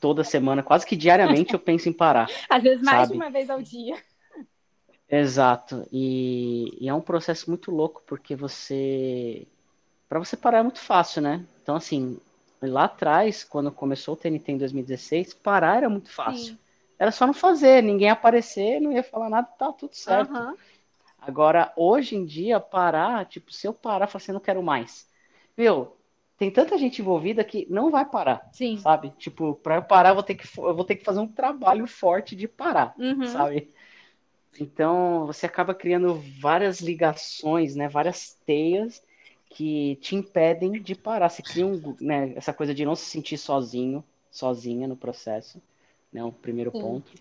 toda 0.00 0.24
semana, 0.24 0.62
quase 0.62 0.86
que 0.86 0.96
diariamente 0.96 1.52
eu 1.52 1.58
penso 1.58 1.88
em 1.88 1.92
parar. 1.92 2.28
Às 2.48 2.62
vezes 2.62 2.82
mais 2.82 3.00
sabe? 3.00 3.12
de 3.12 3.16
uma 3.18 3.30
vez 3.30 3.50
ao 3.50 3.60
dia. 3.60 3.96
Exato. 5.10 5.86
E, 5.90 6.76
e, 6.80 6.88
é 6.88 6.94
um 6.94 7.00
processo 7.00 7.48
muito 7.48 7.70
louco, 7.70 8.02
porque 8.06 8.36
você. 8.36 9.46
Para 10.08 10.18
você 10.18 10.36
parar 10.36 10.58
é 10.58 10.62
muito 10.62 10.80
fácil, 10.80 11.22
né? 11.22 11.44
Então, 11.62 11.74
assim, 11.76 12.18
lá 12.62 12.84
atrás, 12.84 13.44
quando 13.44 13.70
começou 13.70 14.14
o 14.14 14.16
TNT 14.16 14.52
em 14.52 14.58
2016, 14.58 15.34
parar 15.34 15.78
era 15.78 15.88
muito 15.88 16.10
fácil. 16.10 16.54
Sim. 16.54 16.58
Era 16.98 17.10
só 17.10 17.26
não 17.26 17.34
fazer, 17.34 17.82
ninguém 17.82 18.10
aparecer, 18.10 18.80
não 18.80 18.92
ia 18.92 19.04
falar 19.04 19.30
nada, 19.30 19.46
tá 19.58 19.72
tudo 19.72 19.94
certo. 19.94 20.32
Uhum. 20.34 20.56
Agora, 21.20 21.72
hoje 21.76 22.16
em 22.16 22.24
dia, 22.24 22.60
parar, 22.60 23.26
tipo, 23.26 23.52
se 23.52 23.66
eu 23.66 23.74
parar, 23.74 24.06
falar 24.06 24.22
assim, 24.22 24.32
não 24.32 24.40
quero 24.40 24.62
mais. 24.62 25.06
Meu, 25.56 25.96
tem 26.38 26.50
tanta 26.50 26.78
gente 26.78 27.02
envolvida 27.02 27.42
que 27.44 27.66
não 27.68 27.90
vai 27.90 28.04
parar, 28.08 28.48
Sim. 28.52 28.78
sabe? 28.78 29.10
Tipo, 29.18 29.54
para 29.56 29.76
eu 29.76 29.82
parar, 29.82 30.10
eu 30.10 30.14
vou 30.14 30.22
ter 30.22 30.36
que, 30.36 30.46
eu 30.58 30.74
vou 30.74 30.84
ter 30.84 30.96
que 30.96 31.04
fazer 31.04 31.18
um 31.18 31.26
trabalho 31.26 31.86
forte 31.86 32.36
de 32.36 32.46
parar, 32.46 32.94
uhum. 32.96 33.26
sabe? 33.26 33.68
Então, 34.60 35.26
você 35.26 35.46
acaba 35.46 35.74
criando 35.74 36.14
várias 36.40 36.80
ligações, 36.80 37.74
né? 37.74 37.88
Várias 37.88 38.34
teias 38.46 39.02
que 39.50 39.96
te 39.96 40.14
impedem 40.14 40.80
de 40.80 40.94
parar. 40.94 41.28
Você 41.28 41.42
cria 41.42 41.66
um, 41.66 41.96
né, 42.00 42.32
essa 42.36 42.52
coisa 42.52 42.74
de 42.74 42.84
não 42.84 42.94
se 42.94 43.06
sentir 43.06 43.36
sozinho, 43.36 44.04
sozinha 44.30 44.86
no 44.86 44.96
processo, 44.96 45.60
né? 46.12 46.22
O 46.24 46.32
primeiro 46.32 46.70
Sim. 46.72 46.80
ponto. 46.80 47.12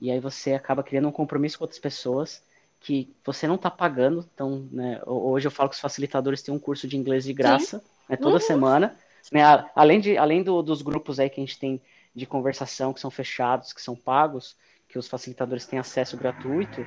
E 0.00 0.10
aí 0.10 0.20
você 0.20 0.54
acaba 0.54 0.82
criando 0.82 1.08
um 1.08 1.12
compromisso 1.12 1.58
com 1.58 1.64
outras 1.64 1.80
pessoas 1.80 2.42
que 2.80 3.14
você 3.24 3.46
não 3.46 3.56
está 3.56 3.70
pagando. 3.70 4.28
Então, 4.32 4.66
né, 4.70 5.00
hoje 5.06 5.46
eu 5.46 5.50
falo 5.50 5.68
que 5.68 5.74
os 5.74 5.80
facilitadores 5.80 6.42
têm 6.42 6.54
um 6.54 6.58
curso 6.58 6.86
de 6.86 6.96
inglês 6.96 7.24
de 7.24 7.32
graça, 7.32 7.82
né, 8.08 8.16
toda 8.16 8.34
uhum. 8.34 8.40
semana. 8.40 8.96
Né, 9.32 9.42
além 9.74 10.00
de, 10.00 10.16
além 10.16 10.42
do, 10.42 10.62
dos 10.62 10.80
grupos 10.80 11.20
aí 11.20 11.28
que 11.28 11.40
a 11.40 11.44
gente 11.44 11.58
tem 11.58 11.80
de 12.14 12.26
conversação, 12.26 12.92
que 12.92 13.00
são 13.00 13.10
fechados, 13.10 13.72
que 13.72 13.82
são 13.82 13.94
pagos, 13.94 14.56
que 14.88 14.98
os 14.98 15.06
facilitadores 15.06 15.66
têm 15.66 15.78
acesso 15.78 16.16
gratuito, 16.16 16.86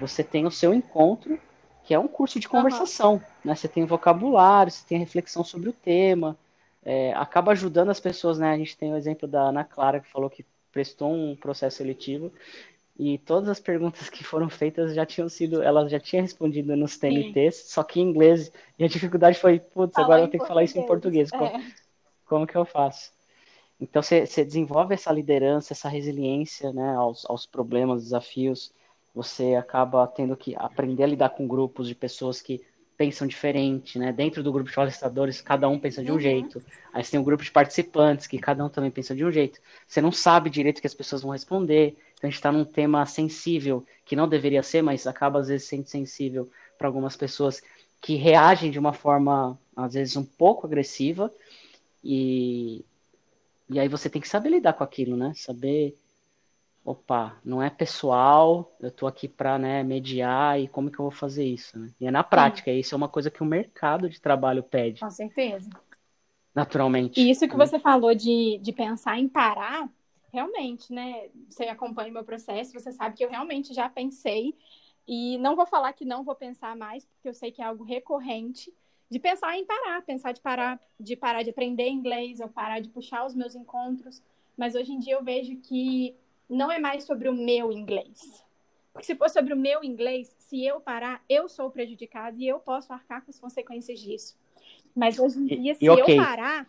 você 0.00 0.24
tem 0.24 0.46
o 0.46 0.50
seu 0.50 0.72
encontro, 0.72 1.38
que 1.84 1.92
é 1.92 1.98
um 1.98 2.08
curso 2.08 2.40
de 2.40 2.48
conversação. 2.48 3.14
Uhum. 3.14 3.20
Né? 3.44 3.54
Você 3.54 3.68
tem 3.68 3.84
vocabulário, 3.84 4.72
você 4.72 4.84
tem 4.86 4.98
reflexão 4.98 5.44
sobre 5.44 5.68
o 5.68 5.72
tema, 5.72 6.36
é, 6.84 7.12
acaba 7.14 7.52
ajudando 7.52 7.90
as 7.90 8.00
pessoas, 8.00 8.38
né? 8.38 8.50
A 8.52 8.56
gente 8.56 8.76
tem 8.76 8.92
o 8.92 8.96
exemplo 8.96 9.28
da 9.28 9.42
Ana 9.42 9.62
Clara, 9.62 10.00
que 10.00 10.10
falou 10.10 10.28
que 10.28 10.44
prestou 10.72 11.12
um 11.12 11.36
processo 11.36 11.76
seletivo 11.76 12.32
e 12.98 13.18
todas 13.18 13.48
as 13.48 13.58
perguntas 13.58 14.10
que 14.10 14.22
foram 14.22 14.48
feitas 14.48 14.94
já 14.94 15.06
tinham 15.06 15.28
sido, 15.28 15.62
ela 15.62 15.88
já 15.88 15.98
tinha 15.98 16.20
respondido 16.20 16.76
nos 16.76 16.98
TNTs, 16.98 17.56
Sim. 17.56 17.68
só 17.68 17.82
que 17.82 18.00
em 18.00 18.04
inglês. 18.04 18.52
E 18.78 18.84
a 18.84 18.88
dificuldade 18.88 19.38
foi, 19.38 19.58
putz, 19.58 19.96
agora 19.96 20.22
eu 20.22 20.28
tenho 20.28 20.42
que 20.42 20.48
falar 20.48 20.64
isso 20.64 20.78
em 20.78 20.86
português. 20.86 21.30
Como, 21.30 21.44
é. 21.44 21.72
como 22.26 22.46
que 22.46 22.56
eu 22.56 22.64
faço? 22.64 23.10
Então 23.80 24.02
você, 24.02 24.24
desenvolve 24.44 24.94
essa 24.94 25.10
liderança, 25.10 25.72
essa 25.72 25.88
resiliência 25.88 26.72
né, 26.72 26.94
aos, 26.94 27.28
aos 27.28 27.46
problemas, 27.46 28.04
desafios. 28.04 28.72
Você 29.14 29.54
acaba 29.54 30.06
tendo 30.06 30.36
que 30.36 30.54
aprender 30.56 31.02
a 31.02 31.06
lidar 31.06 31.30
com 31.30 31.48
grupos 31.48 31.88
de 31.88 31.94
pessoas 31.94 32.40
que 32.40 32.60
pensam 32.96 33.26
diferente, 33.26 33.98
né? 33.98 34.12
Dentro 34.12 34.42
do 34.42 34.52
grupo 34.52 34.68
de 34.68 34.76
palestradores, 34.76 35.40
cada 35.40 35.68
um 35.68 35.78
pensa 35.78 36.04
de 36.04 36.12
um 36.12 36.14
uhum. 36.14 36.20
jeito. 36.20 36.62
Aí 36.92 37.02
você 37.02 37.10
tem 37.10 37.20
um 37.20 37.24
grupo 37.24 37.42
de 37.42 37.50
participantes, 37.50 38.28
que 38.28 38.38
cada 38.38 38.64
um 38.64 38.68
também 38.68 38.90
pensa 38.90 39.14
de 39.14 39.24
um 39.24 39.32
jeito. 39.32 39.60
Você 39.88 40.00
não 40.00 40.12
sabe 40.12 40.48
direito 40.48 40.78
o 40.78 40.80
que 40.80 40.86
as 40.86 40.94
pessoas 40.94 41.22
vão 41.22 41.32
responder. 41.32 41.96
A 42.22 42.26
gente 42.26 42.36
está 42.36 42.52
num 42.52 42.64
tema 42.64 43.04
sensível, 43.04 43.84
que 44.04 44.14
não 44.14 44.28
deveria 44.28 44.62
ser, 44.62 44.82
mas 44.82 45.06
acaba 45.06 45.40
às 45.40 45.48
vezes 45.48 45.66
sendo 45.66 45.86
sensível 45.86 46.48
para 46.78 46.86
algumas 46.86 47.16
pessoas 47.16 47.62
que 48.00 48.14
reagem 48.14 48.70
de 48.70 48.78
uma 48.78 48.92
forma, 48.92 49.58
às 49.76 49.94
vezes, 49.94 50.16
um 50.16 50.24
pouco 50.24 50.66
agressiva. 50.66 51.32
E, 52.02 52.84
e 53.68 53.78
aí 53.78 53.88
você 53.88 54.08
tem 54.08 54.20
que 54.20 54.28
saber 54.28 54.50
lidar 54.50 54.72
com 54.72 54.84
aquilo, 54.84 55.16
né? 55.16 55.32
Saber 55.34 55.96
opa, 56.84 57.36
não 57.44 57.62
é 57.62 57.70
pessoal, 57.70 58.74
eu 58.80 58.90
tô 58.90 59.06
aqui 59.06 59.28
para 59.28 59.58
né, 59.58 59.82
mediar 59.82 60.60
e 60.60 60.66
como 60.66 60.90
que 60.90 60.98
eu 60.98 61.04
vou 61.04 61.12
fazer 61.12 61.44
isso, 61.44 61.78
né? 61.78 61.90
E 62.00 62.06
é 62.06 62.10
na 62.10 62.24
prática, 62.24 62.70
Sim. 62.70 62.78
isso 62.78 62.94
é 62.94 62.96
uma 62.96 63.08
coisa 63.08 63.30
que 63.30 63.42
o 63.42 63.46
mercado 63.46 64.08
de 64.08 64.20
trabalho 64.20 64.62
pede. 64.62 65.00
Com 65.00 65.10
certeza. 65.10 65.70
Naturalmente. 66.54 67.20
E 67.20 67.30
isso 67.30 67.48
que 67.48 67.56
né? 67.56 67.66
você 67.66 67.78
falou 67.78 68.14
de, 68.14 68.58
de 68.60 68.72
pensar 68.72 69.18
em 69.18 69.28
parar, 69.28 69.88
realmente, 70.32 70.92
né? 70.92 71.28
Você 71.48 71.64
acompanha 71.64 72.10
o 72.10 72.14
meu 72.14 72.24
processo, 72.24 72.72
você 72.72 72.90
sabe 72.90 73.16
que 73.16 73.24
eu 73.24 73.28
realmente 73.28 73.74
já 73.74 73.88
pensei 73.88 74.54
e 75.06 75.36
não 75.38 75.54
vou 75.54 75.66
falar 75.66 75.92
que 75.92 76.04
não 76.04 76.24
vou 76.24 76.34
pensar 76.34 76.74
mais, 76.76 77.04
porque 77.04 77.28
eu 77.28 77.34
sei 77.34 77.52
que 77.52 77.60
é 77.60 77.64
algo 77.64 77.84
recorrente 77.84 78.72
de 79.10 79.18
pensar 79.18 79.56
em 79.58 79.66
parar, 79.66 80.02
pensar 80.02 80.32
de 80.32 80.40
parar, 80.40 80.80
de 80.98 81.14
parar 81.14 81.42
de 81.42 81.50
aprender 81.50 81.88
inglês 81.88 82.40
ou 82.40 82.48
parar 82.48 82.80
de 82.80 82.88
puxar 82.88 83.26
os 83.26 83.34
meus 83.34 83.54
encontros. 83.54 84.22
Mas 84.56 84.74
hoje 84.74 84.92
em 84.92 84.98
dia 84.98 85.14
eu 85.14 85.22
vejo 85.22 85.56
que 85.56 86.16
não 86.48 86.72
é 86.72 86.78
mais 86.78 87.04
sobre 87.04 87.28
o 87.28 87.34
meu 87.34 87.70
inglês. 87.70 88.42
Porque 88.90 89.06
se 89.06 89.14
for 89.14 89.28
sobre 89.28 89.52
o 89.52 89.56
meu 89.56 89.84
inglês, 89.84 90.34
se 90.38 90.64
eu 90.64 90.80
parar, 90.80 91.22
eu 91.28 91.48
sou 91.48 91.70
prejudicado 91.70 92.38
e 92.38 92.48
eu 92.48 92.58
posso 92.58 92.92
arcar 92.92 93.22
com 93.22 93.30
as 93.30 93.38
consequências 93.38 94.00
disso. 94.00 94.36
Mas 94.94 95.18
hoje 95.18 95.38
em 95.38 95.46
dia, 95.46 95.74
se 95.74 95.88
okay. 95.88 96.14
eu 96.14 96.22
parar, 96.22 96.66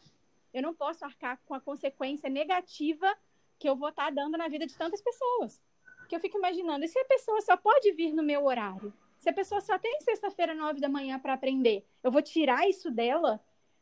eu 0.53 0.61
não 0.61 0.74
posso 0.74 1.03
arcar 1.05 1.39
com 1.45 1.53
a 1.53 1.61
consequência 1.61 2.30
negativa 2.30 3.14
que 3.60 3.68
eu 3.68 3.76
vou 3.76 3.89
estar 3.89 4.12
dando 4.12 4.38
na 4.38 4.47
vida 4.47 4.66
de 4.66 4.76
tantas 4.76 5.01
pessoas. 5.01 5.62
Que 6.10 6.16
eu 6.16 6.20
fico 6.20 6.38
imaginando, 6.38 6.84
e 6.86 6.88
se 6.88 6.99
a 6.99 7.06
pessoa 7.06 7.41
só 7.41 7.56
pode 7.56 7.91
vir 7.93 8.14
no 8.14 8.24
meu 8.24 8.45
horário? 8.45 8.93
Se 9.18 9.30
a 9.30 9.34
pessoa 9.34 9.62
só 9.62 9.80
tem 9.80 10.01
sexta-feira, 10.01 10.54
nove 10.54 10.82
da 10.82 10.89
manhã 10.89 11.18
para 11.18 11.34
aprender, 11.34 11.86
eu 12.04 12.12
vou 12.12 12.22
tirar 12.22 12.68
isso 12.68 12.91
dela? 12.91 13.39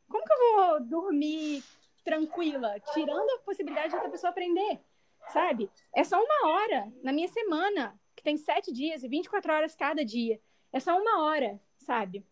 Como 0.07 0.23
que 0.23 0.33
eu 0.33 0.55
vou 0.55 0.81
dormir 0.81 1.63
tranquila, 2.03 2.79
tirando 2.93 3.29
a 3.31 3.39
possibilidade 3.39 3.89
de 3.89 3.95
outra 3.95 4.11
pessoa 4.11 4.29
aprender? 4.29 4.79
sabe? 5.29 5.69
É 5.93 6.03
só 6.03 6.21
uma 6.21 6.49
hora 6.49 6.91
na 7.03 7.11
minha 7.11 7.27
semana, 7.27 7.99
que 8.15 8.23
tem 8.23 8.37
sete 8.37 8.71
dias 8.71 9.03
e 9.03 9.07
24 9.07 9.53
horas 9.53 9.75
cada 9.75 10.03
dia. 10.03 10.39
É 10.71 10.79
só 10.79 10.99
uma 10.99 11.23
hora, 11.23 11.59
sabe? 11.79 12.25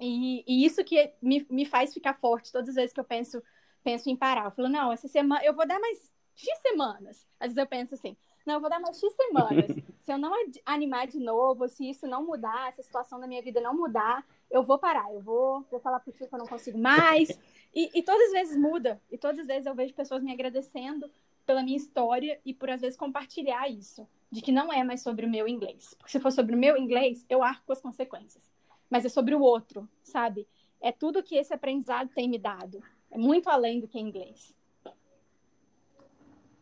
E, 0.00 0.44
e 0.46 0.64
isso 0.64 0.84
que 0.84 1.12
me, 1.20 1.46
me 1.50 1.64
faz 1.64 1.92
ficar 1.92 2.14
forte 2.14 2.52
todas 2.52 2.70
as 2.70 2.74
vezes 2.76 2.92
que 2.92 3.00
eu 3.00 3.04
penso, 3.04 3.42
penso 3.82 4.08
em 4.08 4.16
parar. 4.16 4.46
Eu 4.46 4.50
falo, 4.52 4.68
não, 4.68 4.92
essa 4.92 5.08
semana 5.08 5.44
eu 5.44 5.54
vou 5.54 5.66
dar 5.66 5.78
mais 5.80 6.12
X 6.38 6.58
semanas. 6.60 7.26
Às 7.40 7.48
vezes 7.48 7.56
eu 7.56 7.66
penso 7.66 7.94
assim, 7.94 8.16
não, 8.46 8.54
eu 8.54 8.60
vou 8.60 8.70
dar 8.70 8.78
mais 8.78 8.98
X 8.98 9.12
semanas. 9.14 9.66
se 9.98 10.12
eu 10.12 10.18
não 10.18 10.32
animar 10.64 11.06
de 11.08 11.18
novo, 11.18 11.68
se 11.68 11.90
isso 11.90 12.06
não 12.06 12.24
mudar, 12.24 12.72
se 12.72 12.80
a 12.80 12.84
situação 12.84 13.18
da 13.18 13.26
minha 13.26 13.42
vida 13.42 13.60
não 13.60 13.76
mudar, 13.76 14.24
eu 14.50 14.62
vou 14.62 14.78
parar. 14.78 15.12
Eu 15.12 15.20
vou, 15.20 15.66
vou 15.70 15.80
falar 15.80 16.00
pro 16.00 16.12
tio 16.12 16.28
que 16.28 16.34
eu 16.34 16.38
não 16.38 16.46
consigo 16.46 16.78
mais. 16.78 17.28
E, 17.74 17.90
e 17.98 18.02
todas 18.02 18.28
as 18.28 18.32
vezes 18.32 18.56
muda. 18.56 19.02
E 19.10 19.18
todas 19.18 19.40
as 19.40 19.46
vezes 19.46 19.66
eu 19.66 19.74
vejo 19.74 19.92
pessoas 19.94 20.22
me 20.22 20.32
agradecendo 20.32 21.10
pela 21.44 21.62
minha 21.62 21.76
história 21.76 22.40
e 22.44 22.54
por 22.54 22.70
às 22.70 22.80
vezes 22.80 22.96
compartilhar 22.96 23.68
isso, 23.68 24.06
de 24.30 24.40
que 24.40 24.52
não 24.52 24.72
é 24.72 24.84
mais 24.84 25.02
sobre 25.02 25.26
o 25.26 25.30
meu 25.30 25.48
inglês. 25.48 25.94
Porque 25.98 26.12
se 26.12 26.20
for 26.20 26.30
sobre 26.30 26.54
o 26.54 26.58
meu 26.58 26.76
inglês, 26.76 27.24
eu 27.28 27.42
arco 27.42 27.66
com 27.66 27.72
as 27.72 27.80
consequências. 27.80 28.48
Mas 28.88 29.04
é 29.04 29.08
sobre 29.08 29.34
o 29.34 29.40
outro, 29.40 29.88
sabe? 30.02 30.46
É 30.80 30.92
tudo 30.92 31.22
que 31.22 31.36
esse 31.36 31.52
aprendizado 31.52 32.10
tem 32.14 32.28
me 32.28 32.38
dado. 32.38 32.82
É 33.10 33.18
muito 33.18 33.50
além 33.50 33.80
do 33.80 33.88
que 33.88 33.98
inglês. 33.98 34.54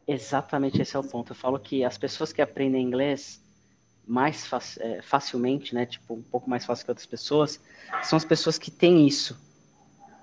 Exatamente 0.07 0.81
esse 0.81 0.95
é 0.95 0.99
o 0.99 1.05
ponto. 1.05 1.33
Eu 1.33 1.37
falo 1.37 1.59
que 1.59 1.85
as 1.85 1.99
pessoas 1.99 2.33
que 2.33 2.41
aprendem 2.41 2.83
inglês 2.83 3.41
mais 4.07 4.49
é, 4.79 5.03
facilmente, 5.03 5.75
né, 5.75 5.85
tipo, 5.85 6.15
um 6.15 6.23
pouco 6.23 6.49
mais 6.49 6.65
fácil 6.65 6.85
que 6.85 6.91
outras 6.93 7.07
pessoas, 7.07 7.61
são 8.05 8.17
as 8.17 8.25
pessoas 8.25 8.57
que 8.57 8.71
têm 8.71 9.07
isso 9.07 9.37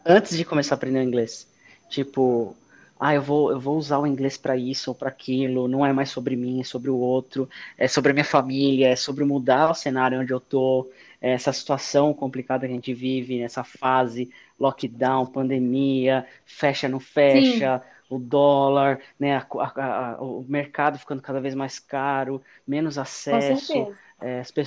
antes 0.05 0.37
de 0.37 0.45
começar 0.45 0.75
a 0.75 0.77
aprender 0.77 1.03
inglês. 1.03 1.47
Tipo, 1.89 2.55
ah, 2.99 3.13
eu 3.13 3.21
vou, 3.21 3.51
eu 3.51 3.59
vou 3.59 3.77
usar 3.77 3.99
o 3.99 4.07
inglês 4.07 4.37
para 4.37 4.55
isso 4.55 4.91
ou 4.91 4.95
para 4.95 5.09
aquilo, 5.09 5.67
não 5.67 5.85
é 5.85 5.91
mais 5.91 6.09
sobre 6.09 6.35
mim, 6.37 6.61
é 6.61 6.63
sobre 6.63 6.89
o 6.89 6.95
outro, 6.95 7.49
é 7.77 7.87
sobre 7.87 8.11
a 8.11 8.13
minha 8.13 8.23
família, 8.23 8.89
é 8.89 8.95
sobre 8.95 9.25
mudar 9.25 9.71
o 9.71 9.75
cenário 9.75 10.21
onde 10.21 10.31
eu 10.31 10.39
tô, 10.39 10.89
é 11.21 11.31
essa 11.31 11.51
situação 11.51 12.13
complicada 12.13 12.65
que 12.65 12.71
a 12.71 12.75
gente 12.75 12.93
vive, 12.93 13.39
nessa 13.39 13.63
fase, 13.63 14.29
lockdown, 14.59 15.25
pandemia, 15.25 16.25
fecha, 16.45 16.87
não 16.87 16.99
fecha, 16.99 17.79
Sim. 17.79 17.92
O 18.15 18.19
dólar, 18.19 18.99
né, 19.19 19.37
a, 19.37 19.47
a, 19.59 20.09
a, 20.11 20.21
o 20.21 20.45
mercado 20.47 20.99
ficando 20.99 21.21
cada 21.21 21.39
vez 21.39 21.55
mais 21.55 21.79
caro, 21.79 22.41
menos 22.67 22.97
acesso, 22.97 23.93
é, 24.21 24.39
as, 24.39 24.51
pe 24.51 24.61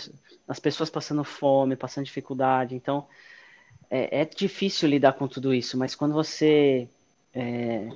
as, 0.49 0.61
pessoas 0.61 0.91
passando 0.91 1.25
fome, 1.25 1.77
passando 1.77 2.05
dificuldade, 2.05 2.75
então 2.75 3.07
é, 3.91 4.21
é, 4.21 4.25
difícil 4.25 4.89
lidar 4.89 5.13
com 5.15 5.29
tudo 5.29 5.55
isso, 5.55 5.79
mas 5.79 5.95
quando 5.95 6.15
você 6.15 6.89
é, 7.35 7.89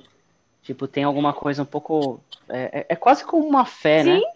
Tipo, 0.63 0.87
tem 0.87 1.03
alguma 1.03 1.33
coisa 1.33 1.63
um 1.63 1.65
pouco. 1.65 2.21
É, 2.47 2.79
é, 2.79 2.85
é 2.89 2.95
quase 2.95 3.23
como 3.25 3.47
uma 3.47 3.65
fé, 3.65 4.03
né? 4.03 4.15
Sim. 4.15 4.21
né? 4.21 4.31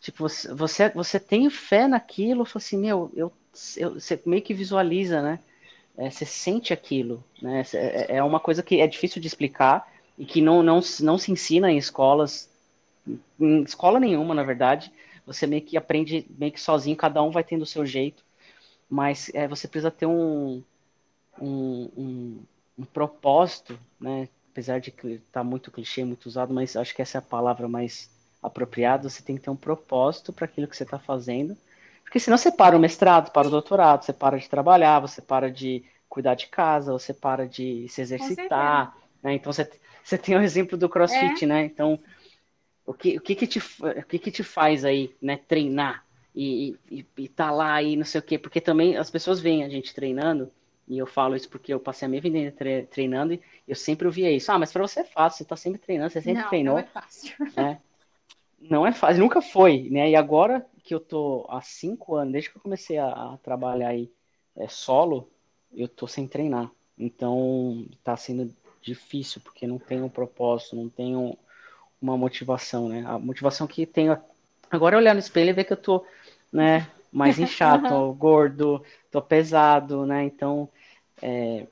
Tipo, 0.00 0.28
você, 0.28 0.54
você, 0.54 0.88
você 0.90 1.20
tem 1.20 1.48
fé 1.48 1.88
naquilo, 1.88 2.44
fala 2.44 2.62
assim, 2.62 2.78
meu, 2.78 3.10
eu, 3.16 3.32
eu, 3.76 3.94
você 3.94 4.20
meio 4.26 4.42
que 4.42 4.54
visualiza, 4.54 5.22
né? 5.22 5.38
É, 5.96 6.10
você 6.10 6.26
sente 6.26 6.72
aquilo, 6.74 7.24
né? 7.40 7.62
É, 7.72 8.16
é 8.18 8.22
uma 8.22 8.38
coisa 8.38 8.62
que 8.62 8.80
é 8.80 8.86
difícil 8.86 9.20
de 9.20 9.26
explicar 9.26 9.90
e 10.18 10.24
que 10.24 10.40
não, 10.40 10.62
não, 10.62 10.80
não 11.00 11.18
se 11.18 11.30
ensina 11.30 11.70
em 11.70 11.76
escolas, 11.76 12.48
em 13.38 13.62
escola 13.62 14.00
nenhuma, 14.00 14.34
na 14.34 14.42
verdade. 14.42 14.90
Você 15.26 15.46
meio 15.46 15.62
que 15.62 15.76
aprende 15.76 16.26
meio 16.38 16.52
que 16.52 16.60
sozinho, 16.60 16.96
cada 16.96 17.22
um 17.22 17.30
vai 17.30 17.44
tendo 17.44 17.62
o 17.62 17.66
seu 17.66 17.84
jeito, 17.84 18.22
mas 18.88 19.30
é, 19.34 19.48
você 19.48 19.66
precisa 19.66 19.90
ter 19.90 20.06
um, 20.06 20.62
um, 21.40 21.90
um, 21.96 22.42
um 22.78 22.84
propósito, 22.84 23.78
né? 24.00 24.28
apesar 24.52 24.80
de 24.80 24.88
estar 24.88 25.20
tá 25.32 25.44
muito 25.44 25.70
clichê, 25.70 26.02
muito 26.02 26.26
usado, 26.26 26.54
mas 26.54 26.76
acho 26.76 26.94
que 26.94 27.02
essa 27.02 27.18
é 27.18 27.20
a 27.20 27.22
palavra 27.22 27.68
mais 27.68 28.08
apropriada. 28.42 29.10
Você 29.10 29.22
tem 29.22 29.36
que 29.36 29.42
ter 29.42 29.50
um 29.50 29.56
propósito 29.56 30.32
para 30.32 30.46
aquilo 30.46 30.66
que 30.66 30.76
você 30.76 30.84
está 30.84 30.98
fazendo, 30.98 31.56
porque 32.02 32.18
senão 32.18 32.38
você 32.38 32.50
para 32.50 32.76
o 32.76 32.80
mestrado, 32.80 33.32
para 33.32 33.48
o 33.48 33.50
doutorado, 33.50 34.04
você 34.04 34.14
para 34.14 34.38
de 34.38 34.48
trabalhar, 34.48 35.00
você 35.00 35.20
para 35.20 35.50
de 35.50 35.84
cuidar 36.08 36.34
de 36.34 36.46
casa, 36.46 36.92
você 36.92 37.12
para 37.12 37.46
de 37.46 37.86
se 37.88 38.00
exercitar. 38.00 38.96
Né? 39.26 39.34
Então 39.34 39.52
você, 39.52 39.68
você 40.04 40.16
tem 40.16 40.36
o 40.36 40.40
exemplo 40.40 40.78
do 40.78 40.88
CrossFit, 40.88 41.44
é. 41.44 41.48
né? 41.48 41.64
Então 41.64 41.98
o 42.86 42.94
que, 42.94 43.16
o 43.16 43.20
que, 43.20 43.34
que, 43.34 43.46
te, 43.48 43.58
o 43.58 44.06
que, 44.06 44.20
que 44.20 44.30
te 44.30 44.44
faz 44.44 44.84
aí, 44.84 45.12
né, 45.20 45.36
treinar 45.48 46.06
e, 46.32 46.76
e, 46.88 47.04
e 47.18 47.28
tá 47.28 47.50
lá 47.50 47.82
e 47.82 47.96
não 47.96 48.04
sei 48.04 48.20
o 48.20 48.22
quê? 48.22 48.38
Porque 48.38 48.60
também 48.60 48.96
as 48.96 49.10
pessoas 49.10 49.40
veem 49.40 49.64
a 49.64 49.68
gente 49.68 49.92
treinando 49.92 50.48
e 50.86 50.96
eu 50.96 51.08
falo 51.08 51.34
isso 51.34 51.48
porque 51.48 51.74
eu 51.74 51.80
passei 51.80 52.06
a 52.06 52.08
minha 52.08 52.22
vida 52.22 52.54
treinando 52.88 53.34
e 53.34 53.42
eu 53.66 53.74
sempre 53.74 54.06
ouvia 54.06 54.30
isso. 54.30 54.52
Ah, 54.52 54.58
mas 54.60 54.72
para 54.72 54.86
você 54.86 55.00
é 55.00 55.04
fácil, 55.04 55.38
você 55.38 55.44
tá 55.44 55.56
sempre 55.56 55.80
treinando, 55.80 56.12
você 56.12 56.22
sempre 56.22 56.42
não, 56.42 56.48
treinou. 56.48 56.74
Não 56.74 56.80
é 56.80 56.84
fácil. 56.84 57.34
Né? 57.56 57.80
Não 58.60 58.86
é 58.86 58.92
fácil, 58.92 59.20
nunca 59.20 59.42
foi, 59.42 59.88
né? 59.90 60.10
E 60.10 60.14
agora 60.14 60.64
que 60.84 60.94
eu 60.94 61.00
tô 61.00 61.44
há 61.50 61.60
cinco 61.60 62.14
anos, 62.14 62.32
desde 62.32 62.50
que 62.50 62.56
eu 62.58 62.62
comecei 62.62 62.96
a, 62.96 63.08
a 63.08 63.38
trabalhar 63.42 63.88
aí 63.88 64.08
é, 64.56 64.68
solo, 64.68 65.28
eu 65.74 65.88
tô 65.88 66.06
sem 66.06 66.28
treinar. 66.28 66.70
Então 66.96 67.84
tá 68.04 68.16
sendo 68.16 68.54
difícil, 68.86 69.40
porque 69.42 69.66
não 69.66 69.78
tenho 69.78 70.04
um 70.04 70.08
propósito, 70.08 70.76
não 70.76 70.88
tenho 70.88 71.36
uma 72.00 72.16
motivação, 72.16 72.88
né? 72.88 73.04
A 73.06 73.18
motivação 73.18 73.66
que 73.66 73.84
tenho 73.84 74.16
agora 74.70 74.96
é 74.96 74.98
olhar 74.98 75.14
no 75.14 75.20
espelho 75.20 75.50
e 75.50 75.52
ver 75.52 75.64
que 75.64 75.72
eu 75.72 75.76
tô, 75.76 76.04
né, 76.52 76.88
mais 77.12 77.38
inchado, 77.38 77.88
tô 77.88 78.12
gordo, 78.14 78.82
tô 79.10 79.20
pesado, 79.20 80.06
né? 80.06 80.24
Então 80.24 80.68
é, 81.20 81.66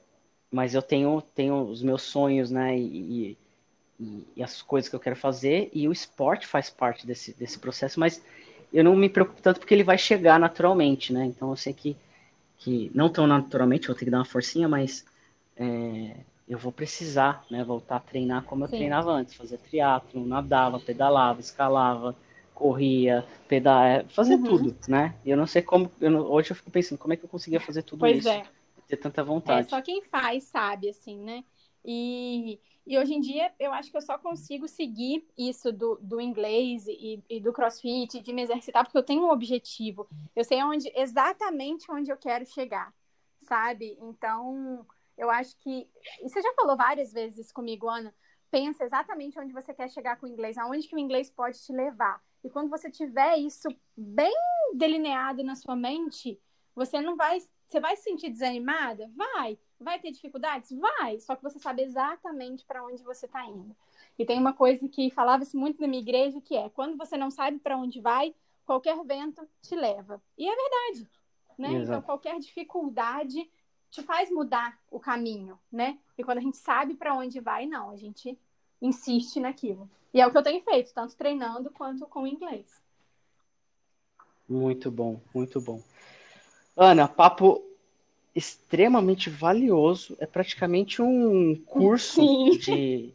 mas 0.50 0.74
eu 0.74 0.82
tenho, 0.82 1.20
tenho 1.34 1.62
os 1.62 1.82
meus 1.82 2.02
sonhos, 2.02 2.50
né? 2.50 2.78
E, 2.78 3.36
e, 3.98 4.26
e, 4.36 4.42
as 4.42 4.62
coisas 4.62 4.88
que 4.88 4.96
eu 4.96 5.00
quero 5.00 5.16
fazer, 5.16 5.70
e 5.72 5.88
o 5.88 5.92
esporte 5.92 6.46
faz 6.46 6.70
parte 6.70 7.06
desse, 7.06 7.32
desse 7.34 7.58
processo, 7.58 7.98
mas 7.98 8.22
eu 8.72 8.82
não 8.84 8.96
me 8.96 9.08
preocupo 9.08 9.40
tanto 9.42 9.60
porque 9.60 9.74
ele 9.74 9.84
vai 9.84 9.98
chegar 9.98 10.38
naturalmente, 10.38 11.12
né? 11.12 11.24
Então 11.26 11.50
eu 11.50 11.56
sei 11.56 11.72
que, 11.72 11.96
que 12.58 12.90
não 12.94 13.08
tão 13.08 13.26
naturalmente, 13.26 13.86
vou 13.86 13.96
ter 13.96 14.04
que 14.04 14.10
dar 14.10 14.18
uma 14.18 14.24
forcinha, 14.24 14.68
mas 14.68 15.04
é, 15.56 16.16
eu 16.48 16.58
vou 16.58 16.72
precisar, 16.72 17.44
né? 17.50 17.64
Voltar 17.64 17.96
a 17.96 18.00
treinar 18.00 18.44
como 18.44 18.64
eu 18.64 18.68
Sim. 18.68 18.76
treinava 18.76 19.10
antes, 19.10 19.34
fazer 19.34 19.58
triatlo, 19.58 20.26
nadava, 20.26 20.78
pedalava, 20.78 21.40
escalava, 21.40 22.14
corria, 22.54 23.26
pedalava, 23.48 24.08
fazer 24.10 24.36
uhum. 24.36 24.44
tudo, 24.44 24.76
né? 24.88 25.14
Eu 25.24 25.36
não 25.36 25.46
sei 25.46 25.62
como, 25.62 25.90
eu 26.00 26.10
não, 26.10 26.20
hoje 26.20 26.50
eu 26.50 26.56
fico 26.56 26.70
pensando 26.70 26.98
como 26.98 27.14
é 27.14 27.16
que 27.16 27.24
eu 27.24 27.28
conseguia 27.28 27.60
fazer 27.60 27.82
tudo 27.82 28.00
pois 28.00 28.18
isso. 28.18 28.28
É 28.28 28.46
ter 28.88 28.96
tanta 28.96 29.22
vontade. 29.24 29.66
É 29.66 29.70
só 29.70 29.80
quem 29.82 30.02
faz 30.02 30.44
sabe, 30.44 30.88
assim, 30.88 31.18
né? 31.18 31.44
E, 31.84 32.60
e 32.86 32.98
hoje 32.98 33.14
em 33.14 33.20
dia 33.20 33.52
eu 33.58 33.72
acho 33.72 33.90
que 33.90 33.96
eu 33.96 34.02
só 34.02 34.18
consigo 34.18 34.66
seguir 34.68 35.26
isso 35.36 35.72
do, 35.72 35.98
do 36.00 36.20
inglês 36.20 36.86
e, 36.86 37.22
e 37.28 37.40
do 37.40 37.52
crossfit, 37.52 38.20
de 38.20 38.32
me 38.32 38.42
exercitar, 38.42 38.84
porque 38.84 38.98
eu 38.98 39.02
tenho 39.02 39.22
um 39.22 39.30
objetivo. 39.30 40.08
Eu 40.34 40.44
sei 40.44 40.62
onde, 40.62 40.90
exatamente 40.94 41.90
onde 41.90 42.10
eu 42.10 42.16
quero 42.16 42.46
chegar, 42.46 42.92
sabe? 43.40 43.98
Então, 44.00 44.86
eu 45.16 45.30
acho 45.30 45.56
que. 45.58 45.88
E 46.22 46.28
você 46.28 46.40
já 46.42 46.52
falou 46.54 46.76
várias 46.76 47.12
vezes 47.12 47.52
comigo, 47.52 47.88
Ana. 47.88 48.14
Pensa 48.50 48.84
exatamente 48.84 49.38
onde 49.38 49.52
você 49.52 49.74
quer 49.74 49.90
chegar 49.90 50.16
com 50.16 50.26
o 50.26 50.28
inglês, 50.28 50.56
aonde 50.56 50.86
que 50.86 50.94
o 50.94 50.98
inglês 50.98 51.28
pode 51.28 51.60
te 51.60 51.72
levar. 51.72 52.22
E 52.42 52.50
quando 52.50 52.70
você 52.70 52.90
tiver 52.90 53.38
isso 53.38 53.68
bem 53.96 54.34
delineado 54.74 55.42
na 55.42 55.56
sua 55.56 55.74
mente, 55.74 56.40
você 56.74 57.00
não 57.00 57.16
vai 57.16 57.40
você 57.74 57.80
vai 57.80 57.96
se 57.96 58.04
sentir 58.04 58.30
desanimada? 58.30 59.10
Vai. 59.16 59.58
Vai 59.80 59.98
ter 59.98 60.12
dificuldades? 60.12 60.70
Vai. 60.78 61.18
Só 61.18 61.34
que 61.34 61.42
você 61.42 61.58
sabe 61.58 61.82
exatamente 61.82 62.64
para 62.64 62.84
onde 62.84 63.02
você 63.02 63.26
está 63.26 63.44
indo. 63.46 63.74
E 64.18 64.24
tem 64.24 64.38
uma 64.38 64.52
coisa 64.52 64.88
que 64.88 65.10
falava-se 65.10 65.56
muito 65.56 65.80
na 65.80 65.88
minha 65.88 66.02
igreja, 66.02 66.40
que 66.40 66.56
é, 66.56 66.68
quando 66.68 66.96
você 66.96 67.16
não 67.16 67.30
sabe 67.30 67.58
para 67.58 67.76
onde 67.76 68.00
vai, 68.00 68.34
qualquer 68.64 68.96
vento 69.04 69.48
te 69.60 69.74
leva. 69.74 70.22
E 70.38 70.48
é 70.48 70.54
verdade, 70.54 71.10
né? 71.58 71.72
Então, 71.72 72.00
qualquer 72.00 72.38
dificuldade 72.38 73.50
te 73.94 74.02
faz 74.02 74.28
mudar 74.28 74.76
o 74.90 74.98
caminho, 74.98 75.56
né? 75.70 75.96
E 76.18 76.24
quando 76.24 76.38
a 76.38 76.40
gente 76.40 76.56
sabe 76.56 76.94
para 76.94 77.14
onde 77.14 77.38
vai, 77.38 77.64
não, 77.64 77.90
a 77.90 77.96
gente 77.96 78.36
insiste 78.82 79.38
naquilo. 79.38 79.88
E 80.12 80.20
é 80.20 80.26
o 80.26 80.32
que 80.32 80.36
eu 80.36 80.42
tenho 80.42 80.62
feito, 80.64 80.92
tanto 80.92 81.16
treinando 81.16 81.70
quanto 81.70 82.04
com 82.06 82.22
o 82.22 82.26
inglês. 82.26 82.82
Muito 84.48 84.90
bom, 84.90 85.20
muito 85.32 85.60
bom. 85.60 85.80
Ana, 86.76 87.06
papo 87.06 87.64
extremamente 88.34 89.30
valioso. 89.30 90.16
É 90.18 90.26
praticamente 90.26 91.00
um 91.00 91.54
curso 91.64 92.20
Sim. 92.20 92.50
de, 92.58 93.12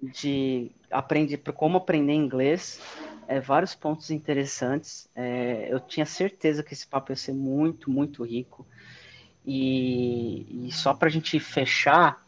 de 0.00 0.70
aprender 0.92 1.38
como 1.38 1.76
aprender 1.76 2.12
inglês. 2.12 2.80
É, 3.26 3.40
vários 3.40 3.74
pontos 3.74 4.10
interessantes. 4.12 5.10
É, 5.14 5.66
eu 5.70 5.80
tinha 5.80 6.06
certeza 6.06 6.62
que 6.62 6.72
esse 6.72 6.86
papo 6.86 7.10
ia 7.10 7.16
ser 7.16 7.32
muito, 7.32 7.90
muito 7.90 8.22
rico. 8.22 8.64
E, 9.50 10.66
e 10.66 10.72
só 10.72 10.92
para 10.92 11.08
a 11.08 11.10
gente 11.10 11.40
fechar, 11.40 12.22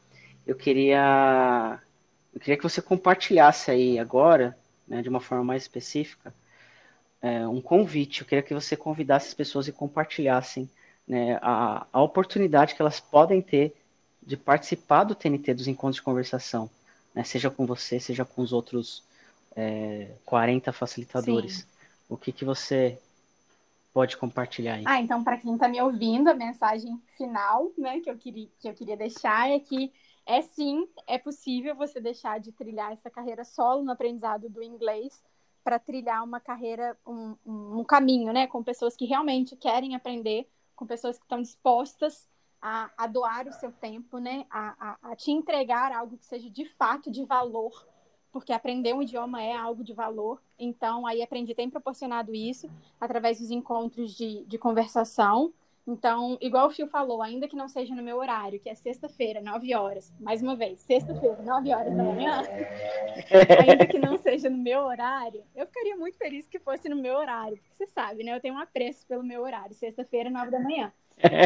eu 0.46 0.56
queria, 0.56 1.78
eu 2.32 2.40
queria 2.40 2.56
que 2.56 2.62
você 2.62 2.80
compartilhasse 2.80 3.70
aí 3.70 3.98
agora, 3.98 4.56
né, 4.88 5.02
de 5.02 5.10
uma 5.10 5.20
forma 5.20 5.44
mais 5.44 5.64
específica, 5.64 6.32
é, 7.20 7.46
um 7.46 7.60
convite. 7.60 8.22
Eu 8.22 8.26
queria 8.26 8.42
que 8.42 8.54
você 8.54 8.74
convidasse 8.74 9.28
as 9.28 9.34
pessoas 9.34 9.68
e 9.68 9.72
compartilhassem 9.72 10.66
né, 11.06 11.38
a, 11.42 11.86
a 11.92 12.00
oportunidade 12.00 12.74
que 12.74 12.80
elas 12.80 13.00
podem 13.00 13.42
ter 13.42 13.76
de 14.22 14.38
participar 14.38 15.04
do 15.04 15.14
TNT, 15.14 15.52
dos 15.52 15.68
encontros 15.68 15.96
de 15.96 16.02
conversação, 16.02 16.70
né, 17.14 17.22
seja 17.22 17.50
com 17.50 17.66
você, 17.66 18.00
seja 18.00 18.24
com 18.24 18.40
os 18.40 18.50
outros 18.50 19.04
é, 19.54 20.08
40 20.24 20.72
facilitadores. 20.72 21.56
Sim. 21.58 21.64
O 22.08 22.16
que, 22.16 22.32
que 22.32 22.46
você 22.46 22.98
pode 23.92 24.16
compartilhar 24.16 24.74
aí? 24.74 24.84
Ah, 24.86 25.00
então, 25.00 25.22
para 25.22 25.36
quem 25.36 25.54
está 25.54 25.68
me 25.68 25.80
ouvindo, 25.80 26.28
a 26.28 26.34
mensagem 26.34 27.00
final 27.16 27.70
né, 27.76 28.00
que, 28.00 28.10
eu 28.10 28.16
queria, 28.16 28.48
que 28.58 28.68
eu 28.68 28.74
queria 28.74 28.96
deixar 28.96 29.50
é 29.50 29.58
que 29.58 29.92
é 30.26 30.42
sim, 30.42 30.88
é 31.06 31.18
possível 31.18 31.74
você 31.74 32.00
deixar 32.00 32.38
de 32.38 32.52
trilhar 32.52 32.92
essa 32.92 33.10
carreira 33.10 33.44
solo 33.44 33.82
no 33.82 33.92
aprendizado 33.92 34.48
do 34.48 34.62
inglês 34.62 35.22
para 35.62 35.78
trilhar 35.78 36.24
uma 36.24 36.40
carreira, 36.40 36.96
um, 37.06 37.36
um, 37.44 37.84
caminho, 37.84 38.32
né, 38.32 38.46
com 38.46 38.62
pessoas 38.62 38.96
que 38.96 39.04
realmente 39.04 39.56
querem 39.56 39.94
aprender, 39.94 40.48
com 40.74 40.86
pessoas 40.86 41.18
que 41.18 41.24
estão 41.24 41.42
dispostas 41.42 42.28
a, 42.62 42.90
a 42.96 43.06
doar 43.06 43.46
o 43.46 43.52
seu 43.52 43.72
tempo, 43.72 44.18
né, 44.18 44.46
a, 44.50 44.96
a, 45.02 45.12
a 45.12 45.16
te 45.16 45.30
entregar 45.30 45.92
algo 45.92 46.16
que 46.16 46.24
seja 46.24 46.48
de 46.48 46.64
fato 46.76 47.10
de 47.10 47.24
valor, 47.24 47.86
porque 48.32 48.52
aprender 48.52 48.94
um 48.94 49.02
idioma 49.02 49.42
é 49.42 49.54
algo 49.54 49.82
de 49.82 49.92
valor. 49.92 50.40
Então, 50.60 51.06
aí 51.06 51.22
aprendi 51.22 51.54
tem 51.54 51.70
proporcionado 51.70 52.34
isso 52.34 52.70
através 53.00 53.40
dos 53.40 53.50
encontros 53.50 54.14
de, 54.14 54.44
de 54.44 54.58
conversação 54.58 55.52
então, 55.86 56.38
igual 56.40 56.68
o 56.68 56.70
Fio 56.70 56.86
falou, 56.86 57.22
ainda 57.22 57.48
que 57.48 57.56
não 57.56 57.66
seja 57.66 57.94
no 57.94 58.02
meu 58.02 58.18
horário, 58.18 58.60
que 58.60 58.68
é 58.68 58.74
sexta-feira, 58.74 59.40
9 59.40 59.74
horas, 59.74 60.12
mais 60.20 60.42
uma 60.42 60.54
vez, 60.54 60.80
sexta-feira, 60.80 61.42
9 61.42 61.74
horas 61.74 61.96
da 61.96 62.04
manhã, 62.04 62.42
ainda 63.66 63.86
que 63.86 63.98
não 63.98 64.16
seja 64.16 64.48
no 64.48 64.58
meu 64.58 64.82
horário, 64.82 65.42
eu 65.54 65.66
ficaria 65.66 65.96
muito 65.96 66.16
feliz 66.16 66.46
que 66.46 66.60
fosse 66.60 66.88
no 66.88 66.96
meu 66.96 67.16
horário, 67.16 67.56
porque 67.56 67.74
você 67.74 67.86
sabe, 67.86 68.22
né? 68.22 68.36
Eu 68.36 68.40
tenho 68.40 68.54
um 68.54 68.60
apreço 68.60 69.06
pelo 69.06 69.24
meu 69.24 69.42
horário, 69.42 69.74
sexta-feira, 69.74 70.30
9 70.30 70.50
da 70.50 70.60
manhã. 70.60 70.92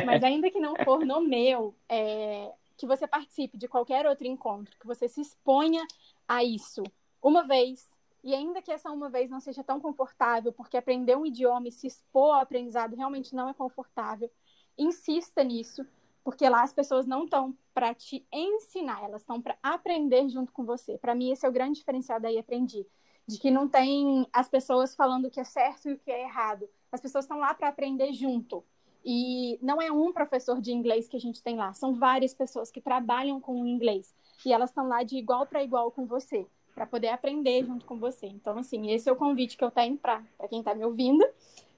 Mas 0.04 0.22
ainda 0.22 0.50
que 0.50 0.60
não 0.60 0.76
for 0.84 1.06
no 1.06 1.20
meu, 1.20 1.74
é, 1.88 2.52
que 2.76 2.86
você 2.86 3.06
participe 3.06 3.56
de 3.56 3.66
qualquer 3.66 4.06
outro 4.06 4.26
encontro, 4.26 4.76
que 4.78 4.86
você 4.86 5.08
se 5.08 5.20
exponha 5.22 5.86
a 6.28 6.44
isso 6.44 6.82
uma 7.22 7.46
vez, 7.46 7.88
e 8.24 8.34
ainda 8.34 8.62
que 8.62 8.72
essa 8.72 8.90
uma 8.90 9.10
vez 9.10 9.28
não 9.28 9.38
seja 9.38 9.62
tão 9.62 9.78
confortável, 9.78 10.50
porque 10.50 10.78
aprender 10.78 11.14
um 11.14 11.26
idioma 11.26 11.68
e 11.68 11.72
se 11.72 11.86
expor 11.86 12.36
ao 12.36 12.40
aprendizado 12.40 12.96
realmente 12.96 13.34
não 13.34 13.50
é 13.50 13.52
confortável, 13.52 14.30
insista 14.78 15.44
nisso, 15.44 15.86
porque 16.24 16.48
lá 16.48 16.62
as 16.62 16.72
pessoas 16.72 17.06
não 17.06 17.24
estão 17.24 17.54
para 17.74 17.92
te 17.94 18.26
ensinar, 18.32 19.04
elas 19.04 19.20
estão 19.20 19.42
para 19.42 19.58
aprender 19.62 20.26
junto 20.30 20.52
com 20.52 20.64
você. 20.64 20.96
Para 20.96 21.14
mim, 21.14 21.30
esse 21.30 21.44
é 21.44 21.48
o 21.48 21.52
grande 21.52 21.78
diferencial 21.78 22.18
daí 22.18 22.38
aprendi. 22.38 22.86
De 23.26 23.38
que 23.38 23.50
não 23.50 23.68
tem 23.68 24.26
as 24.32 24.48
pessoas 24.48 24.94
falando 24.94 25.26
o 25.26 25.30
que 25.30 25.40
é 25.40 25.44
certo 25.44 25.90
e 25.90 25.92
o 25.92 25.98
que 25.98 26.10
é 26.10 26.22
errado. 26.22 26.66
As 26.90 27.02
pessoas 27.02 27.26
estão 27.26 27.38
lá 27.38 27.52
para 27.52 27.68
aprender 27.68 28.12
junto. 28.14 28.64
E 29.04 29.58
não 29.60 29.82
é 29.82 29.92
um 29.92 30.14
professor 30.14 30.62
de 30.62 30.72
inglês 30.72 31.06
que 31.06 31.16
a 31.16 31.20
gente 31.20 31.42
tem 31.42 31.56
lá, 31.56 31.74
são 31.74 31.94
várias 31.94 32.32
pessoas 32.32 32.70
que 32.70 32.80
trabalham 32.80 33.38
com 33.38 33.60
o 33.60 33.66
inglês. 33.66 34.14
E 34.46 34.52
elas 34.52 34.70
estão 34.70 34.88
lá 34.88 35.02
de 35.02 35.18
igual 35.18 35.46
para 35.46 35.62
igual 35.62 35.90
com 35.90 36.06
você 36.06 36.46
para 36.74 36.86
poder 36.86 37.08
aprender 37.08 37.64
junto 37.64 37.84
com 37.84 37.96
você. 37.96 38.26
Então, 38.26 38.58
assim, 38.58 38.90
esse 38.90 39.08
é 39.08 39.12
o 39.12 39.16
convite 39.16 39.56
que 39.56 39.64
eu 39.64 39.70
tenho 39.70 39.96
para 39.96 40.22
quem 40.48 40.58
está 40.58 40.74
me 40.74 40.84
ouvindo, 40.84 41.24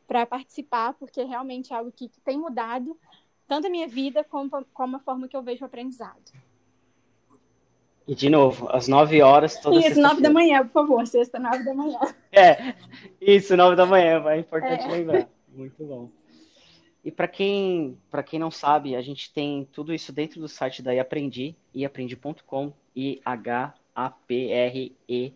para 0.06 0.24
participar, 0.24 0.94
porque 0.94 1.22
realmente 1.22 1.72
é 1.72 1.76
algo 1.76 1.92
que, 1.92 2.08
que, 2.08 2.20
tem 2.20 2.38
mudado 2.38 2.96
tanto 3.46 3.66
a 3.66 3.70
minha 3.70 3.86
vida 3.86 4.24
como, 4.24 4.50
como 4.72 4.96
a 4.96 5.00
forma 5.00 5.28
que 5.28 5.36
eu 5.36 5.42
vejo 5.42 5.62
o 5.62 5.66
aprendizado. 5.66 6.32
E 8.08 8.14
de 8.14 8.30
novo, 8.30 8.68
às 8.70 8.86
9 8.86 9.20
horas 9.20 9.60
toda 9.60 9.84
Isso, 9.84 10.00
9 10.00 10.22
da 10.22 10.30
manhã, 10.30 10.64
por 10.64 10.72
favor, 10.72 11.06
sexta, 11.06 11.38
9 11.38 11.64
da 11.64 11.74
manhã. 11.74 11.98
É, 12.30 12.74
isso, 13.20 13.56
9 13.56 13.74
da 13.74 13.84
manhã, 13.84 14.22
é 14.28 14.38
importante 14.38 14.84
é. 14.84 14.88
lembrar. 14.88 15.28
Muito 15.48 15.84
bom. 15.84 16.08
E 17.04 17.10
para 17.10 17.28
quem, 17.28 17.98
quem 18.26 18.38
não 18.38 18.50
sabe, 18.50 18.94
a 18.94 19.02
gente 19.02 19.32
tem 19.32 19.64
tudo 19.72 19.94
isso 19.94 20.12
dentro 20.12 20.40
do 20.40 20.48
site 20.48 20.82
da 20.82 20.92
Iaprendi, 20.92 21.56
iaprendi.com, 21.74 22.72
i 22.94 23.20
h 23.24 23.74
aprend.com. 23.96 25.32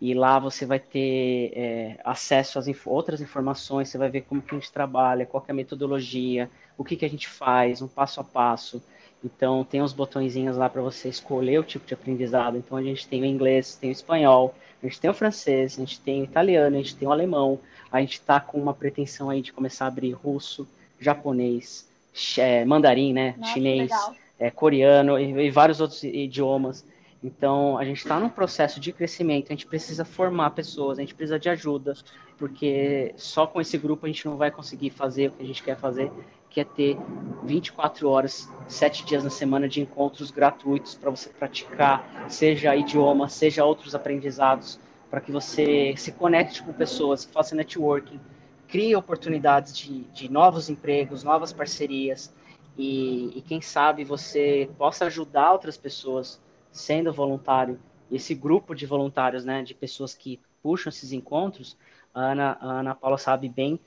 E 0.00 0.14
lá 0.14 0.38
você 0.40 0.66
vai 0.66 0.80
ter 0.80 1.52
é, 1.54 2.00
acesso 2.02 2.58
às 2.58 2.66
inf 2.66 2.88
outras 2.88 3.20
informações, 3.20 3.88
você 3.88 3.96
vai 3.96 4.10
ver 4.10 4.22
como 4.22 4.42
que 4.42 4.52
a 4.52 4.58
gente 4.58 4.72
trabalha, 4.72 5.24
qual 5.24 5.44
é 5.46 5.52
a 5.52 5.54
metodologia, 5.54 6.50
o 6.76 6.84
que, 6.84 6.96
que 6.96 7.04
a 7.04 7.08
gente 7.08 7.28
faz, 7.28 7.80
um 7.80 7.86
passo 7.86 8.20
a 8.20 8.24
passo. 8.24 8.82
Então, 9.24 9.62
tem 9.62 9.80
uns 9.80 9.92
botõezinhos 9.92 10.56
lá 10.56 10.68
para 10.68 10.82
você 10.82 11.08
escolher 11.08 11.60
o 11.60 11.62
tipo 11.62 11.86
de 11.86 11.94
aprendizado. 11.94 12.56
Então, 12.56 12.76
a 12.76 12.82
gente 12.82 13.06
tem 13.06 13.22
o 13.22 13.24
inglês, 13.24 13.76
tem 13.76 13.90
o 13.90 13.92
espanhol, 13.92 14.52
a 14.82 14.86
gente 14.86 15.00
tem 15.00 15.08
o 15.08 15.14
francês, 15.14 15.76
a 15.76 15.80
gente 15.80 16.00
tem 16.00 16.22
o 16.22 16.24
italiano, 16.24 16.74
a 16.74 16.78
gente 16.80 16.96
tem 16.96 17.06
o 17.06 17.12
alemão. 17.12 17.60
A 17.92 18.00
gente 18.00 18.14
está 18.14 18.40
com 18.40 18.58
uma 18.58 18.74
pretensão 18.74 19.30
aí 19.30 19.40
de 19.40 19.52
começar 19.52 19.84
a 19.84 19.88
abrir 19.88 20.10
russo, 20.10 20.68
japonês, 20.98 21.88
é, 22.36 22.64
mandarim, 22.64 23.12
né, 23.12 23.36
Nossa, 23.38 23.52
chinês. 23.52 23.82
Legal 23.82 24.21
é, 24.42 24.50
coreano 24.50 25.16
e, 25.18 25.46
e, 25.46 25.50
vários 25.50 25.80
outros 25.80 26.02
idiomas. 26.02 26.84
Então, 27.22 27.78
a 27.78 27.84
gente 27.84 27.98
está 27.98 28.18
num 28.18 28.28
processo 28.28 28.80
de 28.80 28.92
crescimento, 28.92 29.46
a 29.46 29.52
gente 29.52 29.66
precisa 29.66 30.04
formar 30.04 30.50
pessoas, 30.50 30.98
a 30.98 31.02
gente 31.02 31.14
precisa 31.14 31.38
de 31.38 31.48
ajuda, 31.48 31.94
porque 32.36 33.14
só 33.16 33.46
com 33.46 33.60
esse 33.60 33.78
grupo 33.78 34.04
a 34.04 34.08
gente 34.08 34.26
não 34.26 34.36
vai 34.36 34.50
conseguir 34.50 34.90
fazer 34.90 35.28
o 35.28 35.30
que 35.30 35.42
a 35.44 35.46
gente 35.46 35.62
quer 35.62 35.76
fazer, 35.76 36.10
que 36.50 36.60
é 36.60 36.64
ter 36.64 36.98
24 37.44 38.08
horas, 38.08 38.50
7 38.66 39.06
dias 39.06 39.22
na 39.22 39.30
semana 39.30 39.68
de 39.68 39.80
encontros 39.80 40.32
gratuitos 40.32 40.96
para 40.96 41.10
você 41.10 41.28
praticar, 41.28 42.26
seja 42.28 42.74
idioma, 42.74 43.28
seja 43.28 43.64
outros 43.64 43.94
aprendizados, 43.94 44.80
para 45.08 45.20
que 45.20 45.30
você 45.30 45.94
se 45.96 46.10
conecte 46.10 46.60
com 46.64 46.72
pessoas, 46.72 47.24
faça 47.24 47.54
networking, 47.54 48.18
crie 48.66 48.96
oportunidades 48.96 49.76
de, 49.76 50.00
de 50.12 50.28
novos 50.28 50.68
empregos, 50.68 51.22
novas 51.22 51.52
parcerias, 51.52 52.32
e, 52.76 53.38
e, 53.38 53.42
quem 53.42 53.60
sabe 53.60 54.04
você 54.04 54.68
possa 54.78 55.06
ajudar 55.06 55.52
outras 55.52 55.76
pessoas 55.76 56.40
sendo 56.70 57.12
voluntário. 57.12 57.78
Esse 58.10 58.34
grupo 58.34 58.74
de 58.74 58.86
voluntários, 58.86 59.44
né, 59.44 59.62
de 59.62 59.74
pessoas 59.74 60.14
que 60.14 60.40
puxam 60.62 60.90
esses 60.90 61.12
encontros, 61.12 61.76
a 62.14 62.20
Ana, 62.20 62.56
a 62.60 62.66
Ana 62.80 62.94
Paula 62.94 63.18
sabe 63.18 63.48
bem, 63.48 63.78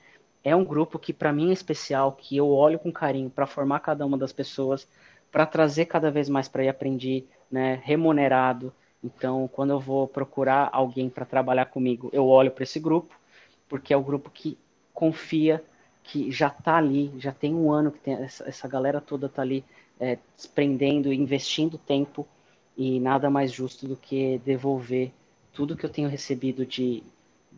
é 0.44 0.54
um 0.54 0.64
grupo 0.64 0.98
que 0.98 1.12
para 1.12 1.32
mim 1.32 1.50
é 1.50 1.52
especial, 1.52 2.12
que 2.12 2.36
eu 2.36 2.48
olho 2.48 2.78
com 2.78 2.92
carinho 2.92 3.28
para 3.28 3.46
formar 3.46 3.80
cada 3.80 4.06
uma 4.06 4.16
das 4.16 4.32
pessoas, 4.32 4.86
para 5.32 5.44
trazer 5.44 5.86
cada 5.86 6.10
vez 6.10 6.28
mais 6.28 6.48
para 6.48 6.64
ir 6.64 6.68
aprender, 6.68 7.28
né, 7.50 7.80
remunerado. 7.82 8.72
Então, 9.02 9.48
quando 9.48 9.70
eu 9.70 9.80
vou 9.80 10.06
procurar 10.06 10.70
alguém 10.72 11.08
para 11.10 11.24
trabalhar 11.24 11.66
comigo, 11.66 12.08
eu 12.12 12.26
olho 12.26 12.50
para 12.50 12.62
esse 12.62 12.78
grupo, 12.78 13.14
porque 13.68 13.92
é 13.92 13.96
o 13.96 14.02
grupo 14.02 14.30
que 14.30 14.56
confia 14.94 15.62
que 16.06 16.30
já 16.30 16.48
está 16.48 16.76
ali, 16.76 17.12
já 17.18 17.32
tem 17.32 17.54
um 17.54 17.70
ano 17.72 17.90
que 17.90 17.98
tem, 17.98 18.14
essa, 18.14 18.48
essa 18.48 18.68
galera 18.68 19.00
toda 19.00 19.26
está 19.26 19.42
ali 19.42 19.64
é, 19.98 20.18
desprendendo, 20.36 21.12
investindo 21.12 21.76
tempo 21.78 22.26
e 22.76 23.00
nada 23.00 23.28
mais 23.28 23.52
justo 23.52 23.86
do 23.88 23.96
que 23.96 24.40
devolver 24.44 25.10
tudo 25.52 25.76
que 25.76 25.84
eu 25.84 25.90
tenho 25.90 26.08
recebido 26.08 26.64
de, 26.64 27.02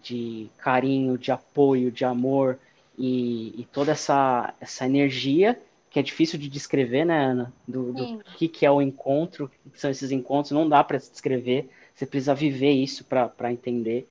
de 0.02 0.48
carinho, 0.58 1.18
de 1.18 1.30
apoio, 1.30 1.90
de 1.90 2.04
amor 2.04 2.58
e, 2.96 3.60
e 3.60 3.64
toda 3.72 3.92
essa, 3.92 4.54
essa 4.60 4.86
energia 4.86 5.60
que 5.90 5.98
é 5.98 6.02
difícil 6.02 6.38
de 6.38 6.48
descrever, 6.48 7.04
né, 7.04 7.18
Ana? 7.18 7.52
Do, 7.66 7.92
do 7.92 8.24
que, 8.36 8.46
que 8.46 8.64
é 8.64 8.70
o 8.70 8.80
encontro, 8.82 9.50
que 9.72 9.80
são 9.80 9.90
esses 9.90 10.10
encontros, 10.10 10.52
não 10.52 10.68
dá 10.68 10.84
para 10.84 10.98
descrever, 10.98 11.68
você 11.94 12.06
precisa 12.06 12.34
viver 12.34 12.72
isso 12.72 13.04
para 13.04 13.52
entender. 13.52 14.06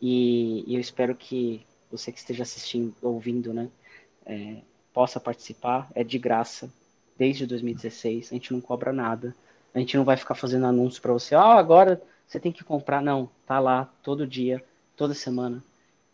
E, 0.00 0.64
e 0.66 0.74
eu 0.74 0.80
espero 0.80 1.14
que 1.14 1.60
você 1.90 2.12
que 2.12 2.18
esteja 2.18 2.42
assistindo, 2.42 2.94
ouvindo, 3.02 3.52
né, 3.52 3.68
é, 4.26 4.56
possa 4.92 5.20
participar. 5.20 5.88
É 5.94 6.04
de 6.04 6.18
graça, 6.18 6.72
desde 7.16 7.46
2016, 7.46 8.28
a 8.30 8.34
gente 8.34 8.52
não 8.52 8.60
cobra 8.60 8.92
nada. 8.92 9.34
A 9.74 9.78
gente 9.78 9.96
não 9.96 10.04
vai 10.04 10.16
ficar 10.16 10.34
fazendo 10.34 10.66
anúncio 10.66 11.00
para 11.02 11.12
você, 11.12 11.34
ah, 11.34 11.54
agora 11.54 12.02
você 12.26 12.38
tem 12.40 12.52
que 12.52 12.64
comprar. 12.64 13.02
Não, 13.02 13.28
tá 13.46 13.58
lá 13.58 13.90
todo 14.02 14.26
dia, 14.26 14.64
toda 14.96 15.14
semana. 15.14 15.62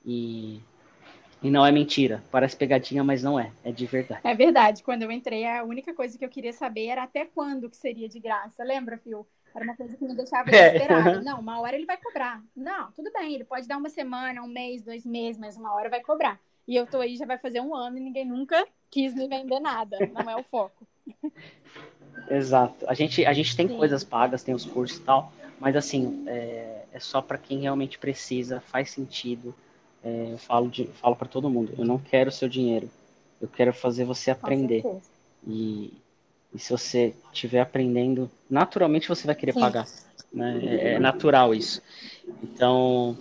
E, 0.04 0.60
e 1.42 1.50
não 1.50 1.64
é 1.64 1.72
mentira. 1.72 2.22
Parece 2.30 2.56
pegadinha, 2.56 3.02
mas 3.02 3.22
não 3.22 3.38
é. 3.38 3.52
É 3.64 3.72
de 3.72 3.86
verdade. 3.86 4.20
É 4.24 4.34
verdade. 4.34 4.82
Quando 4.82 5.02
eu 5.02 5.10
entrei, 5.10 5.46
a 5.46 5.64
única 5.64 5.94
coisa 5.94 6.18
que 6.18 6.24
eu 6.24 6.28
queria 6.28 6.52
saber 6.52 6.86
era 6.86 7.02
até 7.02 7.24
quando 7.24 7.70
que 7.70 7.76
seria 7.76 8.08
de 8.08 8.20
graça. 8.20 8.62
Lembra, 8.62 8.98
Fio? 8.98 9.26
Era 9.54 9.64
uma 9.64 9.76
coisa 9.76 9.96
que 9.96 10.04
me 10.04 10.14
deixava 10.14 10.50
desesperada. 10.50 11.10
É. 11.10 11.22
Não, 11.22 11.38
uma 11.38 11.60
hora 11.60 11.76
ele 11.76 11.86
vai 11.86 11.96
cobrar. 11.96 12.42
Não, 12.56 12.90
tudo 12.92 13.12
bem, 13.12 13.34
ele 13.34 13.44
pode 13.44 13.68
dar 13.68 13.76
uma 13.76 13.88
semana, 13.88 14.42
um 14.42 14.48
mês, 14.48 14.82
dois 14.82 15.06
meses, 15.06 15.40
mas 15.40 15.56
uma 15.56 15.72
hora 15.72 15.88
vai 15.88 16.00
cobrar. 16.00 16.40
E 16.66 16.74
eu 16.74 16.86
tô 16.86 16.98
aí 16.98 17.16
já 17.16 17.26
vai 17.26 17.38
fazer 17.38 17.60
um 17.60 17.74
ano 17.74 17.98
e 17.98 18.00
ninguém 18.00 18.24
nunca 18.24 18.66
quis 18.90 19.14
me 19.14 19.28
vender 19.28 19.60
nada. 19.60 19.98
Não 20.12 20.28
é 20.28 20.36
o 20.36 20.42
foco. 20.42 20.86
Exato. 22.28 22.84
A 22.88 22.94
gente, 22.94 23.24
a 23.24 23.32
gente 23.32 23.54
tem 23.56 23.68
Sim. 23.68 23.76
coisas 23.76 24.02
pagas, 24.02 24.42
tem 24.42 24.54
os 24.54 24.64
cursos 24.64 24.98
e 24.98 25.02
tal, 25.02 25.32
mas 25.60 25.76
assim, 25.76 26.24
é, 26.26 26.84
é 26.92 26.98
só 26.98 27.20
para 27.20 27.38
quem 27.38 27.60
realmente 27.60 27.98
precisa, 27.98 28.60
faz 28.60 28.90
sentido. 28.90 29.54
É, 30.02 30.32
eu 30.32 30.38
falo, 30.38 30.68
de, 30.68 30.86
falo 30.86 31.16
para 31.16 31.28
todo 31.28 31.48
mundo, 31.48 31.74
eu 31.78 31.84
não 31.84 31.98
quero 31.98 32.28
o 32.28 32.32
seu 32.32 32.48
dinheiro, 32.48 32.90
eu 33.40 33.48
quero 33.48 33.72
fazer 33.72 34.04
você 34.04 34.30
aprender. 34.30 34.84
E, 35.46 35.92
e 36.54 36.58
se 36.58 36.70
você 36.70 37.14
estiver 37.32 37.60
aprendendo, 37.60 38.30
naturalmente 38.48 39.08
você 39.08 39.26
vai 39.26 39.34
querer 39.34 39.52
Sim. 39.52 39.60
pagar. 39.60 39.88
Né? 40.32 40.60
É, 40.64 40.94
é 40.94 40.98
natural 40.98 41.54
isso. 41.54 41.82
Então, 42.42 43.16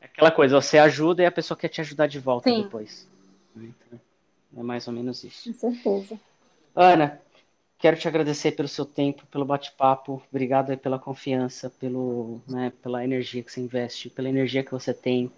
aquela 0.00 0.30
coisa, 0.30 0.60
você 0.60 0.78
ajuda 0.78 1.22
e 1.22 1.26
a 1.26 1.32
pessoa 1.32 1.56
quer 1.56 1.68
te 1.68 1.80
ajudar 1.80 2.06
de 2.06 2.18
volta 2.18 2.50
Sim. 2.50 2.62
depois. 2.62 3.08
Então, 3.56 4.00
é 4.56 4.62
mais 4.62 4.86
ou 4.86 4.92
menos 4.92 5.24
isso. 5.24 5.50
Com 5.52 5.58
certeza. 5.58 6.20
Ana, 6.74 7.20
quero 7.78 7.96
te 7.96 8.06
agradecer 8.06 8.52
pelo 8.52 8.68
seu 8.68 8.84
tempo, 8.84 9.26
pelo 9.26 9.46
bate-papo. 9.46 10.22
Obrigado 10.30 10.70
aí 10.70 10.76
pela 10.76 10.98
confiança, 10.98 11.70
pelo, 11.70 12.42
né, 12.46 12.70
pela 12.82 13.02
energia 13.02 13.42
que 13.42 13.50
você 13.50 13.60
investe, 13.60 14.10
pela 14.10 14.28
energia 14.28 14.62
que 14.62 14.72
você 14.72 14.92
tem. 14.92 15.32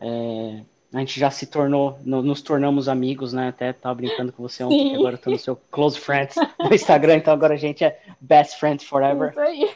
É, 0.00 0.62
a 0.92 0.98
gente 0.98 1.18
já 1.18 1.30
se 1.30 1.46
tornou, 1.46 1.98
nos 2.04 2.42
tornamos 2.42 2.88
amigos, 2.88 3.32
né? 3.32 3.48
Até 3.48 3.72
tava 3.72 3.94
brincando 3.94 4.32
com 4.32 4.42
você 4.42 4.62
ontem, 4.62 4.94
agora 4.94 5.14
eu 5.14 5.18
tô 5.18 5.30
no 5.30 5.38
seu 5.38 5.56
close 5.56 5.98
friends 5.98 6.36
no 6.60 6.74
Instagram, 6.74 7.16
então 7.16 7.32
agora 7.32 7.54
a 7.54 7.58
gente 7.58 7.82
é 7.82 7.98
best 8.20 8.58
friend 8.58 8.84
forever. 8.84 9.30
Isso 9.30 9.40
aí. 9.40 9.70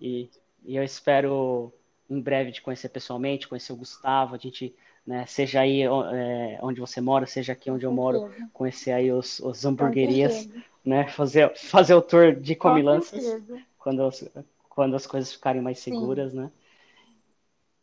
E, 0.00 0.28
e 0.64 0.76
eu 0.76 0.82
espero 0.82 1.72
em 2.10 2.20
breve 2.20 2.52
te 2.52 2.60
conhecer 2.60 2.88
pessoalmente, 2.88 3.48
conhecer 3.48 3.72
o 3.72 3.76
Gustavo, 3.76 4.34
a 4.34 4.38
gente, 4.38 4.74
né, 5.06 5.24
seja 5.26 5.60
aí 5.60 5.82
é, 5.82 6.58
onde 6.60 6.80
você 6.80 7.00
mora, 7.00 7.24
seja 7.26 7.52
aqui 7.52 7.70
onde 7.70 7.86
eu 7.86 7.92
moro, 7.92 8.30
conhecer 8.52 8.92
aí 8.92 9.12
os, 9.12 9.38
os 9.40 9.64
hamburguerias, 9.64 10.48
né? 10.84 11.06
Fazer, 11.08 11.52
fazer 11.56 11.94
o 11.94 12.02
tour 12.02 12.34
de 12.34 12.54
comilanças 12.54 13.24
quando, 13.78 14.08
quando 14.68 14.96
as 14.96 15.06
coisas 15.06 15.32
ficarem 15.32 15.62
mais 15.62 15.78
seguras, 15.78 16.32
Sim. 16.32 16.38
né? 16.38 16.50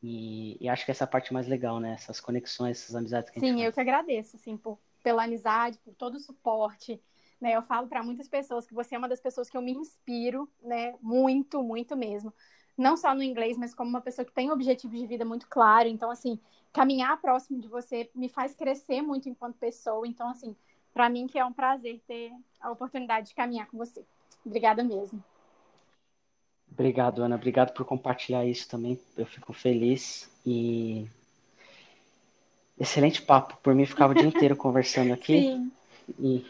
E, 0.03 0.57
e, 0.59 0.67
acho 0.67 0.83
que 0.83 0.91
essa 0.91 1.05
é 1.05 1.05
a 1.05 1.07
parte 1.07 1.33
mais 1.33 1.47
legal, 1.47 1.79
né? 1.79 1.93
Essas 1.93 2.19
conexões, 2.19 2.83
essas 2.83 2.93
amizades 2.93 3.29
que 3.29 3.39
a 3.39 3.41
gente 3.41 3.55
Sim, 3.55 3.63
eu 3.63 3.71
que 3.71 3.79
agradeço, 3.79 4.35
assim, 4.35 4.57
por, 4.57 4.77
pela 5.01 5.23
amizade, 5.23 5.79
por 5.79 5.95
todo 5.95 6.15
o 6.15 6.19
suporte. 6.19 7.01
Né? 7.39 7.55
Eu 7.55 7.61
falo 7.61 7.87
para 7.87 8.03
muitas 8.03 8.27
pessoas 8.27 8.67
que 8.67 8.73
você 8.73 8.95
é 8.95 8.97
uma 8.97 9.07
das 9.07 9.21
pessoas 9.21 9.49
que 9.49 9.55
eu 9.55 9.61
me 9.61 9.71
inspiro, 9.71 10.49
né? 10.61 10.93
Muito, 11.01 11.63
muito 11.63 11.95
mesmo. 11.95 12.33
Não 12.77 12.97
só 12.97 13.15
no 13.15 13.23
inglês, 13.23 13.57
mas 13.57 13.73
como 13.73 13.89
uma 13.89 14.01
pessoa 14.01 14.25
que 14.25 14.33
tem 14.33 14.49
um 14.49 14.53
objetivo 14.53 14.93
de 14.93 15.07
vida 15.07 15.23
muito 15.23 15.47
claro. 15.47 15.87
Então, 15.87 16.11
assim, 16.11 16.37
caminhar 16.73 17.21
próximo 17.21 17.61
de 17.61 17.69
você 17.69 18.11
me 18.13 18.27
faz 18.27 18.53
crescer 18.53 19.01
muito 19.01 19.29
enquanto 19.29 19.55
pessoa. 19.55 20.05
Então, 20.05 20.27
assim, 20.27 20.53
para 20.93 21.09
mim 21.09 21.27
que 21.27 21.39
é 21.39 21.45
um 21.45 21.53
prazer 21.53 22.01
ter 22.05 22.33
a 22.59 22.69
oportunidade 22.71 23.29
de 23.29 23.35
caminhar 23.35 23.67
com 23.67 23.77
você. 23.77 24.05
Obrigada 24.45 24.83
mesmo. 24.83 25.23
Obrigado, 26.73 27.23
Ana. 27.23 27.35
Obrigado 27.35 27.71
por 27.71 27.85
compartilhar 27.85 28.45
isso 28.45 28.67
também. 28.67 28.99
Eu 29.15 29.25
fico 29.27 29.53
feliz 29.53 30.29
e 30.45 31.05
excelente 32.79 33.21
papo. 33.21 33.57
Por 33.61 33.75
mim, 33.75 33.85
ficava 33.85 34.11
o 34.11 34.15
dia 34.15 34.25
inteiro 34.25 34.55
conversando 34.57 35.13
aqui. 35.13 35.41
Sim. 35.41 35.71
E 36.19 36.45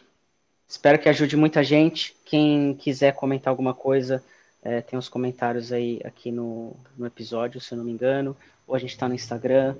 espero 0.67 0.97
que 0.97 1.09
ajude 1.09 1.36
muita 1.36 1.61
gente. 1.61 2.15
Quem 2.24 2.74
quiser 2.76 3.13
comentar 3.13 3.51
alguma 3.51 3.74
coisa, 3.74 4.24
é, 4.63 4.82
tem 4.82 4.97
os 4.97 5.09
comentários 5.09 5.74
aí 5.74 5.99
aqui 6.05 6.32
no, 6.32 6.74
no 6.97 7.05
episódio, 7.05 7.59
se 7.59 7.74
eu 7.74 7.78
não 7.78 7.86
me 7.86 7.91
engano. 7.91 8.36
Ou 8.65 8.76
a 8.76 8.80
gente 8.80 8.91
está 8.91 9.09
no 9.09 9.13
Instagram, 9.15 9.76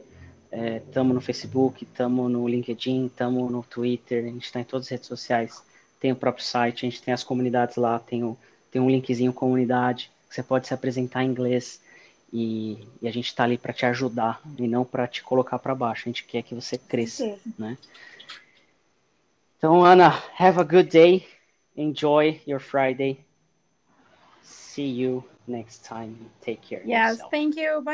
estamos 0.52 1.12
é, 1.12 1.16
no 1.16 1.22
Facebook, 1.22 1.86
estamos 1.86 2.30
no 2.30 2.46
LinkedIn, 2.50 3.06
estamos 3.06 3.50
no 3.50 3.64
Twitter, 3.64 4.26
a 4.26 4.28
gente 4.28 4.44
está 4.44 4.60
em 4.60 4.66
todas 4.66 4.88
as 4.88 4.91
redes 4.91 5.08
sociais. 5.08 5.64
Tem 6.02 6.12
o 6.12 6.18
próprio 6.18 6.44
site, 6.44 6.86
a 6.86 6.89
gente 6.89 7.02
tem 7.02 7.14
as 7.14 7.24
comunidades 7.24 7.78
lá, 7.78 7.98
tem, 7.98 8.26
o, 8.26 8.38
tem 8.70 8.82
um 8.82 8.89
linkzinho 8.89 9.32
comunidade 9.32 10.12
você 10.34 10.42
pode 10.42 10.68
se 10.68 10.74
apresentar 10.74 11.24
em 11.24 11.28
inglês 11.28 11.82
e, 12.32 12.88
e 13.02 13.08
a 13.08 13.12
gente 13.12 13.28
está 13.28 13.44
ali 13.44 13.58
para 13.58 13.72
te 13.72 13.86
ajudar 13.86 14.42
e 14.58 14.68
não 14.68 14.84
para 14.84 15.08
te 15.08 15.22
colocar 15.24 15.60
para 15.60 15.76
baixo. 15.76 16.04
A 16.06 16.10
gente 16.10 16.24
quer 16.24 16.42
que 16.42 16.56
você 16.56 16.78
cresça, 16.78 17.38
né? 17.58 17.78
Então, 19.58 19.86
Ana, 19.86 20.10
have 20.40 20.60
a 20.60 20.64
good 20.64 20.90
day. 20.90 21.28
Enjoy 21.78 22.42
your 22.48 22.60
Friday. 22.60 23.24
See 24.42 25.02
you 25.02 25.24
next 25.48 25.88
time. 25.88 26.18
Take 26.42 26.62
care. 26.68 26.82
Yes, 26.86 27.12
yourself. 27.12 27.32
thank 27.32 27.56
you. 27.56 27.82
Bye. 27.82 27.92